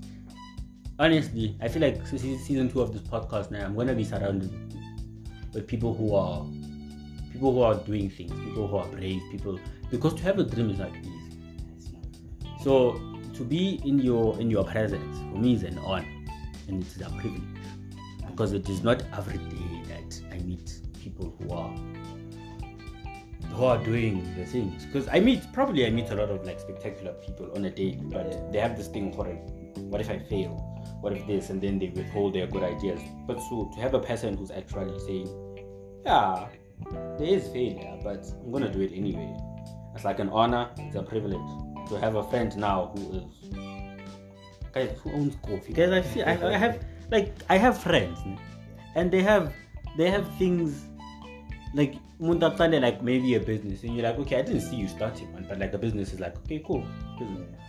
honestly, 1.04 1.58
I 1.60 1.68
feel 1.68 1.82
like 1.82 2.08
se- 2.08 2.18
se- 2.18 2.38
season 2.38 2.70
two 2.72 2.82
of 2.82 2.94
this 2.94 3.02
podcast 3.02 3.52
now, 3.52 3.66
I'm 3.66 3.76
gonna 3.76 3.94
be 3.94 4.06
surrounded 4.06 4.52
with 5.54 5.68
people 5.68 5.94
who 5.94 6.16
are 6.16 6.46
people 7.34 7.52
who 7.54 7.62
are 7.62 7.76
doing 7.76 8.10
things, 8.10 8.32
people 8.32 8.68
who 8.68 8.78
are 8.78 8.88
brave, 8.88 9.22
people 9.30 9.60
because 9.92 10.14
to 10.16 10.24
have 10.24 10.40
a 10.40 10.44
dream 10.44 10.70
is 10.70 10.80
not 10.80 10.96
easy. 10.96 11.12
So 12.64 13.02
to 13.34 13.44
be 13.44 13.82
in 13.84 14.00
your 14.00 14.40
in 14.40 14.50
your 14.50 14.64
presence 14.64 15.18
for 15.18 15.38
me 15.38 15.54
is 15.56 15.64
an 15.64 15.78
honor 15.80 16.08
and 16.70 16.82
it 16.82 16.88
is 16.88 17.02
a 17.02 17.10
privilege 17.20 17.42
because 18.28 18.54
it 18.54 18.70
is 18.70 18.82
not 18.82 19.04
every 19.18 19.38
day 19.38 19.84
that 19.90 20.22
I 20.32 20.38
meet 20.40 20.80
people 21.04 21.36
who 21.38 21.54
are 21.54 21.76
who 23.56 23.66
are 23.66 23.84
doing 23.84 24.24
the 24.38 24.46
things. 24.46 24.86
Because 24.86 25.10
I 25.10 25.20
meet 25.20 25.42
probably 25.52 25.86
I 25.86 25.90
meet 25.90 26.12
a 26.12 26.16
lot 26.16 26.30
of 26.30 26.46
like 26.46 26.62
spectacular 26.62 27.12
people 27.26 27.52
on 27.58 27.66
a 27.66 27.70
day, 27.70 28.00
but 28.04 28.54
they 28.54 28.60
have 28.60 28.78
this 28.78 28.88
thing 28.88 29.12
for 29.12 29.26
what 29.90 30.00
if 30.00 30.10
I 30.10 30.20
fail? 30.20 30.73
What 31.04 31.12
if 31.12 31.28
this? 31.28 31.50
And 31.50 31.62
then 31.62 31.80
they 31.80 31.90
withhold 31.90 32.34
their 32.34 32.48
good 32.48 32.64
ideas. 32.64 33.02
But 33.28 33.38
so 33.50 33.70
to 33.76 33.82
have 33.82 33.94
a 33.94 34.00
person 34.00 34.38
who's 34.38 34.52
actually 34.52 34.98
saying, 35.00 35.28
yeah, 36.06 36.48
there 37.20 37.28
is 37.28 37.50
failure, 37.50 38.00
but 38.02 38.26
I'm 38.42 38.54
gonna 38.54 38.72
do 38.72 38.80
it 38.80 38.94
anyway. 38.94 39.36
It's 39.94 40.06
like 40.06 40.20
an 40.20 40.30
honor, 40.30 40.70
it's 40.78 40.96
a 40.96 41.04
privilege 41.04 41.90
to 41.90 42.00
have 42.00 42.16
a 42.16 42.24
friend 42.30 42.56
now 42.56 42.94
who 42.96 43.18
is 43.18 43.24
guys 44.74 44.98
who 45.04 45.12
owns 45.12 45.36
coffee. 45.44 45.74
Guys, 45.74 45.92
I 45.92 46.02
feel 46.02 46.24
I, 46.26 46.54
I 46.54 46.58
have 46.58 46.86
like 47.12 47.36
I 47.50 47.58
have 47.58 47.78
friends, 47.78 48.18
and 48.96 49.12
they 49.12 49.22
have 49.22 49.54
they 49.98 50.10
have 50.10 50.26
things 50.38 50.86
like 51.76 51.96
mundatane 52.22 52.82
like 52.82 53.04
maybe 53.04 53.36
a 53.36 53.42
business, 53.42 53.84
and 53.84 53.94
you're 53.94 54.06
like, 54.06 54.20
okay, 54.20 54.40
I 54.40 54.42
didn't 54.42 54.62
see 54.62 54.78
you 54.78 54.88
starting 54.88 55.34
one, 55.34 55.46
but 55.50 55.60
like 55.60 55.74
the 55.74 55.78
business 55.78 56.14
is 56.14 56.22
like, 56.22 56.38
okay, 56.46 56.64
cool, 56.66 56.88
business, 57.20 57.60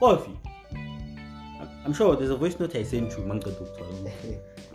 coffee. 0.00 0.36
I'm, 1.84 1.92
sure 1.92 2.16
there's 2.16 2.30
a 2.30 2.36
voice 2.36 2.58
note 2.60 2.74
I 2.76 2.82
sent 2.82 3.10
to 3.12 3.20
Manka 3.20 3.50
Doctor. 3.50 3.84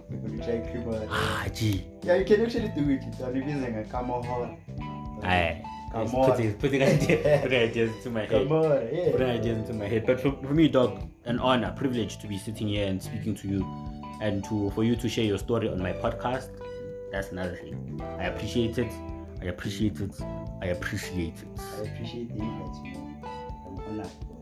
people 0.09 0.29
who 0.29 0.37
try 0.37 0.57
creamer 0.71 1.07
Ah, 1.09 1.45
gee. 1.53 1.85
yeah 2.03 2.15
you 2.15 2.25
can 2.25 2.41
actually 2.45 2.69
do 2.69 2.89
it 2.89 3.01
it's 3.07 3.19
amazing 3.19 3.75
a 3.77 3.83
camahon 3.83 4.57
Aye. 5.23 5.63
Come 5.93 6.13
on. 6.15 6.31
Putting, 6.31 6.53
putting, 6.55 6.83
ideas, 6.83 7.41
putting 7.43 7.61
ideas 7.69 7.95
into 7.95 8.09
my 8.11 8.19
head. 8.21 8.29
come 8.29 8.51
on 8.51 8.87
yeah 8.93 9.11
Putting 9.11 9.29
ideas 9.29 9.57
into 9.59 9.73
my 9.73 9.87
head. 9.87 10.05
But 10.05 10.19
for, 10.21 10.31
for 10.43 10.53
me, 10.53 10.67
dog, 10.67 11.09
an 11.25 11.39
honor, 11.39 11.73
privilege 11.75 12.17
to 12.19 12.27
be 12.27 12.37
sitting 12.37 12.67
here 12.67 12.87
and 12.87 13.01
speaking 13.01 13.33
to 13.35 13.47
you 13.47 13.65
and 14.21 14.43
to 14.45 14.69
for 14.71 14.83
you 14.83 14.95
to 14.97 15.07
share 15.09 15.23
your 15.25 15.37
story 15.37 15.69
on 15.69 15.79
my 15.81 15.93
podcast. 15.93 16.49
That's 17.11 17.31
another 17.31 17.55
thing. 17.55 18.01
I 18.19 18.25
appreciate 18.25 18.77
it. 18.77 18.91
I 19.41 19.45
appreciate 19.45 19.99
it. 20.01 20.13
I 20.61 20.67
appreciate 20.67 21.35
it. 21.41 21.59
I 21.79 21.81
appreciate 21.83 22.35
the 22.35 22.43
invite 22.43 22.85
you. 22.85 23.15
I'm 23.65 23.79
honored 23.99 24.36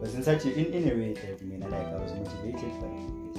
boy 0.00 0.06
in 0.14 0.22
such 0.22 0.44
a, 0.46 0.52
in, 0.58 0.66
in 0.72 0.92
a 0.92 0.94
way 0.94 1.12
that 1.14 1.40
I 1.40 1.44
mean 1.44 1.60
like 1.60 1.72
I 1.72 1.96
was 1.96 2.12
motivated 2.12 2.72
by 2.80 2.88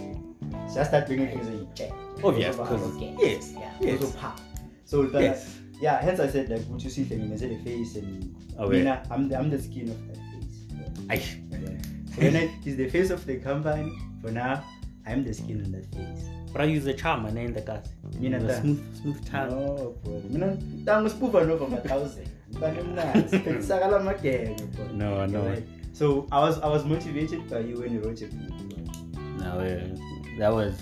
it 0.03 0.74
just 0.74 0.89
start 0.91 1.07
bringing 1.07 1.28
things 1.30 1.47
in 1.47 1.68
check 1.76 1.91
Oh 2.24 2.32
yes, 2.36 2.55
because 2.57 2.97
yes, 2.97 3.53
yeah 3.57 3.72
yes. 3.82 3.99
those 3.99 4.12
pop. 4.16 4.39
so 4.86 5.03
the, 5.03 5.22
Yes. 5.22 5.60
yeah 5.82 6.01
hence 6.01 6.20
I 6.20 6.28
said 6.28 6.49
like 6.49 6.62
what 6.66 6.84
you 6.84 6.89
see 6.89 7.03
thing 7.03 7.22
in 7.22 7.30
the 7.30 7.38
face 7.64 7.95
and 7.95 8.36
Okay. 8.60 8.80
Mina, 8.80 9.01
I'm 9.10 9.30
the, 9.30 9.38
I'm 9.38 9.49
the 9.49 9.62
skin 9.62 9.89
of 9.89 10.07
that 10.07 10.18
face 10.18 10.66
Yeah. 10.70 11.14
I, 11.14 11.16
Yeah. 11.16 12.16
So 12.16 12.22
when 12.22 12.36
I, 12.36 12.47
he's 12.64 12.76
the 12.76 12.89
face 12.89 13.10
of 13.10 13.26
the 13.26 13.38
company 13.38 13.91
for 14.22 14.32
now 14.32 14.64
i'm 15.07 15.24
the 15.24 15.34
skin 15.34 15.64
on 15.66 15.72
that 15.72 15.86
face 15.95 16.26
But 16.51 16.62
I 16.62 16.66
use 16.66 16.84
the 16.84 16.93
charm 16.93 17.26
and 17.26 17.38
then 17.38 17.53
the 17.53 17.62
gas. 17.62 17.88
Mina 18.20 18.39
the 18.39 18.60
smooth, 18.60 18.82
smooth 19.01 19.26
tongue. 19.30 19.49
no 19.49 19.95
boy 20.03 20.22
mina 20.30 20.47
ntango 20.84 21.10
sipuva 21.10 21.39
over 21.49 21.68
ma-thousand 21.68 22.28
But 22.60 22.74
mfane 22.74 22.84
mnanzi 22.84 23.62
sakala 23.70 23.99
magenge 24.03 24.64
boy 24.76 24.88
No, 24.93 25.26
no. 25.26 25.41
Right. 25.49 25.64
So 26.00 26.28
I 26.32 26.39
was 26.39 26.60
I 26.62 26.70
was 26.70 26.86
motivated 26.86 27.50
by 27.50 27.60
you 27.60 27.76
when 27.82 27.91
you 27.93 28.00
wrote 28.00 28.22
it. 28.22 28.32
No, 29.43 29.60
uh, 29.60 29.84
that 30.39 30.52
was 30.60 30.80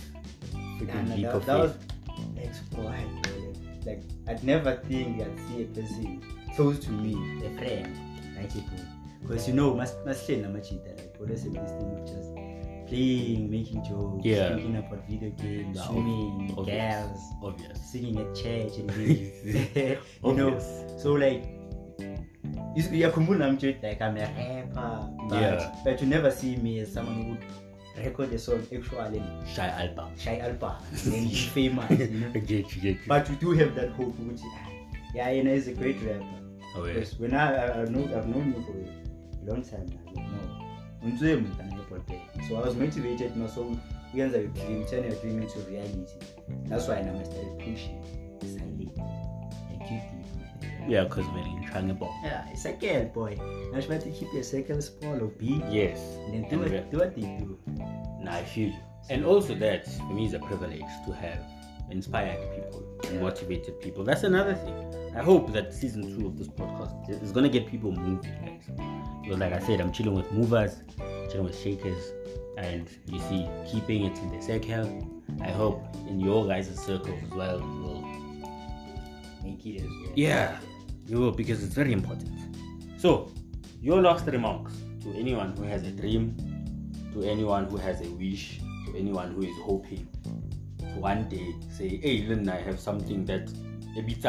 freaking 0.53 0.93
And 0.93 1.09
leap 1.09 1.24
that, 1.26 1.36
of 1.36 1.45
that 1.47 1.59
was 1.59 1.74
faith. 2.36 2.61
like 2.76 2.86
why 2.86 2.97
like 3.86 4.03
I'd 4.28 4.43
never 4.43 4.76
think 4.88 5.22
I'd 5.22 5.39
see 5.49 5.63
a 5.63 5.65
person 5.65 6.22
close 6.55 6.78
to 6.86 6.91
me, 6.91 7.13
a 7.45 7.49
friend, 7.57 7.97
a 8.38 8.41
book. 8.45 8.63
Because 9.22 9.47
you 9.47 9.55
know, 9.55 9.74
must 9.74 9.97
must 10.05 10.28
share 10.28 10.38
namachita 10.38 10.93
like 10.97 11.15
always 11.20 11.43
have 11.43 11.53
this 11.53 11.72
thing 11.72 11.91
of 11.97 12.05
just 12.05 12.30
playing, 12.88 13.49
making 13.49 13.84
jokes, 13.89 14.24
Yeah. 14.24 14.49
thinking 14.53 14.78
about 14.78 15.01
video 15.09 15.32
games, 15.32 15.82
swimming, 15.84 16.53
obvious. 16.57 16.78
girls, 16.78 17.22
Obvious. 17.43 17.78
singing 17.91 18.18
at 18.20 18.36
church 18.36 18.74
and 18.78 18.89
you 20.24 20.34
know, 20.34 20.59
so 21.01 21.13
like 21.13 21.57
you 22.78 22.84
see, 22.84 22.99
yakhumbula 23.01 23.45
I'm 23.45 23.57
just 23.57 23.84
like 23.84 24.01
I'm 24.01 24.17
a 24.17 24.19
rapper, 24.21 25.09
but, 25.30 25.41
Yeah. 25.41 25.75
but 25.84 26.01
you 26.01 26.07
never 26.07 26.32
see 26.32 26.55
me 26.57 26.80
as 26.80 26.93
someone 26.93 27.15
who 27.23 27.30
would 27.32 28.05
record 28.05 28.32
a 28.34 28.38
song 28.39 28.61
actually 28.75 29.21
Shy 29.55 29.67
album. 29.67 30.09
shy 30.17 30.38
album 30.39 30.73
and 30.91 31.13
then 31.13 31.28
famous, 31.55 31.99
you 31.99 32.19
know. 32.19 32.32
I 32.36 32.39
get 32.39 32.75
you, 32.75 32.82
get 32.82 32.95
you. 33.01 33.07
But 33.07 33.30
we 33.30 33.36
do 33.38 33.51
have 33.51 33.73
that 33.75 33.89
hope 33.91 34.17
which 34.19 34.41
ah, 34.45 34.69
yeah, 35.15 35.30
you 35.32 35.43
know, 35.43 35.53
he's 35.55 35.67
a 35.67 35.73
great 35.73 35.97
rapper. 36.03 36.25
oh, 36.75 36.86
yeah. 36.86 36.93
Because 36.93 37.19
when 37.19 37.34
I, 37.34 37.45
I, 37.55 37.82
I 37.82 37.86
know 37.86 38.03
I've 38.15 38.28
known 38.28 38.53
you 38.55 38.61
for 38.63 38.78
a 38.78 39.53
long 39.53 39.63
time 39.63 39.88
now, 39.88 40.11
you 40.21 40.30
know. 40.30 40.63
Unzwe 41.03 41.36
mntana 41.36 41.73
ngebhotela. 41.75 42.47
So 42.49 42.55
I 42.57 42.65
was 42.67 42.75
motivated 42.75 43.36
now 43.38 43.47
so 43.47 43.75
uyenza 44.13 44.38
your 44.38 44.47
dream, 44.47 44.86
turn 44.86 45.03
your 45.03 45.15
dream 45.21 45.41
into 45.41 45.59
reality. 45.59 46.13
That's 46.69 46.88
why 46.88 47.01
now 47.01 47.19
I 47.19 47.23
started 47.23 47.57
pushing 47.59 48.03
silently. 48.41 48.91
Like 48.95 49.91
you 49.91 49.99
did, 49.99 50.69
man. 50.80 50.89
Yeah, 50.89 51.03
because 51.03 51.25
we're 51.74 51.80
in 51.80 51.88
Trangable. 51.88 52.13
Yeah, 52.24 52.47
it's 52.51 52.65
a 52.65 52.74
girl 52.74 53.05
boy. 53.05 53.38
Now 53.72 53.80
she 53.80 53.88
to 53.88 54.11
keep 54.11 54.34
your 54.34 54.43
circle 54.43 54.82
small 54.82 55.15
or 55.15 55.28
big. 55.28 55.63
Yes. 55.70 55.99
And 56.26 56.34
then 56.34 56.49
do 56.49 56.63
And 56.63 56.74
what, 56.74 56.91
do 56.91 56.97
what 56.97 57.15
they 57.15 57.22
do. 57.22 57.57
Nah, 58.22 58.36
I 58.36 58.43
feel 58.43 58.70
you. 58.70 58.80
And 59.09 59.26
also 59.26 59.55
that 59.55 59.88
for 59.88 60.13
me 60.13 60.26
is 60.26 60.34
a 60.34 60.39
privilege 60.39 60.82
to 61.05 61.11
have 61.13 61.39
inspired 61.89 62.39
people 62.55 62.84
and 63.05 63.15
Yeah. 63.15 63.22
motivated 63.22 63.80
people. 63.82 64.03
That's 64.03 64.24
another 64.24 64.55
thing. 64.55 64.76
I 65.15 65.24
hope 65.24 65.51
that 65.53 65.74
season 65.74 66.03
two 66.03 66.28
of 66.28 66.38
this 66.38 66.47
podcast 66.47 67.09
is 67.24 67.32
gonna 67.32 67.49
get 67.49 67.68
people 67.68 67.91
moving, 67.91 68.32
guys. 68.43 68.70
Because 69.22 69.39
like 69.39 69.53
I 69.53 69.59
said, 69.59 69.80
I'm 69.80 69.91
chilling 69.91 70.13
with 70.13 70.32
movers, 70.32 70.84
chilling 71.30 71.45
with 71.45 71.57
shakers, 71.57 72.11
and 72.57 72.89
you 73.05 73.20
see, 73.20 73.47
keeping 73.65 74.03
it 74.03 74.18
in 74.20 74.30
the 74.32 74.41
circle. 74.41 75.07
I 75.41 75.49
hope 75.51 75.84
in 76.07 76.20
your 76.20 76.45
guys' 76.47 76.74
circles 76.80 77.20
as 77.24 77.32
well 77.34 77.59
will 77.59 78.03
Make 79.43 79.65
it 79.65 79.82
as 79.82 79.89
well. 79.89 80.11
Yeah, 80.15 80.59
you 81.08 81.18
will 81.20 81.32
because 81.32 81.64
it's 81.64 81.74
very 81.74 81.93
important. 81.93 82.32
So, 82.97 83.32
your 83.82 84.01
last 84.01 84.26
remarks 84.28 84.74
to 85.03 85.14
anyone 85.14 85.55
who 85.55 85.64
has 85.64 85.84
a 85.84 85.91
dream, 85.91 86.36
to 87.14 87.24
anyone 87.24 87.66
who 87.66 87.78
has 87.78 88.01
a 88.01 88.10
wish, 88.12 88.60
to 88.86 88.97
anyone 88.97 89.34
who 89.34 89.43
is 89.43 89.58
hoping 89.64 90.08
to 90.80 90.86
one 90.99 91.28
day 91.30 91.55
say, 91.72 91.97
hey, 91.97 92.26
then 92.26 92.47
I 92.49 92.60
have 92.62 92.80
something 92.80 93.26
that 93.26 93.49
a 93.97 94.01
bit 94.01 94.24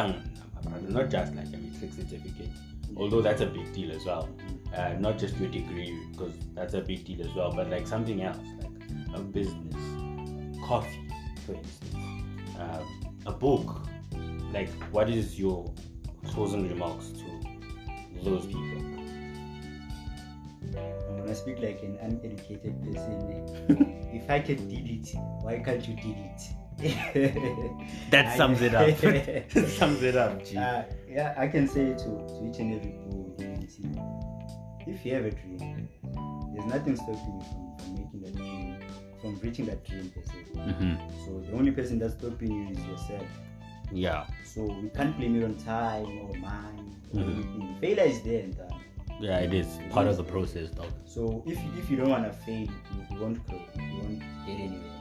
not 0.89 1.11
just 1.11 1.35
like 1.35 1.47
a 1.47 1.93
certificate, 1.93 2.51
although 2.97 3.21
that's 3.21 3.41
a 3.41 3.47
big 3.47 3.73
deal 3.73 3.93
as 3.93 4.05
well. 4.05 4.29
Uh, 4.77 4.95
not 4.99 5.19
just 5.19 5.37
your 5.39 5.49
degree, 5.49 5.99
because 6.13 6.35
that's 6.55 6.75
a 6.75 6.81
big 6.81 7.05
deal 7.05 7.27
as 7.27 7.35
well, 7.35 7.53
but 7.53 7.71
like 7.71 7.87
something 7.87 8.23
else, 8.23 8.39
like 8.61 9.15
a 9.15 9.21
business, 9.21 9.75
coffee, 10.65 11.11
for 11.47 11.55
instance, 11.55 11.95
um, 12.59 13.17
a 13.27 13.33
book. 13.33 13.83
Like, 14.53 14.71
what 14.93 15.11
is 15.11 15.39
your 15.39 15.73
closing 16.29 16.69
remarks 16.69 17.09
to 17.11 17.25
those 18.25 18.47
people? 18.47 18.79
I'm 21.09 21.17
gonna 21.17 21.35
speak 21.35 21.59
like 21.61 21.83
an 21.83 21.99
uneducated 22.01 22.81
person. 22.83 24.09
if 24.13 24.31
I 24.31 24.41
can 24.41 24.69
did 24.69 24.89
it, 24.89 25.09
why 25.43 25.59
can't 25.59 25.87
you 25.87 25.95
did 25.97 26.17
it? 26.19 26.43
That 28.11 28.37
sums 28.37 28.63
it 28.63 28.75
up. 28.75 28.89
Sums 29.69 30.03
it 30.03 30.17
up, 30.17 30.45
G. 30.45 30.57
Uh, 30.57 30.85
yeah, 31.09 31.35
I 31.37 31.49
can 31.49 31.67
say 31.67 31.93
to, 31.93 32.05
to 32.05 32.49
each 32.49 32.59
and 32.61 32.75
every 32.75 32.93
community, 32.93 33.99
if 34.87 35.05
you 35.05 35.15
have 35.15 35.25
a 35.25 35.31
dream, 35.33 35.89
there's 36.55 36.67
nothing 36.67 36.95
stopping 36.97 37.41
you 37.41 37.45
from, 37.51 37.77
from 37.79 37.95
making 37.97 38.21
that 38.23 38.37
dream, 38.37 38.77
from 39.21 39.41
reaching 39.41 39.67
that 39.67 39.85
dream 39.85 40.11
per 40.11 40.23
se. 40.23 40.39
hmm 40.55 40.95
So 41.25 41.41
the 41.41 41.53
only 41.57 41.73
person 41.73 41.99
that's 41.99 42.15
stopping 42.15 42.53
you 42.53 42.71
is 42.73 42.87
yourself. 42.87 43.27
Yeah, 43.93 44.27
So 44.45 44.63
we 44.65 44.89
can't 44.91 45.17
blame 45.17 45.37
it 45.41 45.45
on 45.45 45.55
time 45.55 46.07
or 46.23 46.35
mind 46.37 46.97
or 47.15 47.21
Mhm. 47.21 47.35
anything. 47.35 47.77
Failure 47.81 48.05
is 48.13 48.21
there 48.23 48.43
and 48.45 48.57
done. 48.57 48.75
yeah, 49.21 49.39
it 49.39 49.53
is 49.55 49.67
part 49.91 50.07
of 50.07 50.17
the 50.17 50.25
process, 50.25 50.71
dog. 50.71 50.87
So 51.05 51.43
if 51.47 51.57
you, 51.59 51.71
if 51.79 51.91
you 51.91 51.97
don't 51.97 52.11
want 52.11 52.25
to 52.25 52.33
fail, 52.45 52.69
you, 53.11 53.21
won't 53.21 53.47
grow. 53.47 53.59
You 53.77 53.99
won't 54.03 54.19
get 54.47 54.61
anywhere. 54.61 54.95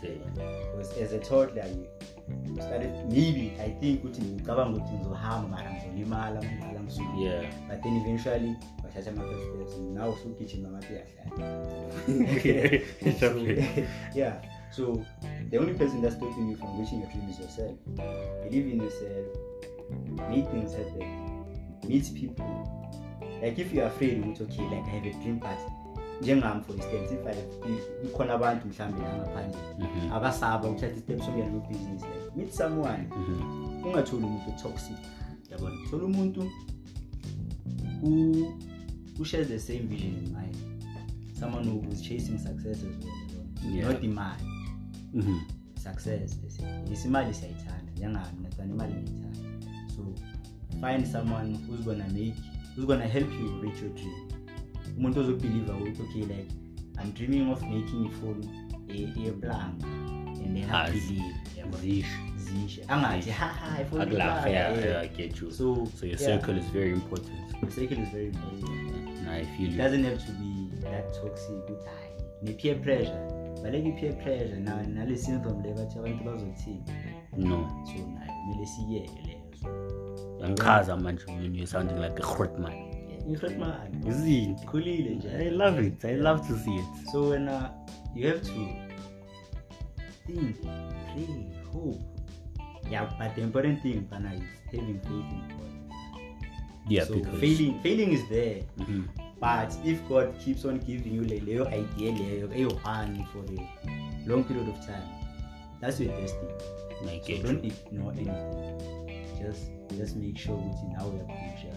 Say, 0.00 0.18
Because 0.34 0.92
as 1.02 1.12
a 1.12 1.18
toddler, 1.18 1.64
you 1.66 1.86
started 2.62 2.90
maybe 3.10 3.52
I 3.60 3.70
think 3.80 4.04
ukuthi 4.04 4.22
ngicabanga 4.22 4.76
ukuthi 4.78 4.94
ngizohamba 4.94 5.48
mara 5.48 5.70
ngizolimala 5.72 6.40
ngidlala 6.42 6.80
ngisuka. 6.80 7.16
yeah, 7.18 7.44
But 7.68 7.82
then 7.82 7.96
eventually 7.96 8.56
wathatha 8.84 9.10
ama 9.10 9.22
first 9.22 9.44
steps 9.54 9.78
now 9.94 10.10
usugijima 10.12 10.68
so, 13.20 13.26
okay. 13.26 13.86
yeah. 14.14 14.32
So 14.70 15.04
the 15.50 15.58
only 15.58 15.74
person 15.74 16.02
that's 16.02 16.14
stopping 16.16 16.48
you 16.50 16.56
from 16.56 16.78
reaching 16.80 17.00
your 17.00 17.10
dream 17.10 17.28
is 17.30 17.38
yourself. 17.38 17.76
Believe 18.44 18.66
in 18.72 18.80
yourself. 18.82 19.26
Make 20.30 20.46
things 20.50 20.72
happen. 20.74 21.44
Meet 21.88 22.14
people. 22.14 22.74
Like 23.42 23.58
if 23.58 23.72
you're 23.72 23.86
afraid 23.86 24.20
ukuthi 24.24 24.42
okay 24.42 24.62
like 24.68 24.84
I 24.86 24.90
have 24.90 25.06
a 25.06 25.12
dream 25.22 25.38
but 25.38 25.58
njengami 26.20 26.62
for 26.64 26.74
instance 26.74 27.12
if 27.12 27.26
I 27.26 27.30
if 27.72 27.88
kukhona 28.12 28.34
abantu 28.34 28.68
mhlambe 28.68 29.02
la 29.02 29.16
ngaphandle 29.16 29.58
Mhm. 29.78 30.12
abasaba 30.12 30.68
ukuthatha 30.68 30.96
i-step 30.96 31.18
sokuyena 31.20 31.50
kwi-business 31.60 32.02
like 32.02 32.36
meet 32.36 32.50
someone 32.52 33.08
Mhm. 33.16 33.84
ungatholi 33.84 34.24
umuntu 34.24 34.50
toxic 34.62 34.96
yabona 35.50 35.76
thola 35.90 36.04
umuntu 36.04 36.50
who, 38.02 38.34
who 39.18 39.24
shares 39.24 39.48
the 39.48 39.58
same 39.58 39.78
vision 39.88 40.12
in 40.14 40.32
mind 40.32 40.56
someone 41.40 41.70
who 41.70 41.92
is 41.92 42.02
chasing 42.02 42.38
success 42.38 42.76
as 42.78 43.04
well? 43.04 43.74
Yeah. 43.74 43.88
not 43.92 44.02
imali 44.02 44.42
Mhm. 45.14 45.40
success 45.82 46.38
bese 46.42 46.62
siyayithanda 47.34 47.92
njengami 47.92 48.42
nathanda 48.42 48.74
imali 48.74 48.94
ngiyithanda 48.94 49.38
so 49.96 50.02
find 50.80 51.06
someone 51.06 51.58
who's 51.66 51.84
gonna 51.84 52.08
make 52.08 52.34
who's 52.76 52.86
gonna 52.86 53.06
help 53.06 53.32
you 53.40 53.62
reach 53.62 53.82
your 53.82 53.94
dream. 53.94 54.28
Umuntu 54.98 55.20
ozobelieve 55.20 55.72
ukuthi 55.72 56.02
okay 56.02 56.20
like 56.22 56.52
i'm 57.02 57.12
dreaming 57.14 57.52
of 57.52 57.62
making 57.62 58.06
ifoni 58.06 58.48
eplanga 59.28 59.86
and 60.44 60.56
then 60.56 60.68
zishe. 62.36 62.84
Angathi 62.88 63.30
haha 63.30 63.82
ifoni 63.82 64.02
Aglacha, 64.02 64.40
eplanga, 64.40 64.50
yeah, 64.50 64.78
eh." 64.78 64.88
yeah, 64.90 65.00
I 65.02 65.08
get 65.08 65.40
you. 65.42 65.50
so 65.50 65.86
So 66.00 66.06
your 66.06 66.20
yeah, 66.20 66.58
is 66.58 66.70
very 66.72 66.90
important. 66.92 67.70
circle 67.70 67.98
is 68.02 68.08
very 68.08 68.26
important. 68.26 69.28
I 69.28 69.44
feel 69.44 69.70
it 69.70 69.76
doesn't 69.76 70.04
have 70.04 70.18
to 70.26 70.32
be 70.32 70.80
that 70.80 71.12
toxic 71.14 71.50
ukuthi 71.50 71.84
hayi 71.88 72.12
ne-peer 72.42 72.80
pressure 72.82 73.37
baleka 73.62 73.88
i-peer 73.88 74.12
pressure 74.18 74.60
na 74.60 74.82
nale 74.86 75.16
syndrome 75.16 75.62
le 75.68 75.74
bathi 75.74 75.98
abantu 75.98 76.24
bazothini 76.24 76.82
No. 77.36 77.68
so 77.86 77.92
nayo 77.92 78.32
kumele 78.44 78.66
siyeke 78.66 79.22
leyo 79.26 79.38
so 79.60 79.68
Angikaza 80.44 80.96
manje 80.96 81.24
when 81.26 81.54
you're 81.54 81.66
sounding 81.66 81.98
like 82.00 82.22
a 82.22 82.26
hurt 82.26 82.58
man. 82.58 82.72
i-hurt 83.32 83.58
man 83.58 84.02
Izini. 84.08 84.54
khulile 84.66 85.14
nje 85.14 85.28
I 85.28 85.50
love 85.50 85.86
it. 85.86 86.04
I 86.04 86.14
love 86.16 86.48
to 86.48 86.56
see 86.58 86.74
it. 86.76 87.10
so 87.12 87.28
when 87.30 87.48
uh, 87.48 87.68
you 88.14 88.28
have 88.28 88.40
to 88.40 88.52
think 90.26 90.56
pray 90.60 91.26
hope 91.72 91.98
yeah 92.90 93.04
but 93.18 93.34
the 93.34 93.42
important 93.42 93.82
thing 93.82 94.00
pana 94.10 94.32
is 94.34 94.42
having 94.72 95.00
faith 95.00 95.32
in 95.32 95.42
god 95.48 95.64
Yeah, 96.90 97.04
so 97.06 97.14
because 97.14 97.40
failing 97.40 97.80
failing 97.82 98.12
is 98.12 98.22
there 98.28 98.62
Mhm. 98.78 99.04
But 99.40 99.74
if 99.84 100.08
god 100.08 100.34
keeps 100.38 100.64
on 100.64 100.78
giving 100.78 101.14
you 101.14 101.22
le- 101.22 101.40
leyo 101.40 101.66
idea 101.66 102.12
leyo 102.12 102.52
eyo-one 102.54 103.26
for 103.32 103.44
a 103.44 104.26
long 104.26 104.44
period 104.44 104.68
of 104.68 104.86
time 104.86 105.18
that's 105.80 106.00
your 106.00 106.12
destiny. 106.20 106.52
I 107.06 107.20
so 107.24 107.42
don't 107.42 107.64
ignore 107.64 108.12
anything. 108.12 108.80
Just 109.38 109.70
just 109.96 110.16
make 110.16 110.36
sure 110.36 110.54
ukuthi 110.54 110.86
nawe 110.86 111.10
uyaphusha 111.10 111.74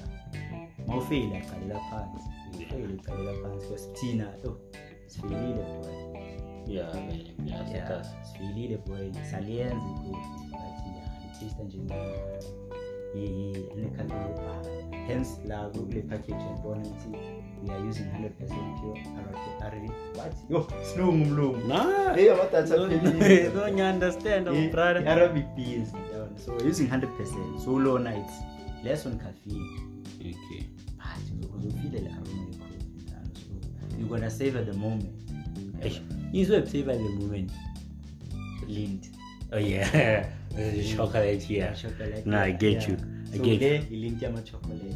ma 0.87 0.97
ufeyile 0.97 1.37
aqalela 1.37 1.79
phansi. 1.79 2.29
Ufeyile 2.53 2.99
aqalela 2.99 3.33
phansi. 3.41 3.67
Because 3.67 3.87
thina 3.93 4.27
oh 4.45 4.57
sifeyilile 5.07 5.63
boy. 5.63 5.93
Yeah. 6.67 6.95
Yeah, 7.45 7.71
yeah 7.71 8.05
sifeyilile 8.23 8.77
boy. 8.77 9.11
Saliyenza 9.31 9.75
bathi 10.51 10.89
itasta 11.25 11.63
njengani 11.63 12.11
ye 13.15 13.55
anekhalibhala 13.73 14.69
hence 15.07 15.47
la 15.47 15.69
kule 15.69 16.01
package 16.01 16.43
yabona 16.43 16.81
ukuthi 16.81 17.09
we 17.61 17.69
are 17.69 17.79
using 17.79 18.05
100% 18.05 18.37
pure 18.79 18.97
Arabic. 19.61 19.91
What? 20.15 20.33
Yo, 20.49 20.67
silungu 20.83 21.25
mlungu. 21.25 21.67
Nah. 21.67 22.13
Hey, 22.15 22.29
amadatha 22.29 22.75
Don't, 22.75 22.91
aphelile. 22.93 23.53
don't 23.55 23.77
you 23.77 23.83
understand, 23.83 24.47
oh, 24.47 24.69
brother? 24.69 25.03
Arabic 25.07 25.45
beans. 25.55 25.89
yabona. 25.91 26.39
So 26.39 26.53
we're 26.53 26.67
using 26.67 26.87
100%. 26.87 27.63
So 27.63 27.71
lona 27.71 28.11
it's 28.15 28.33
less 28.83 29.05
on 29.05 29.19
caffeine. 29.19 30.03
Okay. 30.19 30.65
But 30.97 31.61
uzofeel 31.61 31.91
the 31.91 31.97
aroma 31.97 32.41
ye-coffee. 32.49 33.45
So 33.89 33.97
you're 33.97 34.09
gonna 34.09 34.29
savor 34.29 34.63
the 34.63 34.73
moment. 34.73 35.09
Eish, 35.81 36.01
Izwe 36.33 36.67
flavor 36.67 36.93
the 36.93 37.09
moment. 37.09 37.51
Lint. 38.67 39.09
Oh 39.51 39.57
yeah. 39.57 40.29
Chocolate 40.95 41.49
yeah. 41.49 41.73
Chocolate. 41.73 42.25
No, 42.25 42.39
I 42.39 42.51
get 42.51 42.87
you. 42.87 42.97
I 43.33 43.37
so 43.37 43.43
get 43.43 43.61
you. 43.61 43.97
ilint 43.97 44.21
yama-chocolate. 44.21 44.95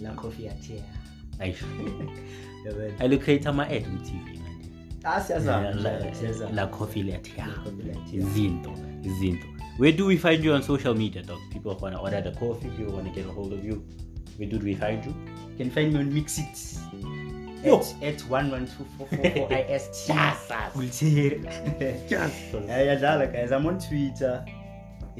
La 0.00 0.14
coffee 0.14 0.44
yathea. 0.44 0.80
Aish. 0.80 0.99
Yabona. 1.40 2.92
I 3.00 3.06
look 3.06 3.28
at 3.28 3.54
my 3.54 3.66
ad 3.66 3.84
on 3.84 3.98
TV, 4.04 4.38
man. 4.38 5.00
Ah, 5.04 5.20
siyazama, 5.20 5.64
Yeah, 5.64 5.82
la- 5.82 6.14
siyazama. 6.14 6.54
La 6.54 6.66
coffee 6.66 7.02
let 7.02 7.28
La 7.38 7.44
yeah. 7.46 7.54
coffee 7.64 7.88
yathea. 7.88 8.26
Zinto. 8.34 8.72
Zinto. 9.20 9.46
Where 9.78 9.92
do 9.92 10.06
we 10.06 10.16
find 10.18 10.44
you 10.44 10.52
on 10.52 10.62
social 10.62 10.94
media, 10.94 11.22
dog? 11.22 11.38
People 11.50 11.74
want 11.80 11.94
to 11.94 12.00
order 12.00 12.20
the 12.20 12.32
coffee, 12.32 12.68
people 12.76 12.92
want 12.92 13.06
to 13.06 13.12
get 13.12 13.26
a 13.26 13.32
hold 13.32 13.52
of 13.52 13.64
you. 13.64 13.82
Where 14.36 14.48
do 14.48 14.58
we 14.58 14.74
find 14.74 15.02
you? 15.04 15.14
You 15.50 15.56
can 15.56 15.70
find 15.70 15.92
me 15.94 16.00
on 16.00 16.12
Mixit. 16.12 16.78
Yo. 17.64 17.78
At, 17.78 17.94
at 18.02 18.22
112444 18.28 19.52
IST. 19.52 20.08
Yes, 20.08 20.46
Yes. 22.10 22.32
Yadlala 22.52 23.32
guys. 23.32 23.52
I'm 23.52 23.66
on 23.66 23.78
Twitter. 23.78 24.44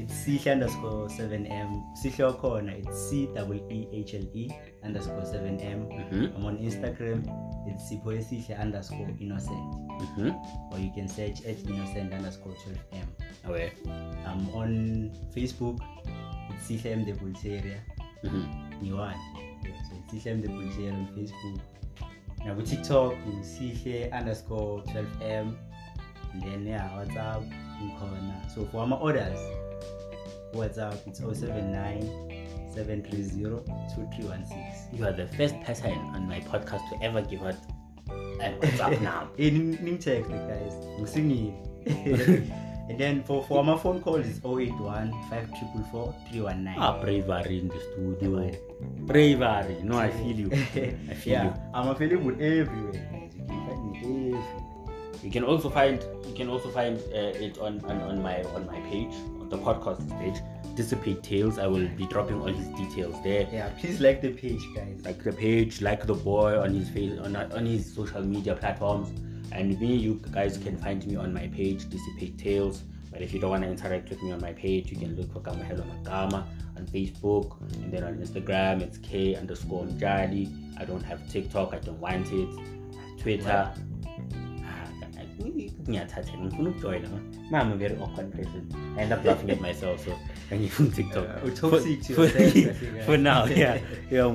It's 0.01 0.25
Sihle 0.25 0.53
underscore 0.53 1.07
7M. 1.09 1.95
Sihle 1.95 2.25
wakhona 2.25 2.73
It's 2.73 3.09
C 3.09 3.29
double 3.35 3.61
E 3.69 3.87
H 3.93 4.15
L 4.15 4.25
E 4.33 4.49
underscore 4.83 5.21
7M. 5.21 5.85
Mm-hmm. 5.93 6.35
I'm 6.35 6.45
on 6.45 6.57
Instagram. 6.57 7.21
It's 7.67 7.83
sipho 7.89 8.17
esihle 8.17 8.59
underscore 8.59 9.13
innocent. 9.19 9.61
Mm-hmm. 10.01 10.29
Or 10.73 10.79
you 10.79 10.91
can 10.95 11.07
search 11.07 11.45
at 11.45 11.59
innocent 11.69 12.13
underscore 12.13 12.53
12M. 12.53 13.05
Okay. 13.45 13.73
I'm 14.25 14.49
on 14.55 15.11
Facebook. 15.35 15.77
It's 16.49 16.65
Sihle 16.67 16.91
M 16.91 17.05
the 17.05 17.13
Bulteria. 17.13 17.77
Mm-hmm. 18.25 18.83
Niwan. 18.83 19.13
So 19.61 19.93
it's 20.01 20.25
Sihle 20.25 20.31
M 20.31 20.41
the 20.41 20.47
Bulteria 20.47 20.93
on 20.93 21.07
Facebook. 21.13 21.61
Now 22.43 22.55
with 22.55 22.67
TikTok, 22.67 23.13
it's 23.37 23.49
Sihle 23.53 24.11
underscore 24.11 24.81
12M. 24.85 25.55
And 26.33 26.41
then 26.41 26.65
yeah, 26.65 26.89
WhatsApp, 26.97 27.45
ngikhona 27.77 28.49
So 28.55 28.65
for 28.71 28.87
my 28.87 28.95
orders, 28.95 29.37
WhatsApp 30.53 31.07
it's 31.07 31.19
079 31.19 32.01
730 32.73 33.63
2316. 33.95 34.97
You 34.97 35.05
are 35.05 35.11
the 35.11 35.27
first 35.27 35.59
person 35.61 35.97
on 36.13 36.27
my 36.27 36.39
podcast 36.41 36.87
to 36.89 37.03
ever 37.03 37.21
give 37.21 37.43
out 37.43 37.55
an 38.41 38.59
WhatsApp 38.59 39.01
now. 39.09 39.29
Hey, 39.37 39.51
ning 39.51 39.83
ning 39.83 39.97
text 39.97 40.29
the 40.29 40.37
guys. 40.47 40.73
And 42.91 42.99
then 42.99 43.23
for 43.23 43.41
for 43.43 43.63
my 43.63 43.77
phone 43.77 44.01
call 44.01 44.15
is 44.15 44.41
081 44.43 45.11
5444 45.29 46.15
319. 46.29 46.75
Ah, 46.75 46.99
bravery 46.99 47.59
in 47.59 47.69
the 47.69 47.79
studio. 47.79 48.51
Bravery. 49.07 49.79
No, 49.81 49.97
I 49.97 50.11
feel 50.11 50.35
you. 50.35 50.49
I 50.51 51.15
feel 51.15 51.31
yeah, 51.31 51.43
you. 51.45 51.53
I'm 51.73 51.87
available 51.87 52.31
everywhere, 52.33 52.91
guys. 52.91 53.31
You 53.31 53.45
can 53.47 53.63
find 53.63 53.79
me 53.91 53.97
everywhere. 53.97 54.43
You 55.23 55.31
can 55.31 55.43
also 55.45 55.69
find 55.69 56.03
you 56.27 56.35
can 56.35 56.49
also 56.49 56.67
find 56.69 56.99
uh, 57.15 57.31
it 57.39 57.59
on, 57.59 57.79
on 57.85 58.01
on 58.01 58.21
my 58.21 58.43
on 58.51 58.65
my 58.65 58.79
page 58.91 59.15
the 59.51 59.57
podcast 59.57 60.09
page. 60.19 60.41
Dissipate 60.75 61.21
Tales. 61.21 61.59
I 61.59 61.67
will 61.67 61.87
be 61.89 62.05
dropping 62.07 62.39
all 62.39 62.47
his 62.47 62.67
details 62.69 63.21
there. 63.23 63.47
Yeah, 63.51 63.69
please 63.77 63.99
like 63.99 64.21
the 64.21 64.29
page, 64.29 64.63
guys. 64.73 65.01
Like 65.03 65.21
the 65.23 65.33
page, 65.33 65.81
like 65.81 66.07
the 66.07 66.13
boy 66.13 66.57
on 66.59 66.73
his 66.73 66.89
face 66.89 67.19
on 67.19 67.35
on 67.35 67.65
his 67.65 67.93
social 67.93 68.23
media 68.23 68.55
platforms. 68.55 69.09
And 69.51 69.79
me, 69.81 69.95
you 69.95 70.21
guys 70.31 70.57
can 70.57 70.77
find 70.77 71.05
me 71.05 71.17
on 71.17 71.33
my 71.33 71.47
page, 71.47 71.89
Dissipate 71.89 72.37
Tales. 72.37 72.83
But 73.11 73.21
if 73.21 73.33
you 73.33 73.39
don't 73.41 73.49
want 73.49 73.63
to 73.63 73.69
interact 73.69 74.09
with 74.09 74.23
me 74.23 74.31
on 74.31 74.39
my 74.39 74.53
page, 74.53 74.89
you 74.89 74.97
can 74.97 75.17
look 75.17 75.33
for 75.33 75.41
Kamahelo 75.41 75.85
Magama 75.91 76.45
on 76.77 76.85
Facebook. 76.87 77.59
And 77.83 77.91
then 77.91 78.05
on 78.05 78.15
Instagram, 78.15 78.81
it's 78.81 78.97
K 78.97 79.35
underscore 79.35 79.83
Mjali. 79.85 80.47
I 80.79 80.85
don't 80.85 81.03
have 81.03 81.29
TikTok, 81.29 81.73
I 81.73 81.79
don't 81.79 81.99
want 81.99 82.31
it. 82.31 82.49
Twitter. 83.19 83.73
Ah, 83.75 83.90
ngifuna 85.89 86.69
ukujoyina 86.69 87.09
ma 87.51 87.61
I'm 87.61 87.71
a 87.71 87.75
very 87.75 87.95
awkward 87.97 88.31
person 88.31 88.67
I 88.97 89.01
end 89.01 89.13
up 89.13 89.25
laughing 89.25 89.49
at 89.51 89.61
myself 89.61 90.05
so 90.05 90.11
angifuni 90.51 90.89
TikTok 90.95 91.25
Uh, 91.43 91.47
utoxic 91.49 92.01
to 92.07 92.13
for, 92.13 92.27
for, 93.05 93.13
uh, 93.13 93.17
now 93.17 93.45
yeah 93.45 93.79
yeah 94.11 94.27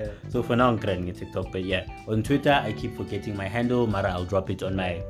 Yeah. 0.00 0.08
so 0.28 0.42
for 0.42 0.56
now 0.56 0.72
ngigrand 0.76 1.04
nge-tiktok 1.04 1.52
but 1.52 1.64
yeah 1.64 1.86
on 2.08 2.22
twitter 2.22 2.60
i 2.64 2.72
keep 2.72 2.96
forgetting 2.96 3.36
my 3.36 3.48
handle 3.48 3.86
mara 3.86 4.10
i'll 4.10 4.24
drop 4.26 4.50
it 4.50 4.62
on 4.62 4.76
my 4.76 5.02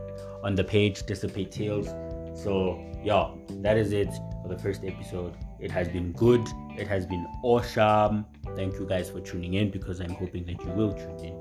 on 0.44 0.54
the 0.54 0.64
page 0.64 1.02
dissipate 1.06 1.50
tales 1.50 1.88
so 2.34 2.78
yeah 3.04 3.26
that 3.62 3.76
is 3.76 3.92
it 3.92 4.08
for 4.42 4.48
the 4.48 4.58
first 4.58 4.84
episode 4.84 5.32
it 5.60 5.70
has 5.70 5.88
been 5.88 6.12
good 6.12 6.42
it 6.76 6.88
has 6.88 7.06
been 7.06 7.26
awesome 7.42 8.24
thank 8.56 8.74
you 8.74 8.86
guys 8.86 9.10
for 9.10 9.20
tuning 9.20 9.54
in 9.54 9.70
because 9.70 10.00
i'm 10.00 10.14
hoping 10.14 10.44
that 10.44 10.58
you 10.64 10.70
will 10.72 10.92
tune 10.92 11.18
in 11.24 11.34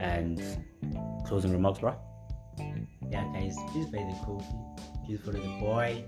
and 0.00 0.40
closing 1.26 1.52
remarks 1.52 1.78
bro 1.80 1.94
yeah 3.10 3.24
guys 3.32 3.56
please 3.72 3.86
buy 3.86 3.98
the 3.98 4.16
coffee 4.24 4.46
please 5.06 5.20
follow 5.20 5.40
the 5.40 5.60
boy. 5.60 6.04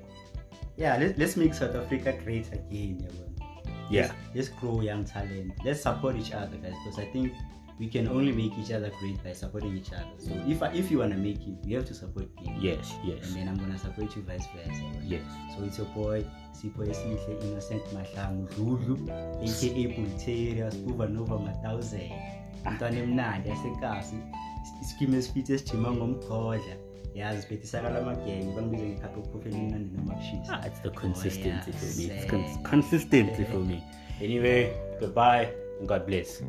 Yeah 0.77 0.97
let, 0.97 1.19
let's 1.19 1.37
make 1.37 1.55
south 1.55 1.75
africa 1.75 2.17
great 2.25 2.47
again 2.53 3.01
yabona. 3.05 3.47
yeah 3.91 4.03
let's, 4.03 4.15
let's 4.35 4.49
grow 4.49 4.81
young 4.81 5.05
talent. 5.05 5.53
Let's 5.65 5.83
support 5.83 6.17
each 6.17 6.33
other 6.33 6.57
guys 6.57 6.75
because 6.85 6.99
i 6.99 7.07
think 7.13 7.33
we 7.79 7.89
can 7.89 8.07
only 8.09 8.33
make 8.33 8.57
each 8.59 8.71
other 8.71 8.93
great 9.01 9.23
by 9.25 9.33
supporting 9.33 9.77
each 9.77 9.93
other. 9.93 10.15
So 10.19 10.31
if 10.47 10.63
if 10.75 10.91
you 10.91 10.99
want 10.99 11.13
to 11.13 11.19
make 11.19 11.41
it 11.47 11.57
you 11.65 11.77
have 11.77 11.87
to 11.87 11.95
support 11.95 12.29
me. 12.41 12.55
Yes 12.61 12.95
yes. 13.05 13.27
And 13.27 13.37
then 13.37 13.49
i'm 13.49 13.57
gonna 13.57 13.79
support 13.79 14.15
you 14.15 14.23
vice 14.23 14.47
versa 14.55 14.83
yes. 15.05 15.23
So 15.57 15.65
it's 15.65 15.79
your 15.79 15.89
boy 15.89 16.25
sipho 16.53 16.85
esihle 16.85 17.39
innocent 17.43 17.83
mahlangu 17.93 18.49
dludlu 18.55 18.97
aka 19.43 19.89
bulteria 19.97 20.71
supernova 20.71 21.39
ma-thousand 21.39 22.13
umntwana 22.67 22.99
emnandi 22.99 23.49
yasekasi 23.49 24.17
iskimi 24.83 25.17
esifithi 25.17 25.53
esijima 25.53 25.93
ngomgodla. 25.93 26.77
Yazi 27.15 27.43
siphethisa 27.43 27.81
kalamagenge 27.81 28.55
bangibize 28.57 28.87
ngekhapha 28.89 29.19
okuphophela 29.21 29.57
imnandi 29.59 29.97
noma 29.97 30.15
kushisa 30.15 30.53
ah, 30.53 30.67
it's 30.67 30.81
the 30.83 30.91
consistency 30.91 31.49
yeah, 31.49 31.63
for 31.63 31.97
me. 31.97 32.05
It's 32.05 32.23
sad. 32.23 32.31
cons- 32.31 32.71
consistency 32.71 33.45
for 33.45 33.61
me. 33.61 33.83
Anyway 34.23 34.73
goodbye 35.01 35.49
and 35.81 35.89
god 35.89 36.07
bless 36.07 36.43